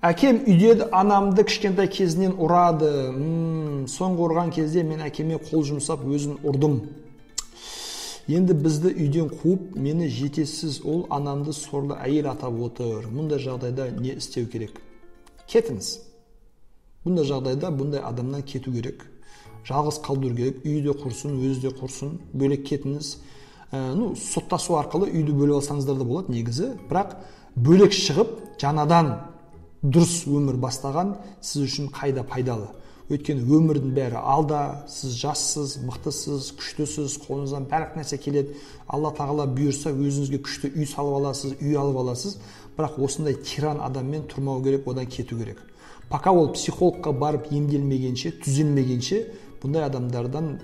Әкем 0.00 0.40
үйде 0.46 0.88
анамды 0.90 1.44
кішкентай 1.44 1.88
кезінен 1.88 2.32
ұрады. 2.40 2.88
М 3.12 3.84
соңғы 3.86 4.30
ұрған 4.30 4.50
кезде 4.54 4.82
мен 4.82 5.04
әкеме 5.04 5.36
қол 5.36 5.62
жұмсап 5.68 6.06
өзін 6.08 6.40
ұрдым. 6.42 6.80
Енді 8.28 8.54
бізді 8.54 8.92
үйден 8.94 9.30
қуып 9.30 9.74
мені 9.74 10.06
жетесіз 10.08 10.80
ол 10.86 11.06
анамды 11.10 11.52
сорлы 11.56 11.96
әйел 11.98 12.28
атап 12.30 12.54
отыр. 12.62 13.08
Мұндай 13.10 13.42
жағдайда 13.42 13.88
не 13.98 14.14
істеу 14.14 14.46
керек? 14.46 14.78
Кетіңіз. 15.50 15.88
Бұндай 17.02 17.26
жағдайда 17.26 17.72
бұндай 17.74 18.02
адамнан 18.06 18.44
кету 18.46 18.72
керек. 18.72 19.02
Жалғыз 19.66 19.98
қалдыру 20.06 20.36
керек. 20.38 20.62
Үйі 20.62 20.84
де 20.86 20.94
құрсын 20.94 21.34
өзі 21.40 21.66
де 21.66 21.74
құрсын 21.74 22.14
бөлек 22.32 22.62
кетіңіз. 22.68 23.16
Ә, 23.72 23.94
ну 23.98 24.14
соттасу 24.14 24.78
арқылы 24.78 25.10
үйді 25.10 25.34
бөліп 25.34 25.58
алсаңыздар 25.58 25.98
да 25.98 26.06
болады 26.06 26.32
негізі. 26.32 26.76
Бірақ 26.90 27.16
бөлек 27.56 27.94
шығып 27.96 28.38
жаңадан 28.62 29.16
дұрыс 29.82 30.22
өмір 30.30 30.60
бастаған 30.62 31.16
сіз 31.40 31.66
үшін 31.66 31.90
қайда 31.90 32.22
пайдалы? 32.22 32.70
Өйткені 33.12 33.44
өмірдің 33.44 33.92
бәрі 33.96 34.20
алда 34.20 34.60
сіз 34.90 35.14
жассыз 35.20 35.76
мықтысыз 35.84 36.48
күштісіз 36.58 37.18
қолыңыздан 37.26 37.66
барлық 37.70 37.98
нәрсе 37.98 38.18
келеді. 38.18 38.56
Алла 38.88 39.12
тағала 39.16 39.46
бұйырса 39.52 39.92
өзіңізге 39.92 40.40
күшті 40.46 40.72
үй 40.72 40.88
салып 40.88 41.18
аласыз 41.20 41.54
үй 41.60 41.76
алып 41.76 42.00
аласыз. 42.02 42.38
Бірақ 42.76 42.98
осындай 43.04 43.36
тиран 43.44 43.82
адаммен 43.84 44.24
тұрмау 44.32 44.62
керек 44.64 44.88
одан 44.88 45.06
кету 45.06 45.36
керек. 45.38 45.60
Пока 46.08 46.32
ол 46.32 46.52
психологқа 46.52 47.12
барып 47.12 47.52
емделмегенше 47.52 48.32
түзелмегенше 48.42 49.22
бұндай 49.62 49.86
адамдардан 49.86 50.58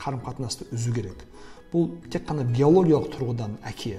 қарым 0.00 0.22
қатынасты 0.24 0.68
үзу 0.72 0.92
керек. 0.94 1.24
Бұл 1.72 1.90
тек 2.10 2.24
қана 2.28 2.44
биологиялық 2.44 3.10
тұрғыдан 3.14 3.58
әке. 3.68 3.98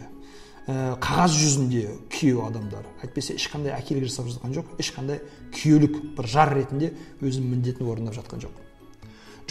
Ә, 0.68 0.96
қағаз 1.02 1.34
жүзінде 1.38 1.86
күйеу 2.14 2.44
адамдар. 2.46 2.86
Әйтпесе 3.02 3.36
ешқандай 3.38 3.74
әкелік 3.78 4.06
жасап 4.10 4.28
жатқан 4.30 4.54
жоқ 4.58 4.74
ешқандай 4.82 5.22
күйеулік 5.56 6.02
бір 6.18 6.28
жар 6.28 6.54
ретінде 6.58 6.94
өзінің 7.22 7.56
міндетін 7.56 7.90
орындап 7.92 8.18
жатқан 8.20 8.44
жоқ 8.48 8.60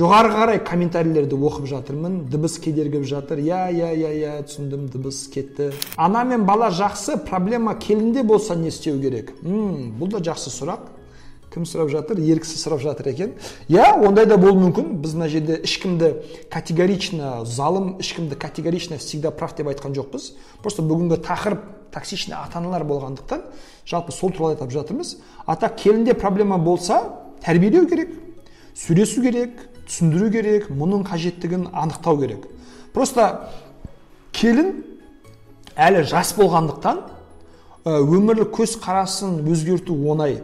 жоғары 0.01 0.30
қарай 0.32 0.61
комментарийлерді 0.64 1.36
оқып 1.36 1.66
жатырмын. 1.68 2.14
Дыбыс 2.32 2.57
кедергіп 2.62 3.05
жатыр. 3.09 3.42
Иә 3.42 3.66
иә 3.74 3.90
иә 3.98 4.12
иә 4.16 4.30
түсіндім 4.48 4.86
дыбыс 4.92 5.26
кетті. 5.32 5.72
Ана 5.96 6.22
мен 6.24 6.46
бала 6.48 6.70
жақсы 6.72 7.18
проблема 7.26 7.74
келінде 7.74 8.22
болса 8.22 8.57
не 8.57 8.68
істеу 8.68 9.01
керек? 9.01 9.34
М, 9.42 9.92
бұл 10.01 10.09
да 10.14 10.22
жақсы 10.30 10.53
сұрақ. 10.55 10.88
Кім 11.51 11.64
сұрап 11.66 11.90
жатыр 11.90 12.20
ер 12.22 12.38
кісі 12.38 12.59
сұрап 12.61 12.82
жатыр 12.82 13.11
екен 13.11 13.32
иә 13.68 13.96
ондай 14.07 14.26
да 14.30 14.36
болуы 14.38 14.68
мүмкін 14.68 14.92
біз 15.03 15.16
мына 15.18 15.26
жерде 15.28 15.57
ешкімді 15.66 16.12
категорично 16.51 17.44
залым 17.44 17.96
ешкімді 17.98 18.38
категорично 18.38 18.98
всегда 19.03 19.32
прав 19.34 19.57
деп 19.59 19.66
айтқан 19.72 19.96
жоқпыз 19.96 20.30
просто 20.62 20.84
бүгінгі 20.86 21.18
тақырып 21.26 21.64
токсичный 21.90 22.36
ата 22.38 22.59
аналар 22.59 22.84
болғандықтан 22.86 23.42
жалпы 23.84 24.14
сол 24.14 24.30
туралы 24.30 24.55
айтып 24.55 24.70
жатырмыз 24.70 25.16
а 25.44 25.57
так 25.57 25.74
келінде 25.76 26.14
проблема 26.14 26.59
болса 26.59 27.03
тәрбиелеу 27.42 27.88
керек 27.90 28.14
сөйлесу 28.74 29.22
керек 29.22 29.59
түсіндіру 29.88 30.30
керек 30.30 30.70
мұның 30.70 31.03
қажеттігін 31.11 31.66
анықтау 31.72 32.20
керек 32.22 32.46
просто 32.94 33.51
келін 34.32 34.84
әлі 35.74 36.07
жас 36.07 36.30
болғандықтан 36.38 37.03
өмірлік 37.90 38.55
көз 38.55 38.78
қарасын 38.84 39.40
өзгерту 39.51 39.96
оңай 40.12 40.38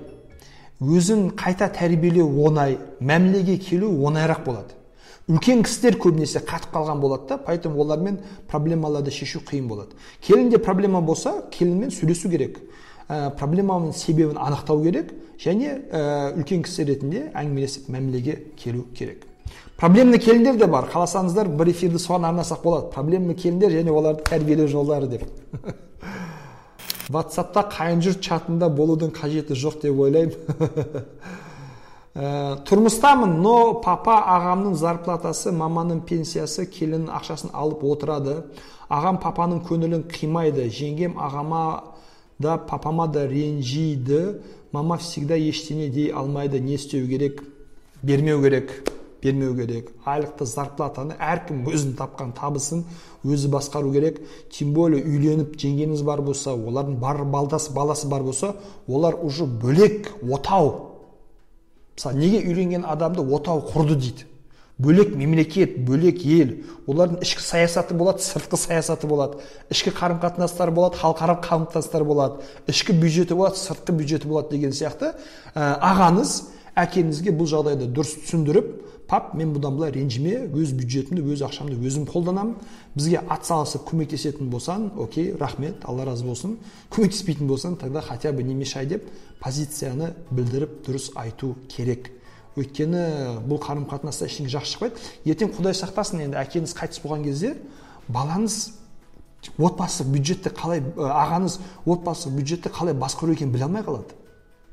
өзін 0.81 1.31
қайта 1.37 1.69
тәрбиелеу 1.73 2.27
оңай 2.47 2.77
мәмілеге 3.01 3.57
келу 3.59 3.89
оңайырақ 4.07 4.43
болады. 4.45 4.75
Үлкен 5.27 5.65
кісілер 5.67 5.97
көбінесе 5.99 6.43
қатып 6.47 6.71
қалған 6.75 7.01
болады 7.01 7.29
да 7.29 7.39
поэтому 7.39 7.81
олармен 7.83 8.21
проблемаларды 8.47 9.11
шешу 9.11 9.41
қиын 9.41 9.67
болады. 9.67 9.97
Келінде 10.23 10.59
проблема 10.59 11.01
болса 11.01 11.43
келінмен 11.51 11.91
сөйлесу 11.91 12.31
керек. 12.31 12.61
Ә, 13.09 13.33
проблеманың 13.39 13.93
себебін 13.95 14.37
анықтау 14.39 14.85
керек 14.85 15.11
және 15.43 15.81
ә, 15.91 16.35
үлкен 16.37 16.63
кісі 16.63 16.85
ретінде 16.87 17.25
әңгімелесіп 17.35 17.89
мәмілеге 17.91 18.39
келу 18.57 18.85
керек. 18.95 19.25
Проблемный 19.77 20.19
келіндер 20.19 20.57
де 20.57 20.67
бар. 20.67 20.87
Қаласаңыздар 20.93 21.51
бір 21.59 21.73
эфирді 21.73 21.99
соған 21.99 22.31
арнасақ 22.31 22.63
болады. 22.63 22.93
Проблемный 22.95 23.35
келіндер 23.35 23.75
және 23.75 23.91
оларды 23.91 24.23
тәрбиелеу 24.31 24.69
жолдары 24.69 25.07
деп. 25.07 25.27
ватсапта 27.13 27.67
қайын 27.71 28.03
жұрт 28.05 28.23
чатында 28.25 28.69
болудың 28.73 29.13
қажеті 29.15 29.57
жоқ 29.59 29.83
деп 29.83 30.01
ойлаймын. 30.07 30.37
Ә, 32.17 32.57
тұрмыстамын 32.65 33.35
но 33.45 33.75
папа 33.85 34.15
ағамның 34.33 34.73
зарплатасы 34.81 35.51
маманың 35.53 35.99
пенсиясы 36.09 36.65
келіннің 36.73 37.11
ақшасын 37.19 37.53
алып 37.53 37.85
отырады. 37.85 38.39
Ағам 38.89 39.21
папаның 39.21 39.61
көңілін 39.69 40.07
қимайды. 40.09 40.65
Жеңгем 40.73 41.19
ағама 41.21 41.93
да 42.41 42.57
папама 42.57 43.05
да 43.13 43.27
ренжиді. 43.29 44.41
Мама 44.73 44.97
всегда 44.97 45.37
ештеңе 45.37 45.91
дей 45.93 46.09
алмайды. 46.09 46.59
Не 46.59 46.81
істеу 46.81 47.07
керек 47.07 47.43
бермеу 48.03 48.41
керек. 48.43 48.96
Бермеу 49.23 49.55
керек. 49.57 49.91
Айлықты 50.05 50.47
зарплатаны 50.47 51.17
әркім 51.19 51.65
өзін 51.71 51.97
тапқан 51.99 52.33
табысын 52.37 52.85
өзі 53.25 53.51
басқару 53.53 53.93
керек. 53.93 54.21
Тем 54.51 54.73
более 54.75 55.03
үйленіп 55.05 55.57
жеңгеңіз 55.61 56.03
бар 56.07 56.23
болса 56.23 56.55
олардың 56.55 56.99
бар 57.01 57.25
балдасы 57.25 57.73
баласы 57.73 58.09
бар 58.09 58.23
болса 58.23 58.55
олар 58.87 59.17
уже 59.23 59.45
бөлек 59.45 60.13
отау. 60.23 60.93
Мысалы 61.97 62.19
неге 62.19 62.43
үйленген 62.47 62.85
адамды 62.85 63.23
отау 63.23 63.65
құрды 63.73 63.97
дейді? 63.97 64.27
Бөлек 64.79 65.15
мемлекет 65.17 65.79
бөлек 65.89 66.21
ел. 66.29 66.51
Олардың 66.87 67.23
ішкі 67.25 67.41
саясаты 67.41 67.95
болады 67.97 68.21
сыртқы 68.21 68.59
саясаты 68.61 69.09
болады. 69.09 69.39
Ішкі 69.73 69.95
қарым 69.97 70.21
қатынастары 70.21 70.75
болады 70.77 70.99
халықаралық 71.01 71.41
қарым 71.47 71.65
қатынастар 71.71 72.05
болады. 72.05 72.45
Ішкі 72.69 72.93
бюджеті 72.93 73.39
болады 73.39 73.57
сыртқы 73.57 73.97
бюджеті 73.97 74.29
болады 74.29 74.53
деген 74.53 74.77
сияқты. 74.77 75.15
Ә, 75.55 75.81
ағаңыз 75.81 76.35
әкеңізге 76.77 77.33
бұл 77.33 77.49
жағдайды 77.49 77.89
дұрыс 77.89 78.19
түсіндіріп 78.27 78.69
пап 79.09 79.35
мен 79.39 79.53
бұдан 79.55 79.77
былай 79.79 79.93
ренжіме 79.95 80.49
өз 80.51 80.73
бюджетімді 80.77 81.23
өз 81.33 81.45
ақшамды 81.47 81.77
өзім 81.79 82.07
қолданамын 82.11 82.57
бізге 82.97 83.23
атсалысып 83.31 83.87
көмектесетін 83.91 84.51
болсаң 84.51 84.89
окей 84.99 85.33
рахмет 85.39 85.85
алла 85.87 86.09
разы 86.09 86.27
болсын 86.27 86.57
көмектеспейтін 86.91 87.47
болсаң 87.47 87.77
тогда 87.79 88.01
хотя 88.01 88.33
бы 88.33 88.43
не 88.43 88.55
мешай 88.55 88.87
деп 88.87 89.07
позицияны 89.41 90.13
білдіріп 90.31 90.81
дұрыс 90.89 91.13
айту 91.15 91.55
керек 91.69 92.11
өйткені 92.57 93.47
бұл 93.47 93.61
қарым 93.63 93.87
қатынаста 93.87 94.27
ештеңе 94.27 94.51
жақсы 94.51 94.75
шықпайды 94.75 95.33
ертең 95.33 95.55
құдай 95.55 95.77
сақтасын 95.77 96.25
енді 96.25 96.41
әкеңіз 96.41 96.75
қайтыс 96.75 97.03
болған 97.05 97.27
кезде 97.29 97.55
балаңыз 98.09 98.59
отбасы 99.59 100.07
бюджетті 100.09 100.51
қалай 100.57 100.81
ағаңыз 100.97 101.61
отбасы 101.85 102.33
бюджетті 102.33 102.73
қалай 102.75 102.97
басқару 102.97 103.37
екенін 103.37 103.53
біле 103.53 103.69
алмай 103.69 103.85
қалады 103.87 104.17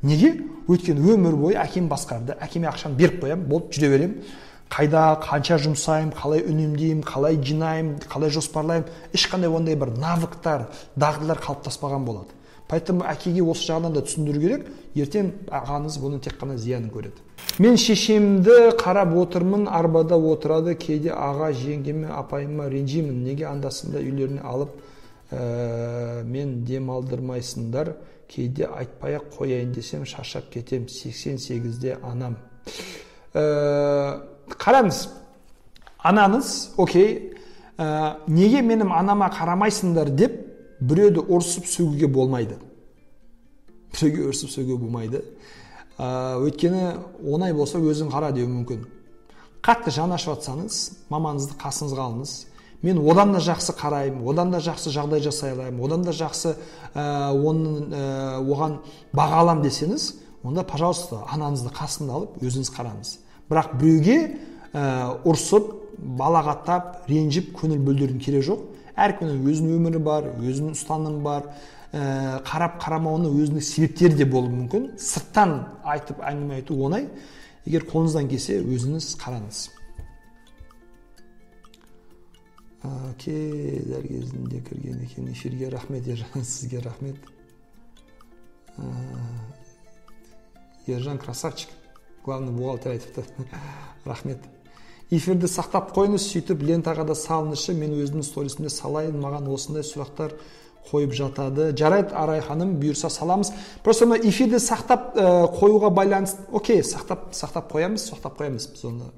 неге? 0.04 0.34
Өйткені 0.68 1.04
өмір 1.16 1.36
бойы 1.36 1.58
әкем 1.60 1.90
басқарды 1.92 2.38
әкеме 2.40 2.70
ақшаны 2.72 2.96
беріп 2.96 3.24
қоямын 3.24 3.48
болды 3.50 3.76
жүре 3.76 3.90
беремін. 3.92 4.14
Қайда 4.74 5.02
қанша 5.22 5.58
жұмсаймын 5.62 6.14
қалай 6.18 6.46
үнемдеймін 6.48 7.04
қалай 7.06 7.36
жинаймын 7.44 7.98
қалай 8.10 8.32
жоспарлаймын 8.34 8.88
ешқандай 9.14 9.52
ондай 9.52 9.76
бір 9.76 9.92
навыктар 10.00 10.70
дағдылар 10.96 11.44
қалыптаспаған 11.44 12.08
болады. 12.08 12.32
Поэтому 12.68 13.04
әкеге 13.06 13.44
осы 13.44 13.68
жағынан 13.68 13.94
да 13.94 14.02
түсіндіру 14.08 14.40
керек. 14.42 14.64
Ертең 14.96 15.30
ағаңыз 15.52 16.00
бұның 16.02 16.24
тек 16.26 16.40
қана 16.40 16.56
зиянын 16.58 16.90
көреді. 16.94 17.20
Мен 17.60 17.78
шешемді 17.78 18.72
қарап 18.80 19.14
отырмын 19.20 19.68
арбада 19.68 20.18
отырады. 20.18 20.74
Кейде 20.80 21.12
аға 21.12 21.52
жеңгеме 21.54 22.08
апайыма 22.10 22.70
ренжимін. 22.72 23.20
Неге 23.28 23.46
анда 23.52 23.70
санда 23.70 24.00
үйлеріне 24.02 24.42
алып 24.42 24.74
ә, 25.34 26.24
мен 26.24 26.64
демалдырмайсыңдар 26.66 27.96
кейде 28.30 28.68
айтпай 28.68 29.18
ақ 29.18 29.32
қояйын 29.38 29.72
десем 29.74 30.06
шаршап 30.06 30.50
кетем 30.54 30.86
88-де 30.86 31.98
анам 32.04 32.38
ә, 33.34 34.22
қараңыз 34.48 35.08
анаңыз 36.04 36.52
окей 36.78 37.34
ә, 37.78 38.20
неге 38.28 38.62
менің 38.62 38.94
анама 38.94 39.32
қарамайсыңдар 39.34 40.14
деп 40.14 40.38
біреуді 40.80 41.26
ұрсып 41.26 41.66
сөгуге 41.66 42.08
болмайды 42.08 42.60
біреуге 43.94 44.30
ұрсып 44.32 44.52
сөгуге 44.52 44.80
болмайды. 44.82 45.22
Ә, 45.98 46.40
өйткені 46.42 46.84
оңай 47.30 47.54
болса 47.54 47.80
өзің 47.80 48.12
қара 48.14 48.32
деуі 48.34 48.50
мүмкін. 48.50 48.86
Қатты 49.64 49.94
жаны 49.94 50.18
ашып 50.18 50.34
жатсаңыз 50.34 50.80
мамаңызды 51.14 51.58
қасыңызға 51.62 52.08
алыңыз. 52.08 52.34
Мен 52.84 53.00
одан 53.00 53.34
да 53.34 53.40
жақсы 53.40 53.76
қараймын 53.80 54.28
одан 54.30 54.52
да 54.52 54.60
жақсы 54.64 54.92
жағдай 54.92 55.24
жасай 55.24 55.54
аламын 55.56 55.86
одан 55.86 56.04
да 56.04 56.12
жақсы 56.12 56.56
ә, 56.94 57.32
оның 57.32 57.94
ә, 57.94 58.04
оған 58.44 58.80
баға 59.16 59.40
аламын 59.44 59.64
десеңіз 59.64 60.10
онда 60.44 60.64
пожалуйста 60.68 61.24
анаңызды 61.32 61.72
қасында 61.74 62.18
алып 62.18 62.42
өзіңіз 62.44 62.72
қараңыз. 62.76 63.14
Бірақ 63.50 63.76
біреуге 63.80 64.18
ә, 64.74 65.16
ұрсып 65.24 65.70
балағаттап 66.20 67.08
ренжіп 67.08 67.54
көңіл 67.58 67.80
бөлдірудің 67.88 68.20
керегі 68.24 68.48
жоқ. 68.50 68.66
Әркімнің 69.00 69.46
өзінің 69.50 69.78
өмірі 69.78 70.02
бар 70.04 70.28
өзінің 70.42 70.76
ұстанымы 70.76 71.24
бар. 71.24 71.48
Ә, 71.94 72.42
қарап 72.48 72.80
қарамауының 72.84 73.38
өзіндік 73.44 73.64
себептері 73.68 74.18
де 74.20 74.28
болуы 74.28 74.52
мүмкін. 74.52 74.90
Сырттан 74.98 75.56
айтып 75.86 76.20
әңгіме 76.26 76.60
айту 76.60 76.80
оңай. 76.84 77.08
Егер 77.66 77.88
қолыңыздан 77.88 78.28
келсе 78.32 78.60
өзіңіз 78.60 79.14
қараңыз. 79.22 79.68
Окей 82.84 83.80
дәл 83.88 84.08
кезінде 84.08 84.60
кірген 84.62 85.04
екен 85.04 85.32
эфирге 85.32 85.70
рахмет 85.70 86.08
ержан 86.08 86.44
сізге 86.44 86.80
рахмет. 86.80 87.16
Ержан 90.86 91.18
красавчик 91.18 91.70
главный 92.26 92.52
бухгалтер 92.52 92.92
айтыпты. 92.92 93.24
Рахмет. 94.06 94.40
Эфирді 95.12 95.48
сақтап 95.48 95.94
қойыңыз 95.94 96.26
сөйтіп 96.26 96.64
лентаға 96.66 97.06
да 97.06 97.16
салыңызшы 97.16 97.76
мен 97.78 97.94
өзімнің 98.02 98.26
сторисімде 98.26 98.72
салайын 98.74 99.20
маған 99.22 99.48
осындай 99.54 99.84
сұрақтар 99.86 100.34
қойып 100.90 101.14
жатады. 101.16 101.70
Жарайды 101.78 102.16
арай 102.18 102.42
ханым 102.42 102.76
бұйырса 102.82 103.12
саламыз. 103.14 103.54
Просто 103.84 104.08
мына 104.08 104.24
эфирді 104.26 104.60
сақтап 104.60 105.14
ә, 105.16 105.28
қоюға 105.54 105.94
байланысты 105.94 106.48
окей 106.52 106.82
сақтап 106.82 107.32
сақтап 107.32 107.70
қоямыз 107.72 108.10
сақтап 108.10 108.40
қоямыз 108.40 108.72
біз 108.74 108.86
оны. 108.90 109.12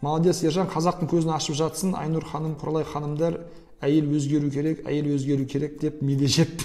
Молодец 0.00 0.42
ержан 0.44 0.68
қазақтың 0.70 1.08
көзін 1.10 1.34
ашып 1.34 1.56
жатсын. 1.58 1.94
Айнұр 1.98 2.24
ханым 2.28 2.54
құралай 2.60 2.84
ханымдар 2.88 3.40
әйел 3.84 4.10
өзгеру 4.16 4.50
керек 4.50 4.84
әйел 4.86 5.12
өзгеру 5.14 5.46
керек 5.46 5.80
деп 5.80 6.02
медежеп 6.02 6.62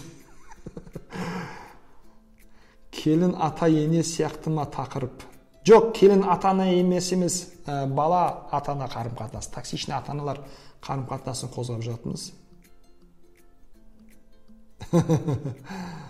келін 3.04 3.36
ата 3.40 3.68
ене 3.70 4.04
сияқты 4.04 4.50
ма 4.54 4.66
тақырып? 4.70 5.24
Жоқ 5.66 5.94
келін 5.96 6.24
ата 6.28 6.50
ана 6.52 6.68
емес 6.74 7.12
емес. 7.16 7.50
Ә, 7.66 7.86
бала 7.88 8.48
ата 8.52 8.72
ана 8.74 8.88
қарым 8.92 9.16
қатынасы 9.16 9.54
токсичный 9.54 9.96
ата 9.96 10.12
аналар 10.12 10.42
қарым 10.84 11.08
қатынасын 11.08 11.50
қозғап 11.54 11.82
жатырмыз. 11.86 12.32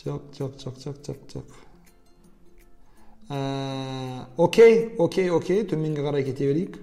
Жоқ 0.00 0.22
жоқ 0.36 0.52
жоқ 0.60 0.76
жоқ 0.80 0.96
жоқ 1.04 1.18
жоқ. 1.32 1.69
Окей 3.30 4.94
окей 4.98 5.30
окей 5.30 5.62
төменге 5.62 6.02
қарай 6.02 6.24
кете 6.26 6.48
берейік 6.50 6.78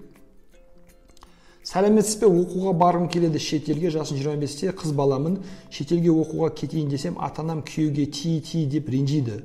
сәлеметсіз 1.67 2.21
бе 2.21 2.27
оқуға 2.31 2.71
барғым 2.79 3.09
келеді 3.11 3.41
шетелге 3.43 3.89
жасым 3.91 4.15
25-те 4.21 4.71
қыз 4.71 4.93
баламын 4.95 5.41
шетелге 5.69 6.13
оқуға 6.13 6.53
кетейін 6.55 6.87
десем 6.93 7.17
ата 7.19 7.43
анам 7.43 7.65
күйеуге 7.67 8.05
ти 8.07 8.39
ти 8.39 8.63
деп 8.71 8.87
ренжиді 8.87 9.41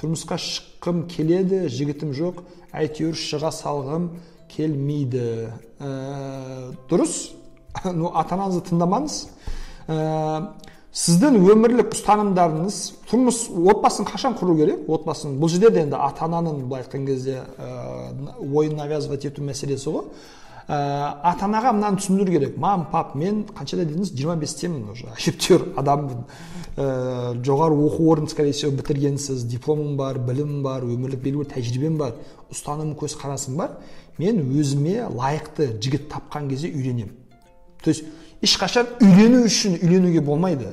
тұрмысқа 0.00 0.38
шыққым 0.40 1.04
келеді 1.12 1.66
жігітім 1.68 2.14
жоқ 2.16 2.40
әйтеуір 2.72 3.20
шыға 3.20 3.52
салғым 3.52 4.08
келмейді 4.48 5.26
ә, 5.76 6.72
дұрыс 6.88 7.18
ну 7.92 8.14
ата 8.16 8.38
анаңызды 8.38 8.70
тыңдамаңыз 8.70 9.20
сіздің 10.96 11.36
өмірлік 11.52 11.92
ұстанымдарыңыз 11.92 12.76
тұрмыс 13.10 13.42
отбасын 13.52 14.06
қашан 14.08 14.36
құру 14.38 14.54
керек? 14.56 14.86
Отбасын. 14.88 15.34
Бұл 15.40 15.50
жерде 15.52 15.70
де 15.74 15.82
енді 15.84 15.98
ата 16.00 16.24
ананың 16.24 16.62
былай 16.70 16.84
айтқан 16.84 17.04
кезде 17.06 17.42
ә, 17.58 18.14
ойын 18.40 18.78
навязывать 18.78 19.26
ету 19.28 19.44
мәселесі 19.44 19.92
ғой. 19.92 20.06
Ә, 20.66 20.78
ата 21.20 21.44
анаға 21.44 21.74
мынаны 21.76 22.00
түсіндіру 22.00 22.32
керек. 22.32 22.56
Мам 22.56 22.86
пап 22.92 23.12
мен 23.14 23.44
қаншада 23.50 23.84
дедіңіз? 23.84 24.14
Жиырма 24.16 24.38
бестемін 24.40 24.88
уже. 24.94 25.10
Әжептәуір 25.18 25.66
адаммын. 25.82 26.24
Ә, 26.76 26.88
жоғары 27.44 27.76
оқу 27.76 28.08
орнын 28.14 28.32
скорее 28.32 28.56
всего 28.56 28.72
бітіргенсіз. 28.80 29.44
Дипломым 29.52 29.98
бар 30.00 30.18
білімім 30.18 30.64
бар 30.64 30.88
өмірлік 30.88 31.20
белгілі 31.20 31.52
тәжірибем 31.52 32.00
бар. 32.00 32.16
Ұстаным 32.50 32.96
көзқарасым 32.96 33.60
бар. 33.60 33.76
Мен 34.16 34.40
өзіме 34.48 35.10
лайықты 35.12 35.74
жігіт 35.76 36.08
тапқан 36.08 36.48
кезде 36.48 36.72
үйленемін 36.72 37.12
то 37.86 37.90
есть 37.90 38.04
ешқашан 38.42 38.88
үйлену 38.98 39.44
үшін 39.46 39.76
үйленуге 39.78 40.20
болмайды. 40.20 40.72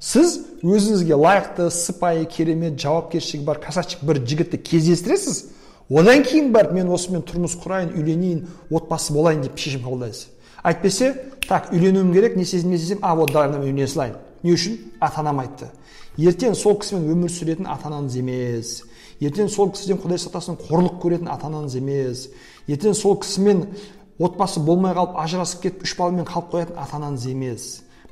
Сіз 0.00 0.38
өзіңізге 0.64 1.16
лайықты 1.20 1.68
сыпайы 1.70 2.24
керемет 2.24 2.80
жауапкершілігі 2.80 3.44
бар 3.44 3.60
красавчик 3.60 4.02
бір 4.02 4.22
жігітті 4.24 4.58
кездестіресіз? 4.58 5.44
Одан 5.90 6.24
кейін 6.24 6.52
барып 6.54 6.72
мен 6.72 6.88
осымен 6.88 7.24
тұрмыс 7.26 7.58
құрайын 7.60 7.92
үйленейін 7.98 8.46
отбасы 8.70 9.12
болайын 9.12 9.44
деп 9.44 9.58
шешім 9.60 9.84
қабылдайсыз. 9.84 10.28
Әйтпесе 10.64 11.12
так 11.48 11.72
үйленуім 11.74 12.14
керек 12.14 12.36
не 12.36 12.44
сезім 12.44 12.70
не 12.70 12.78
сезем 12.78 12.98
а 13.02 13.14
вот 13.14 13.32
давай 13.32 13.50
үйлене 13.50 13.88
салайын 13.88 14.16
не 14.42 14.54
үшін? 14.54 14.78
Ата 15.00 15.20
анам 15.20 15.40
айтты. 15.40 15.68
Ертең 16.18 16.54
сол 16.54 16.78
кісімен 16.80 17.10
өмір 17.12 17.32
сүретін 17.32 17.68
ата 17.68 17.88
анаңыз 17.90 18.16
емес. 18.20 18.72
Ертең 19.20 19.48
сол 19.52 19.70
кісіден 19.74 20.00
құдай 20.00 20.20
сақтасын 20.20 20.56
қорлық 20.60 20.96
көретін 21.02 21.28
ата 21.32 21.48
анаңыз 21.48 21.76
емес. 21.76 22.28
Ертең 22.68 22.94
сол 22.96 23.18
кісімен 23.20 23.66
отбасы 24.18 24.60
болмай 24.64 24.94
қалып 24.96 25.18
ажырасып 25.20 25.62
кетіп 25.66 25.84
үш 25.84 25.96
баламен 25.98 26.28
қалып 26.28 26.54
қоятын 26.54 26.80
ата 26.80 26.98
анаңыз 26.98 27.26
емес. 27.30 27.66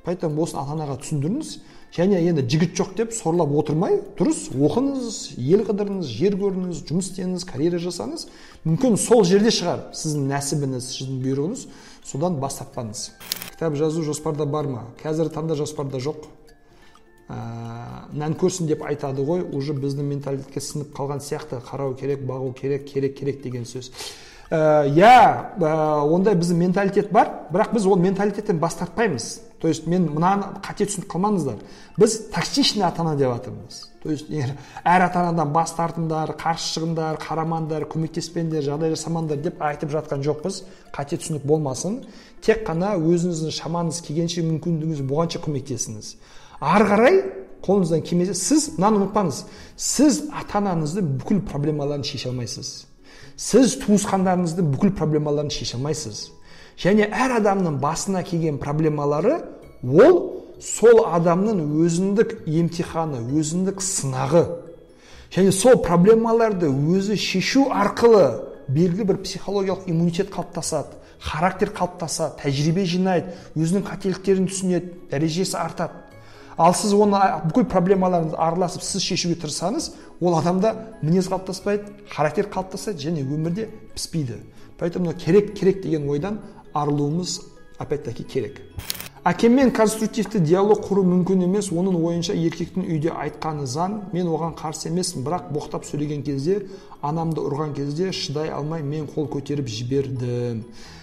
Поэтому 0.05 0.43
осыны 0.43 0.63
ата 0.63 0.77
анаға 0.77 0.99
түсіндіріңіз. 1.03 1.59
Және 1.89 2.19
енді 2.21 2.43
жігіт 2.45 2.75
жоқ 2.77 2.91
деп 2.99 3.13
сорлап 3.17 3.49
отырмай 3.57 4.03
дұрыс 4.19 4.51
оқыңыз 4.53 5.39
ел 5.41 5.63
қыдырыңыз 5.65 6.11
жер 6.19 6.37
көріңіз 6.37 6.83
жұмыс 6.85 7.09
істеңіз 7.09 7.47
карьера 7.49 7.81
жасаңыз. 7.81 8.27
Мүмкін 8.69 8.99
сол 9.01 9.25
жерде 9.25 9.49
шығар 9.49 9.87
сіздің 9.97 10.27
нәсібіңіз 10.29 10.91
сіздің 10.93 11.23
бұйрығыңыз. 11.25 11.63
Содан 12.05 12.37
бас 12.43 12.61
тартпаңыз. 12.61 13.07
Кітап 13.55 13.81
жазу 13.81 14.05
жоспарда 14.05 14.45
бар 14.45 14.69
ма? 14.69 14.85
Қазіргі 15.01 15.33
таңда 15.33 15.57
жоспарда 15.57 15.97
жоқ. 16.05 16.29
Ә, 17.29 17.41
нән 18.13 18.37
көрсін 18.37 18.69
деп 18.69 18.85
айтады 18.85 19.25
ғой 19.25 19.43
уже 19.57 19.73
біздің 19.73 20.13
менталитетке 20.13 20.61
сіңіп 20.61 20.93
қалған 20.97 21.25
сияқты. 21.25 21.65
Қарау 21.65 21.97
керек 21.97 22.21
бағу 22.29 22.53
керек 22.57 22.85
керек 22.89 23.17
керек 23.17 23.43
деген 23.43 23.65
сөз. 23.69 23.91
Иә 24.53 25.09
ә, 25.09 25.59
ә, 25.61 25.75
ондай 26.05 26.37
біздің 26.37 26.63
менталитет 26.69 27.13
бар 27.13 27.49
бірақ 27.53 27.75
біз 27.75 27.87
ол 27.87 27.97
менталитеттен 27.97 28.61
бас 28.61 28.77
тартпаймыз. 28.81 29.48
То 29.61 29.69
есть 29.69 29.87
мен 29.87 30.11
мынаны 30.13 30.61
қате 30.63 30.87
түсініп 30.87 31.09
қалмаңыздар. 31.11 31.63
Біз 31.99 32.19
токсичный 32.35 32.87
ата 32.87 33.03
ана 33.03 33.17
деп 33.17 33.33
жатырмыз 33.35 33.89
то 34.03 34.11
есть 34.11 34.31
әр 34.31 35.03
ата 35.03 35.21
анадан 35.21 35.51
бас 35.53 35.73
тартыңдар 35.75 36.31
қарсы 36.39 36.71
шығыңдар 36.77 37.19
қарамаңдар 37.21 37.87
көмектеспеңдер 37.91 38.63
жағдай 38.63 38.95
жасамаңдар 38.95 39.41
деп 39.43 39.63
айтып 39.63 39.91
жатқан 39.91 40.23
жоқпыз. 40.23 40.63
Қате 40.95 41.19
түсінік 41.19 41.45
болмасын. 41.45 42.05
Тек 42.41 42.63
қана 42.67 42.95
өзіңіздің 42.97 43.55
шамаңыз 43.59 44.01
келгенше 44.07 44.45
мүмкіндігіңіз 44.47 45.03
болғанша 45.11 45.43
көмектесіңіз. 45.43 46.13
Ары 46.61 46.89
қарай 46.93 47.21
қолыңыздан 47.67 48.05
келмесе 48.07 48.39
сіз 48.39 48.71
мынаны 48.79 49.03
ұмытпаңыз. 49.03 49.43
Сіз 49.77 50.23
ата 50.31 50.63
анаңыздың 50.63 51.13
бүкіл 51.19 51.43
проблемаларын 51.51 52.07
шеше 52.07 52.31
алмайсыз. 52.31 52.87
Сіз 53.37 53.77
туысқандарыңыздың 53.83 54.73
бүкіл 54.77 54.95
проблемаларын 54.99 55.51
шеше 55.51 55.77
алмайсыз. 55.77 56.29
Және 56.79 57.09
әр 57.11 57.39
адамның 57.41 57.79
басына 57.83 58.23
келген 58.23 58.59
проблемалары 58.63 59.41
ол 59.83 60.21
сол 60.61 61.05
адамның 61.07 61.61
өзіндік 61.85 62.35
емтиханы 62.47 63.23
өзіндік 63.39 63.83
сынағы. 63.83 64.45
Және 65.35 65.53
сол 65.53 65.83
проблемаларды 65.85 66.71
өзі 66.71 67.19
шешу 67.21 67.69
арқылы 67.69 68.29
белгілі 68.69 69.05
бір 69.13 69.23
психологиялық 69.25 69.89
иммунитет 69.91 70.31
қалыптасады 70.33 70.99
характер 71.21 71.73
қалыптасады 71.75 72.39
тәжірибе 72.43 72.85
жинайды 72.87 73.35
өзінің 73.59 73.85
қателіктерін 73.87 74.47
түсінеді 74.49 74.93
дәрежесі 75.11 75.57
артады. 75.59 76.05
Ал 76.59 76.75
сіз 76.75 76.95
оны 76.95 77.19
бүкіл 77.47 77.69
проблемаларыңызды 77.71 78.39
араласып 78.39 78.83
сіз 78.83 79.03
шешуге 79.03 79.37
тырыссаңыз 79.39 79.93
ол 80.21 80.39
адамда 80.39 80.75
мінез 81.03 81.29
қалыптаспайды 81.31 81.93
характер 82.11 82.49
қалыптаспайды 82.51 83.03
және 83.03 83.23
өмірде 83.23 83.69
піспейді. 83.95 84.41
Поэтому 84.79 85.13
керек 85.13 85.55
керек 85.59 85.83
деген 85.83 86.09
ойдан 86.09 86.41
арылуымыз 86.83 87.41
опять 87.79 88.05
таки 88.05 88.25
керек 88.25 88.63
әкеммен 89.29 89.73
конструктивті 89.75 90.41
диалог 90.41 90.85
құру 90.87 91.03
мүмкін 91.05 91.43
емес 91.45 91.69
оның 91.75 91.97
ойынша 92.01 92.37
еркектің 92.39 92.87
үйде 92.87 93.11
айтқаны 93.13 93.67
заң 93.69 93.99
мен 94.15 94.29
оған 94.31 94.55
қарсы 94.57 94.89
емеспін 94.89 95.27
бірақ 95.27 95.51
боқтап 95.53 95.85
сөйлеген 95.89 96.23
кезде 96.25 96.63
анамды 97.03 97.43
ұрған 97.43 97.75
кезде 97.77 98.13
шыдай 98.13 98.53
алмай 98.55 98.83
мен 98.83 99.09
қол 99.11 99.29
көтеріп 99.33 99.69
жібердім 99.69 100.63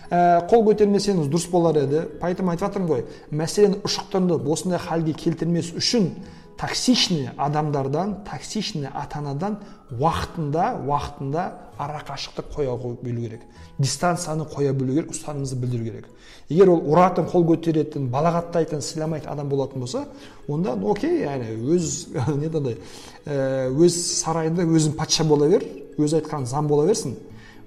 ә, 0.10 0.48
қол 0.50 0.66
көтермесеңіз 0.72 1.30
дұрыс 1.30 1.50
болар 1.52 1.82
еді 1.84 2.06
поэтому 2.22 2.56
айтып 2.56 2.68
жатырмын 2.70 2.90
ғой 2.90 3.06
мәселені 3.32 3.82
ұшықтырып 3.86 4.50
осындай 4.56 4.80
халге 4.80 5.14
келтірмес 5.14 5.74
үшін 5.76 6.10
токсичный 6.58 7.30
адамдардан 7.38 8.24
токсичный 8.30 8.88
ата 8.94 9.20
анадан 9.20 9.58
уақытында 9.92 10.86
уақытында 10.88 11.44
арақашықтық 11.78 12.54
қоя 12.56 12.76
білу 13.02 13.22
керек. 13.22 13.42
Дистанцияны 13.78 14.46
қоя 14.46 14.74
білу 14.74 14.94
керек 14.94 15.12
ұстанымымызды 15.12 15.56
білдіру 15.56 15.84
керек. 15.84 16.06
Егер 16.50 16.70
ол 16.70 16.82
ұратын 16.94 17.28
қол 17.28 17.44
көтеретін 17.50 18.08
балағаттайтын 18.14 18.82
сыйламайтын 18.82 19.32
адам 19.32 19.50
болатын 19.50 19.82
болса 19.82 20.06
онда 20.48 20.74
окей 20.74 21.24
яғни 21.24 21.58
өз 21.76 22.08
не 22.40 22.48
андай 22.48 22.78
ә, 23.26 23.70
өз 23.70 23.98
сарайында 24.22 24.64
өзің 24.64 24.96
патша 24.96 25.26
бола 25.26 25.50
бер 25.50 25.66
өзі 25.98 26.22
айтқан 26.22 26.48
заң 26.48 26.70
бола 26.72 26.88
берсін. 26.88 27.18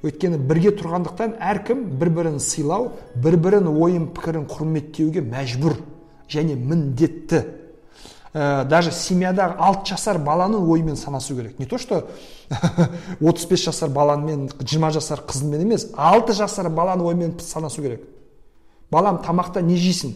Өйткені 0.03 0.39
бірге 0.39 0.72
тұрғандықтан 0.78 1.36
әркім 1.43 1.84
бір 1.99 2.11
бірін 2.14 2.41
сыйлау 2.41 2.93
бір 3.18 3.36
бірін 3.36 3.68
ойын 3.68 4.09
пікірін 4.14 4.47
құрметтеуге 4.47 5.24
мәжбүр 5.26 5.74
және 6.30 6.55
міндетті. 6.55 7.43
Ә, 8.34 8.64
даже 8.68 8.92
семьядағы 8.92 9.56
алты 9.58 9.94
жасар 9.94 10.18
баланың 10.18 10.68
ойымен 10.68 10.96
санасу 10.96 11.36
керек. 11.36 11.58
Не 11.58 11.66
то 11.66 11.78
что 11.78 12.08
35 13.20 13.64
жасар 13.64 13.88
баламен 13.88 14.48
20 14.58 14.92
жасар 14.92 15.22
қызымен 15.26 15.62
емес 15.62 15.88
алты 15.96 16.32
жасар 16.32 16.68
баланың 16.68 17.06
ойымен 17.06 17.40
санасу 17.40 17.82
керек. 17.82 18.02
Балам 18.90 19.22
тамақта 19.24 19.62
не 19.62 19.76
жейсің? 19.76 20.14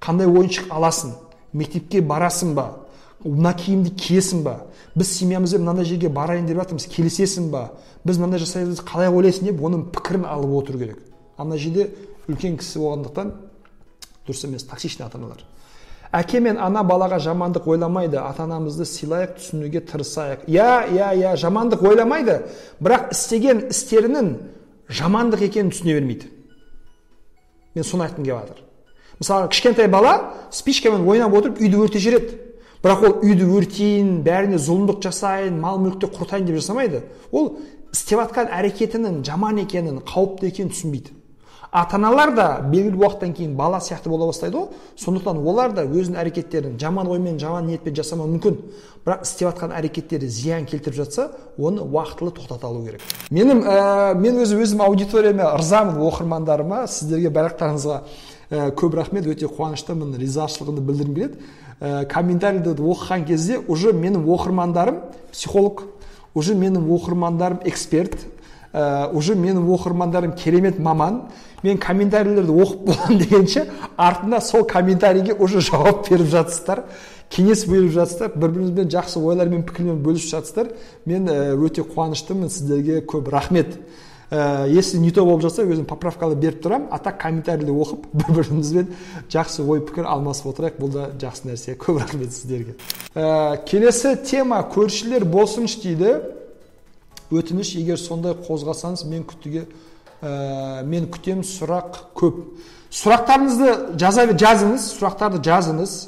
Қандай 0.00 0.26
ойыншық 0.26 0.70
аласың? 0.70 1.14
Мектепке 1.52 2.00
барасың 2.00 2.54
ба? 2.54 2.86
Мына 3.24 3.54
киімді 3.54 3.94
киесің 3.94 4.42
ба? 4.42 4.60
Біз 4.94 5.10
семьямызбен 5.18 5.62
мынандай 5.62 5.84
жерге 5.84 6.08
барайын 6.08 6.46
деп 6.46 6.58
жатырмыз 6.58 6.86
келісесің 6.90 7.50
ба? 7.50 7.70
Біз 8.04 8.18
мынандай 8.18 8.42
жасаймыз 8.42 8.82
қалай 8.86 9.10
ойлайсың 9.10 9.50
деп 9.50 9.62
оның 9.62 9.88
пікірін 9.94 10.26
алып 10.26 10.56
отыру 10.58 10.78
керек. 10.78 10.98
Ана 11.38 11.58
жерде 11.58 11.90
үлкен 12.28 12.58
кісі 12.58 12.82
болғандықтан 12.82 13.32
дұрыс 14.26 14.46
емес 14.46 14.66
токсичный 14.66 15.06
ата 15.06 15.18
аналар 15.18 15.42
әке 16.12 16.40
мен 16.44 16.58
ана 16.60 16.82
балаға 16.84 17.18
жамандық 17.24 17.66
ойламайды 17.72 18.18
ата 18.20 18.44
анамызды 18.44 18.84
сыйлайық 18.84 19.38
түсінуге 19.38 19.80
тырысайық. 19.88 20.44
Иә 20.46 20.92
иә 20.92 21.08
иә 21.16 21.32
жамандық 21.40 21.82
ойламайды 21.88 22.42
бірақ 22.80 23.12
істеген 23.14 23.66
істерінің 23.72 24.28
жамандық 24.92 25.46
екенін 25.48 25.72
түсіне 25.72 25.96
бермейді. 25.96 26.28
Мен 27.74 27.84
соны 27.84 28.04
айтқым 28.04 28.24
келіп 28.24 28.42
жатыр. 28.42 28.62
Мысалы 29.18 29.48
кішкентай 29.48 29.88
бала 29.88 30.34
спичкамен 30.52 31.08
ойнап 31.08 31.32
отырып 31.32 31.60
үйді 31.62 31.80
өртеп 31.80 32.04
жібереді. 32.04 32.38
Бірақ 32.82 33.04
ол 33.06 33.12
үйді 33.22 33.48
өртейін 33.56 34.20
бәріне 34.26 34.58
зұлымдық 34.60 35.00
жасайын 35.06 35.60
мал 35.62 35.78
мүлікті 35.80 36.10
құртайын 36.12 36.48
деп 36.48 36.58
жасамайды. 36.58 37.04
Ол 37.30 37.56
істеп 37.94 38.18
жатқан 38.18 38.50
әрекетінің 38.52 39.22
жаман 39.24 39.62
екенін 39.62 40.02
қауіпті 40.02 40.50
екенін 40.50 40.72
түсінбейді. 40.74 41.14
Ата 41.72 41.96
аналар 41.96 42.34
да 42.36 42.46
белгілі 42.68 43.00
уақыттан 43.00 43.32
кейін 43.32 43.54
бала 43.56 43.78
сияқты 43.80 44.10
бола 44.12 44.26
бастайды 44.28 44.58
ғой. 44.58 44.66
Сондықтан 45.00 45.38
олар 45.40 45.72
да 45.72 45.86
өзінің 45.88 46.18
әрекеттерін 46.20 46.74
жаман 46.78 47.08
оймен 47.08 47.38
жаман 47.40 47.64
ниетпен 47.64 47.96
жасамауы 47.96 48.34
мүмкін. 48.34 48.58
Бірақ 49.06 49.24
істеп 49.24 49.48
жатқан 49.48 49.72
әрекеттері 49.78 50.28
зиян 50.28 50.66
келтіріп 50.68 50.98
жатса 51.00 51.30
оны 51.56 51.80
уақытылы 51.80 52.34
тоқтата 52.36 52.68
алу 52.68 52.84
керек. 52.84 53.00
Менің 53.30 53.64
ә, 53.64 54.12
мен 54.14 54.42
өзі 54.44 54.60
өзім 54.60 54.84
аудиторияма 54.84 55.54
ырзамын 55.56 55.96
оқырмандарыма. 56.04 56.84
Сіздерге 56.86 57.32
барлықтарыңызға 57.32 57.98
ә, 58.50 58.68
көп 58.76 58.98
рахмет. 59.00 59.26
Өте 59.26 59.48
қуаныштымын 59.48 60.12
ризашылығымды 60.20 60.84
білдіргім 60.84 61.16
келеді. 61.16 61.40
Ә, 61.80 62.04
комментарийлерді 62.04 62.84
оқыған 62.84 63.24
кезде 63.26 63.58
уже 63.66 63.96
менің 63.96 64.28
оқырмандарым 64.28 65.00
психолог 65.32 65.86
уже 66.34 66.54
менің 66.54 66.86
оқырмандарым 66.92 67.64
эксперт. 67.64 68.14
Уже 68.72 69.34
менің 69.34 69.66
оқырмандарым 69.68 70.36
керемет 70.36 70.78
маман. 70.78 71.22
Мен 71.62 71.78
комментарийлерді 71.78 72.52
оқып 72.52 72.86
боламын 72.86 73.18
дегенше 73.18 73.66
артында 73.96 74.40
сол 74.40 74.64
комментарийге 74.64 75.34
уже 75.34 75.60
жауап 75.60 76.08
беріп 76.08 76.30
жатсыздар. 76.32 76.84
Кеңес 77.30 77.66
беріп 77.68 77.92
жатсыздар. 77.92 78.32
Бір 78.34 78.54
біріңізбен 78.56 78.88
жақсы 78.90 79.20
ойлар 79.20 79.48
мен 79.52 79.62
пікірмен 79.68 80.00
бөлісіп 80.02 80.38
жатсыздар. 80.38 80.72
Мен 81.04 81.28
өте 81.28 81.84
қуаныштымын 81.84 82.50
сіздерге. 82.50 83.02
Көп 83.06 83.30
рахмет. 83.30 83.76
Ә, 84.32 84.66
если 84.66 84.96
не 84.96 85.10
то 85.12 85.26
болып 85.26 85.42
жатса 85.44 85.62
өзім 85.68 85.84
поправкалар 85.84 86.38
беріп 86.40 86.62
тұрамын 86.64 86.88
а 86.90 86.96
так 87.04 87.18
комментарийді 87.20 87.74
оқып 87.76 88.06
бір 88.16 88.30
бірімізбен 88.38 88.86
жақсы 89.30 89.60
ой 89.60 89.82
пікір 89.84 90.08
алмасып 90.08 90.48
отырайық. 90.54 90.78
Бұл 90.80 90.94
да 90.94 91.08
жақсы 91.20 91.50
нәрсе. 91.50 91.74
Көп 91.76 92.00
рахмет 92.00 92.32
сіздерге. 92.32 92.78
Ә, 93.14 93.60
келесі 93.68 94.16
тема 94.24 94.62
көршілер 94.72 95.28
болсыншы 95.28 95.82
дейді. 95.84 96.14
Өтініш 97.32 97.74
егер 97.80 97.98
сондай 98.00 98.36
қозғасаңыз 98.36 99.06
мен 99.08 99.26
күтуге 99.28 99.66
ә, 100.22 100.84
мен 100.84 101.08
күтемін 101.10 101.44
сұрақ 101.48 102.02
көп. 102.18 102.40
Сұрақтарыңызды 102.92 103.98
жаза, 104.00 104.26
жазыңыз 104.28 104.90
сұрақтарды 104.98 105.40
жазыңыз 105.42 106.00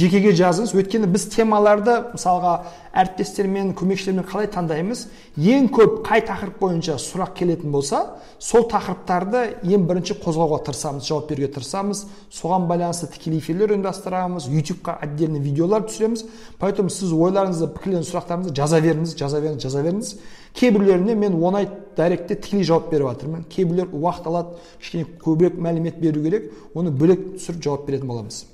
жекеге 0.00 0.30
жазыңыз. 0.32 0.70
Өйткені 0.78 1.08
біз 1.10 1.26
темаларды 1.34 1.96
мысалға 2.14 2.52
әріптестермен 2.96 3.74
көмекшілермен 3.76 4.24
қалай 4.30 4.48
таңдаймыз? 4.54 5.02
Ең 5.36 5.66
көп 5.74 5.98
қай 6.06 6.22
тақырып 6.24 6.60
бойынша 6.62 6.96
сұрақ 7.02 7.34
келетін 7.36 7.74
болса 7.74 8.04
сол 8.40 8.64
тақырыптарды 8.70 9.42
ең 9.66 9.84
бірінші 9.90 10.16
қозғауға 10.22 10.62
тырысамыз 10.70 11.10
жауап 11.10 11.28
беруге 11.28 11.50
тырысамыз. 11.58 12.06
Соған 12.32 12.70
байланысты 12.70 13.10
тікелей 13.12 13.42
эфирлер 13.42 13.74
ұйымдастырамыз 13.74 14.48
ютубқа 14.48 14.96
отдельный 15.02 15.42
видеолар 15.42 15.84
түсіреміз. 15.90 16.24
Поэтому 16.58 16.88
сіз 16.88 17.12
ойларыңызды 17.12 17.68
пікірлеріңізді 17.74 18.14
сұрақтарыңызды 18.14 18.56
жаза 18.56 18.80
беріңіз 18.80 19.16
жаза 19.18 19.42
беріңіз 19.42 19.66
жаза 19.66 19.82
беріңіз. 19.84 20.14
Кейбіреулеріне 20.54 21.14
мен 21.14 21.36
оңай 21.40 21.68
дайректте 21.96 22.36
тікелей 22.36 22.64
жауап 22.64 22.90
беріп 22.90 23.10
жатырмын. 23.10 23.44
Кейбіреулер 23.50 23.92
уақыт 23.92 24.26
алады 24.30 24.56
кішкене 24.80 25.06
көбірек 25.22 25.58
мәлімет 25.60 26.00
беру 26.00 26.22
керек 26.24 26.50
оны 26.74 26.90
бөлек 26.90 27.22
түсіріп 27.36 27.62
жауап 27.64 27.86
беретін 27.86 28.10
боламыз. 28.10 28.44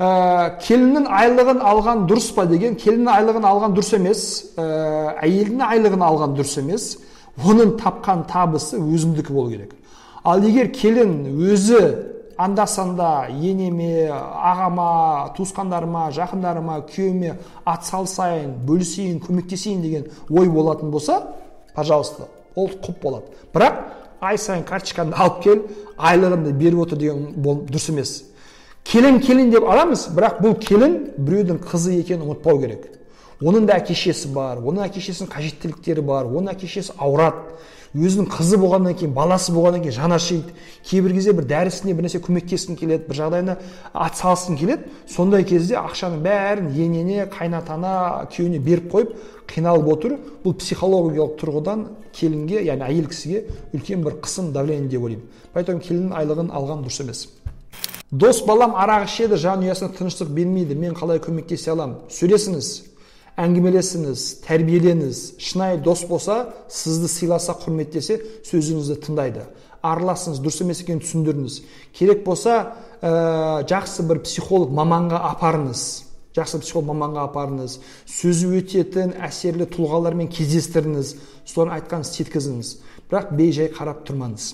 Ә, 0.00 0.56
келіннің 0.64 1.08
айлығын 1.12 1.60
алған 1.60 2.06
дұрыс 2.08 2.30
па 2.32 2.46
деген 2.48 2.76
келіннің 2.80 3.10
айлығын 3.18 3.48
алған 3.50 3.74
дұрыс 3.76 3.92
емес 3.98 4.22
ә, 4.56 4.64
әйелдің 5.26 5.64
айлығын 5.66 6.04
алған 6.06 6.36
дұрыс 6.38 6.56
емес 6.62 6.86
оның 7.44 7.74
тапқан 7.80 8.24
табысы 8.30 8.80
өзімдікі 8.80 9.34
болу 9.34 9.52
керек. 9.52 9.74
Ал 10.24 10.40
егер 10.44 10.70
келін 10.72 11.12
өзі 11.36 11.82
анда 12.40 12.66
санда 12.66 13.26
енеме 13.28 14.08
ағама 14.08 15.34
туысқандарыма 15.36 16.08
жақындарыма 16.16 16.80
күйеуіме 16.88 17.36
атсалысайын 17.68 18.54
бөлісейін 18.66 19.20
көмектесейін 19.26 19.82
деген 19.84 20.06
ой 20.30 20.48
болатын 20.48 20.90
болса 20.90 21.20
пожалуйста 21.74 22.28
ол 22.54 22.70
құп 22.70 23.02
болады. 23.02 23.24
Бірақ 23.52 23.82
ай 24.20 24.38
сайын 24.38 24.64
карточкаңды 24.64 25.16
алып 25.16 25.42
кел 25.44 25.62
айлығымды 25.98 26.52
беріп 26.56 26.84
отыр 26.86 26.98
деген 26.98 27.28
дұрыс 27.44 27.90
емес. 27.92 28.14
Келін 28.84 29.20
келін 29.20 29.52
деп 29.52 29.68
аламыз 29.68 30.08
бірақ 30.16 30.40
бұл 30.40 30.56
келін 30.60 30.96
біреудің 31.18 31.60
қызы 31.64 31.98
екенін 32.00 32.24
ұмытпау 32.26 32.60
керек. 32.62 32.88
Оның 33.40 33.66
да 33.68 33.76
әке 33.80 33.94
шешесі 33.94 34.32
бар 34.34 34.58
оның 34.60 34.86
әке 34.88 35.00
шешесінің 35.00 35.30
қажеттіліктері 35.32 36.02
бар 36.04 36.28
оның 36.28 36.54
әке 36.54 36.68
шешесі 36.68 36.96
ауырады. 36.98 37.54
Өзінің 37.94 38.28
қызы 38.30 38.58
болғаннан 38.60 38.94
кейін 38.94 39.14
баласы 39.16 39.52
болғаннан 39.52 39.82
кейін 39.82 39.96
жаны 39.96 40.14
ашиды 40.14 40.52
кейбір 40.86 41.14
кезде 41.16 41.32
бір 41.34 41.46
дәрісіне 41.50 41.94
бір 41.98 42.06
нәрсе 42.06 42.20
көмектескің 42.22 42.78
келеді 42.78 43.08
бір 43.08 43.18
жағдайына 43.18 43.56
атсалысқың 43.92 44.58
келеді. 44.60 44.92
Сондай 45.10 45.44
кезде 45.44 45.74
ақшаның 45.80 46.22
бәрін 46.22 46.70
енене 46.70 47.26
қайнатана 47.34 48.28
күйеуіне 48.30 48.60
беріп 48.62 48.92
қойып 48.94 49.16
қиналып 49.50 49.90
отыр. 49.90 50.16
Бұл 50.44 50.54
психологиялық 50.62 51.34
тұрғыдан 51.40 51.84
келінге 52.14 52.62
яғни 52.62 52.86
әйел 52.86 53.10
кісіге 53.10 53.44
үлкен 53.74 54.04
бір 54.06 54.20
қысым 54.22 54.52
давление 54.54 54.88
деп 54.88 55.02
ойлаймын. 55.02 55.26
Поэтому 55.52 55.82
келіннің 55.82 56.14
айлығын 56.14 56.54
алған 56.54 56.86
дұрыс 56.86 57.02
емес. 57.02 57.26
Дос 58.10 58.44
балам 58.46 58.74
арақ 58.74 59.06
ішеді 59.06 59.36
жанұясына 59.38 59.92
тыныштық 59.98 60.30
бермейді 60.34 60.74
мен 60.74 60.94
қалай 60.98 61.20
көмектесе 61.22 61.70
аламын? 61.74 62.00
Сөйлесіңіз. 62.10 62.70
Әңгімелесіңіз 63.40 64.26
тәрбиеленіңіз 64.44 65.22
шынайы 65.40 65.80
дос 65.84 66.04
болса 66.08 66.42
сізді 66.72 67.08
сыйласа 67.10 67.56
құрметтесе 67.62 68.20
сөзіңізді 68.48 68.98
тыңдайды. 69.06 69.46
Араласыңыз 69.80 70.42
дұрыс 70.44 70.60
емес 70.60 70.82
екенін 70.84 71.00
түсіндіріңіз. 71.04 71.56
Керек 71.96 72.22
болса 72.26 72.58
ә, 73.00 73.64
жақсы 73.64 74.04
бір 74.08 74.20
психолог 74.26 74.74
маманға 74.76 75.22
апарыңыз. 75.32 75.84
Жақсы 76.36 76.60
психолог 76.60 76.90
маманға 76.92 77.24
апарыңыз. 77.30 77.78
Сөзі 78.04 78.52
өтетін 78.60 79.16
әсерлі 79.24 79.66
тұлғалармен 79.72 80.28
кездестіріңіз. 80.30 81.14
Соны 81.48 81.78
айтқанын 81.78 82.04
істеткізіңіз 82.06 82.74
бірақ 83.10 83.32
бейжай 83.34 83.70
қарап 83.74 84.04
тұрмаңыз. 84.06 84.52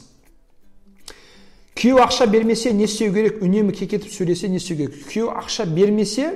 Күйеу 1.76 2.00
ақша 2.00 2.26
бермесе 2.30 2.72
не 2.72 2.86
істеу 2.88 3.12
керек? 3.12 3.42
Үнемі 3.44 3.74
кекетіп 3.76 4.08
сөйлесе 4.08 4.48
не 4.48 4.56
істеу 4.56 4.78
керек? 4.78 4.96
Күйеу 5.10 5.28
ақша 5.36 5.66
бермесе 5.68 6.30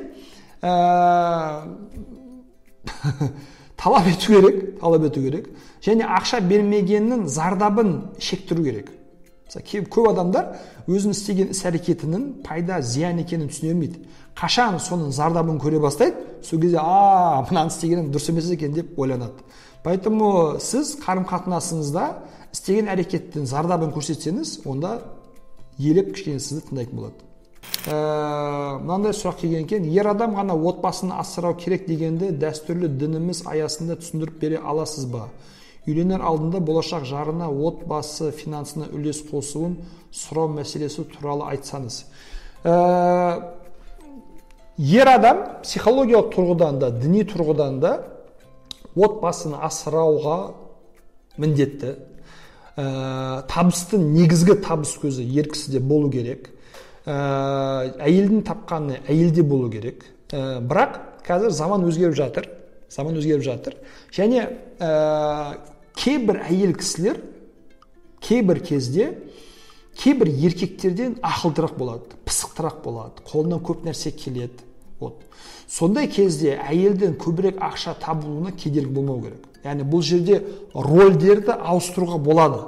ә... 0.60 1.64
талап 3.76 4.06
ету 4.06 4.26
керек 4.26 4.80
талап 4.80 5.04
ету 5.04 5.20
керек. 5.20 5.50
Және 5.82 6.04
ақша 6.04 6.40
бермегеннің 6.44 7.26
зардабын 7.28 7.94
шектіру 8.18 8.64
керек. 8.64 8.90
Мысалы 9.50 9.86
көп 9.90 10.10
адамдар 10.12 10.52
өзінің 10.86 11.16
істеген 11.16 11.54
іс 11.54 11.64
әрекетінің 11.66 12.26
пайда 12.46 12.80
зиян 12.82 13.18
екенін 13.18 13.48
түсіне 13.50 13.72
бермейді. 13.72 14.02
Қашан 14.38 14.78
соның 14.78 15.10
зардабын 15.12 15.58
көре 15.60 15.80
бастайды? 15.82 16.16
Сол 16.42 16.60
кезде 16.60 16.78
а 16.80 17.42
мынаны 17.48 17.72
істегенім 17.72 18.12
дұрыс 18.12 18.30
емес 18.30 18.50
екен 18.50 18.72
деп 18.74 18.98
ойланады. 18.98 19.42
Поэтому 19.82 20.58
сіз 20.60 20.94
қарым 21.00 21.26
қатынасыңызда 21.28 22.04
істеген 22.52 22.92
әрекеттің 22.92 23.48
зардабын 23.48 23.90
көрсетсеңіз 23.96 24.60
онда 24.68 25.00
елеп 25.78 26.14
кішкене 26.14 26.40
сізді 26.40 26.68
тыңдайтын 26.68 27.00
болады. 27.00 27.29
Мынандай 27.86 29.14
сұрақ 29.16 29.40
келген 29.40 29.64
екен. 29.64 29.86
Ер 29.88 30.10
адам 30.10 30.34
ғана 30.36 30.54
отбасын 30.54 31.14
асырау 31.16 31.54
керек 31.56 31.86
дегенді 31.88 32.30
дәстүрлі 32.36 32.90
дініміз 33.00 33.44
аясында 33.48 33.96
түсіндіріп 34.00 34.40
бере 34.40 34.60
аласыз 34.60 35.06
ба? 35.08 35.28
Үйленер 35.88 36.20
алдында 36.20 36.60
болашақ 36.60 37.06
жарына 37.08 37.48
отбасы 37.48 38.30
финансына 38.36 38.90
үлес 38.92 39.22
қосуын 39.30 39.78
сұрау 40.12 40.50
мәселесі 40.52 41.06
туралы 41.08 41.48
айтсаңыз. 41.54 42.02
Ә, 42.68 42.74
ер 44.76 45.08
адам 45.08 45.42
психологиялық 45.64 46.34
тұрғыдан 46.34 46.82
да 46.82 46.92
діни 46.92 47.24
тұрғыдан 47.24 47.80
да 47.80 47.94
отбасын 48.92 49.56
асырауға 49.56 50.38
міндетті. 51.40 51.96
Ә, 52.76 53.42
табыстың 53.48 54.04
негізгі 54.12 54.60
табыс 54.60 54.92
көзі 55.00 55.24
ер 55.24 55.48
кісіде 55.48 55.80
болу 55.80 56.12
керек. 56.12 56.52
Ә, 57.06 57.94
әйелдің 58.04 58.44
тапқаны 58.46 59.00
әйелде 59.08 59.42
болу 59.42 59.70
керек. 59.72 60.04
Ә, 60.32 60.60
бірақ 60.60 60.98
қазір 61.26 61.50
заман 61.54 61.84
өзгеріп 61.88 62.16
жатыр. 62.18 62.48
Заман 62.90 63.18
өзгеріп 63.20 63.44
жатыр. 63.46 63.76
Және 64.14 64.46
ә, 64.78 65.58
кейбір 65.96 66.42
әйел 66.48 66.74
кісілер 66.78 67.20
кейбір 68.20 68.60
кезде 68.64 69.10
кейбір 69.98 70.28
еркектерден 70.28 71.18
ақылдырақ 71.22 71.76
болады 71.78 72.18
пысықтырақ 72.24 72.82
болады 72.84 73.24
қолынан 73.26 73.62
көп 73.64 73.84
нәрсе 73.84 74.12
келеді. 74.12 74.64
Вот. 75.00 75.22
Сондай 75.68 76.08
кезде 76.08 76.58
әйелден 76.60 77.16
көбірек 77.20 77.60
ақша 77.64 77.94
табуына 78.00 78.52
кедергі 78.52 78.92
болмау 78.92 79.22
керек. 79.24 79.46
Яғни 79.64 79.84
бұл 79.88 80.02
жерде 80.04 80.42
рольдерді 80.74 81.56
ауыстыруға 81.56 82.18
болады. 82.18 82.62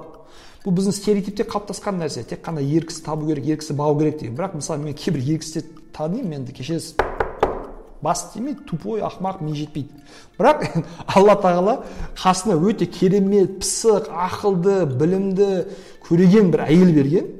Бұл 0.62 0.76
біздің 0.76 0.94
стереотипте 0.94 1.46
қалыптасқан 1.48 1.98
нәрсе. 1.98 2.22
Тек 2.28 2.44
қана 2.46 2.62
ер 2.62 2.86
кісі 2.86 3.02
табу 3.06 3.26
керек 3.26 3.48
ер 3.50 3.58
кісі 3.58 3.74
бағу 3.74 3.98
керек 3.98 4.20
деген. 4.20 4.36
Бірақ 4.38 4.54
мысалы 4.60 4.84
мен 4.84 4.94
кейбір 4.94 5.24
ер 5.34 5.40
кісілерді 5.42 5.82
танимын 5.92 6.36
енді 6.38 6.54
кешіресіз 6.54 6.94
бас 8.02 8.24
тимейді 8.32 8.62
тупой 8.66 9.02
ақымақ 9.02 9.42
ми 9.42 9.54
жетпейді. 9.54 9.90
Бірақ 10.38 10.64
алла 11.16 11.36
тағала 11.42 11.76
қасына 12.18 12.56
өте 12.58 12.86
керемет 12.86 13.58
пысық 13.62 14.10
ақылды 14.10 14.86
білімді 14.86 15.50
көреген 16.06 16.50
бір 16.54 16.66
әйел 16.68 16.94
берген. 16.94 17.30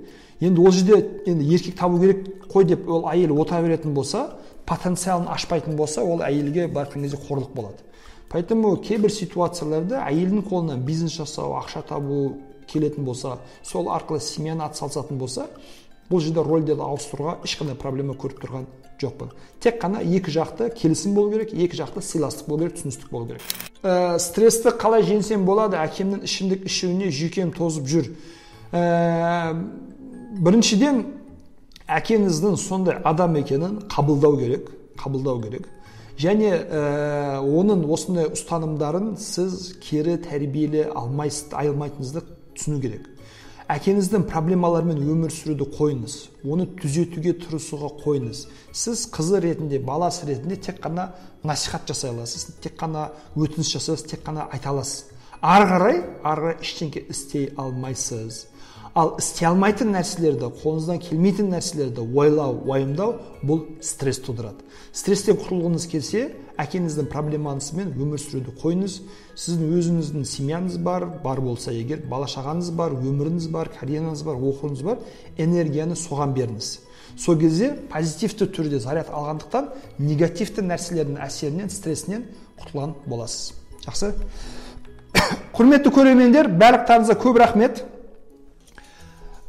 Енді 0.41 0.63
ол 0.63 0.71
жерде 0.75 1.01
енді 1.27 1.47
еркек 1.55 1.79
табу 1.79 2.01
керек 2.03 2.27
қой 2.51 2.67
деп 2.67 2.89
ол 2.91 3.09
әйел 3.11 3.35
отыра 3.39 3.63
беретін 3.63 3.95
болса 3.95 4.31
потенциалын 4.67 5.29
ашпайтын 5.31 5.77
болса 5.77 6.03
ол 6.03 6.23
әйелге 6.23 6.69
былай 6.69 6.87
кезде 6.93 7.17
қорлық 7.17 7.55
болады. 7.55 7.79
Поэтому 8.31 8.77
кейбір 8.81 9.11
ситуацияларда 9.13 10.07
әйелдің 10.07 10.47
қолынан 10.49 10.87
бизнес 10.87 11.19
жасау 11.19 11.59
ақша 11.59 11.83
табу 11.89 12.39
келетін 12.73 13.05
болса 13.05 13.39
сол 13.63 13.91
арқылы 13.93 14.21
семьяны 14.21 14.65
атсалысатын 14.67 15.19
болса 15.19 15.49
бұл 16.11 16.21
жерде 16.21 16.43
рольдерді 16.45 16.85
ауыстыруға 16.85 17.39
ешқандай 17.47 17.77
проблема 17.79 18.17
көріп 18.19 18.43
тұрған 18.43 18.67
жоқпын. 19.03 19.33
Тек 19.63 19.81
қана 19.83 20.03
екі 20.03 20.33
жақты 20.35 20.69
келісім 20.77 21.15
болу 21.17 21.33
керек 21.33 21.55
екі 21.55 21.79
жақты 21.81 22.03
сыйластық 22.05 22.49
болу 22.49 22.67
керек 22.67 22.77
түсіністік 22.79 23.11
болу 23.11 23.27
керек. 23.31 23.43
Ә, 23.83 24.19
стрессті 24.23 24.75
қалай 24.79 25.03
жеңсем 25.07 25.47
болады? 25.47 25.79
Әкемнің 25.83 26.25
ішімдік 26.29 26.67
ішуіне 26.69 27.11
жүйкем 27.11 27.53
тозып 27.57 27.89
жүр. 27.91 28.11
Ә, 28.73 29.55
біріншіден 30.39 31.05
әкеңіздің 31.91 32.59
сондай 32.61 33.01
адам 33.05 33.37
екенін 33.41 33.81
қабылдау 33.91 34.39
керек 34.39 34.71
қабылдау 35.01 35.43
керек. 35.43 35.67
Және 36.21 36.53
ә, 36.61 37.41
оның 37.41 37.87
осындай 37.91 38.31
ұстанымдарын 38.37 39.17
сіз 39.19 39.73
кері 39.83 40.19
тәрбиелей 40.23 40.87
алмайсыз 40.93 41.51
алмайтыныңызды 41.57 42.23
түсіну 42.57 42.81
керек. 42.83 43.09
Әкеңіздің 43.73 44.27
проблемаларымен 44.29 44.99
өмір 45.13 45.33
сүруді 45.33 45.69
қойыңыз. 45.77 46.17
Оны 46.45 46.67
түзетуге 46.81 47.33
тырысуға 47.41 47.93
қойыңыз. 48.03 48.45
Сіз 48.75 49.07
қызы 49.15 49.41
ретінде 49.41 49.79
баласы 49.79 50.27
ретінде 50.29 50.59
тек 50.61 50.81
қана 50.83 51.13
насихат 51.45 51.89
жасай 51.89 52.11
аласыз 52.11 52.51
тек 52.61 52.77
қана 52.81 53.11
өтініш 53.37 53.73
жасай 53.77 53.95
аласыз 53.95 54.11
тек 54.11 54.25
қана 54.27 54.49
айта 54.53 54.75
аласыз. 54.75 55.07
Ары 55.41 55.69
қарай 55.71 56.03
ары 56.23 56.43
қарай 56.43 56.59
ештеңе 56.61 57.05
істей 57.09 57.49
алмайсыз. 57.57 58.47
Ал 58.95 59.15
істей 59.19 59.49
алмайтын 59.49 59.95
нәрселерді 59.95 60.51
қолыңыздан 60.61 60.99
келмейтін 61.01 61.49
нәрселерді 61.55 62.05
ойлау 62.05 62.59
уайымдау 62.67 63.15
бұл 63.41 63.63
стресс 63.81 64.21
тудырады. 64.21 64.61
Стресстен 64.93 65.39
құтылғыңыз 65.41 65.89
келсе 65.89 66.27
әкеңіздің 66.61 67.09
проблемасымен 67.13 67.93
өмір 67.97 68.21
сүруді 68.21 68.53
қойыңыз. 68.61 68.99
Сіздің 69.39 69.75
өзіңіздің 69.79 70.25
семьяңыз 70.29 70.79
бар 70.85 71.07
бар 71.25 71.41
болса 71.41 71.73
егер 71.73 72.03
бала 72.11 72.29
шағаңыз 72.29 72.73
бар 72.77 72.97
өміріңіз 72.99 73.49
бар 73.53 73.71
карьераңыз 73.79 74.25
бар 74.27 74.37
оқуыңыз 74.37 74.83
бар 74.85 74.99
энергияны 75.39 75.97
соған 75.97 76.35
беріңіз. 76.37 76.73
Сол 77.17 77.39
кезде 77.41 77.73
позитивті 77.93 78.49
түрде 78.53 78.81
заряд 78.81 79.11
алғандықтан 79.13 79.71
негативті 80.01 80.65
нәрселердің 80.65 81.19
әсерінен 81.25 81.73
стрессінен 81.73 82.27
құтылған 82.61 82.95
боласыз. 83.07 83.53
Жақсы? 83.87 84.13
Құрметті 85.57 85.93
көрермендер 85.93 86.49
барлықтарыңызға 86.57 87.19
көп 87.21 87.41
рахмет. 87.43 87.85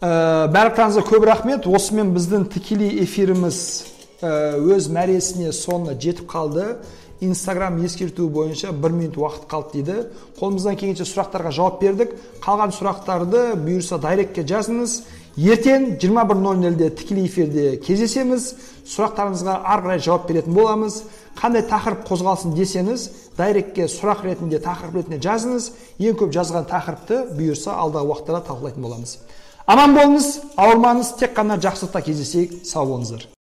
Ә, 0.03 0.51
барлықтарыңызға 0.51 1.05
көп 1.07 1.27
рахмет. 1.29 1.67
Осымен 1.67 2.11
біздің 2.15 2.49
тікелей 2.51 2.99
эфиріміз 3.05 3.92
өз 4.23 4.89
мәресіне 4.93 5.51
соңына 5.55 5.97
жетіп 5.99 6.29
қалды 6.31 6.75
инстаграм 7.23 7.77
ескерту 7.83 8.27
бойынша 8.29 8.71
бір 8.71 8.91
минут 8.91 9.17
уақыт 9.17 9.47
қалды 9.49 9.81
дейді 9.81 9.97
қолымыздан 10.39 10.77
келгенше 10.79 11.07
сұрақтарға 11.07 11.51
жауап 11.55 11.81
бердік 11.81 12.15
қалған 12.43 12.73
сұрақтарды 12.75 13.43
бұйырса 13.63 13.99
дайректке 14.03 14.43
жазыңыз 14.47 15.01
ертең 15.37 15.97
21.00-де 16.01 16.89
тікелей 16.99 17.27
эфирде 17.27 17.65
кездесеміз 17.85 18.49
сұрақтарыңызға 18.85 19.59
ары 19.63 19.87
қарай 19.87 20.03
жауап 20.03 20.27
беретін 20.29 20.53
боламыз 20.57 21.01
қандай 21.39 21.65
тақырып 21.69 22.03
қозғалсын 22.09 22.53
десеңіз 22.57 23.07
дайректке 23.37 23.87
сұрақ 23.89 24.25
ретінде 24.27 24.59
тақырып 24.61 24.99
ретінде 25.01 25.21
жазыңыз 25.25 25.69
ең 25.99 26.19
көп 26.21 26.33
жазған 26.37 26.67
тақырыпты 26.69 27.21
бұйырса 27.33 27.79
алдағы 27.81 28.13
уақыттарда 28.13 28.45
талқылайтын 28.51 28.85
боламыз 28.85 29.17
аман 29.65 29.97
болыңыз 29.97 30.33
ауырмаңыз 30.53 31.15
тек 31.17 31.33
қана 31.39 31.57
жақсылықта 31.65 32.05
кездесейік 32.11 32.59
сау 32.67 32.85
болыңыздар 32.91 33.32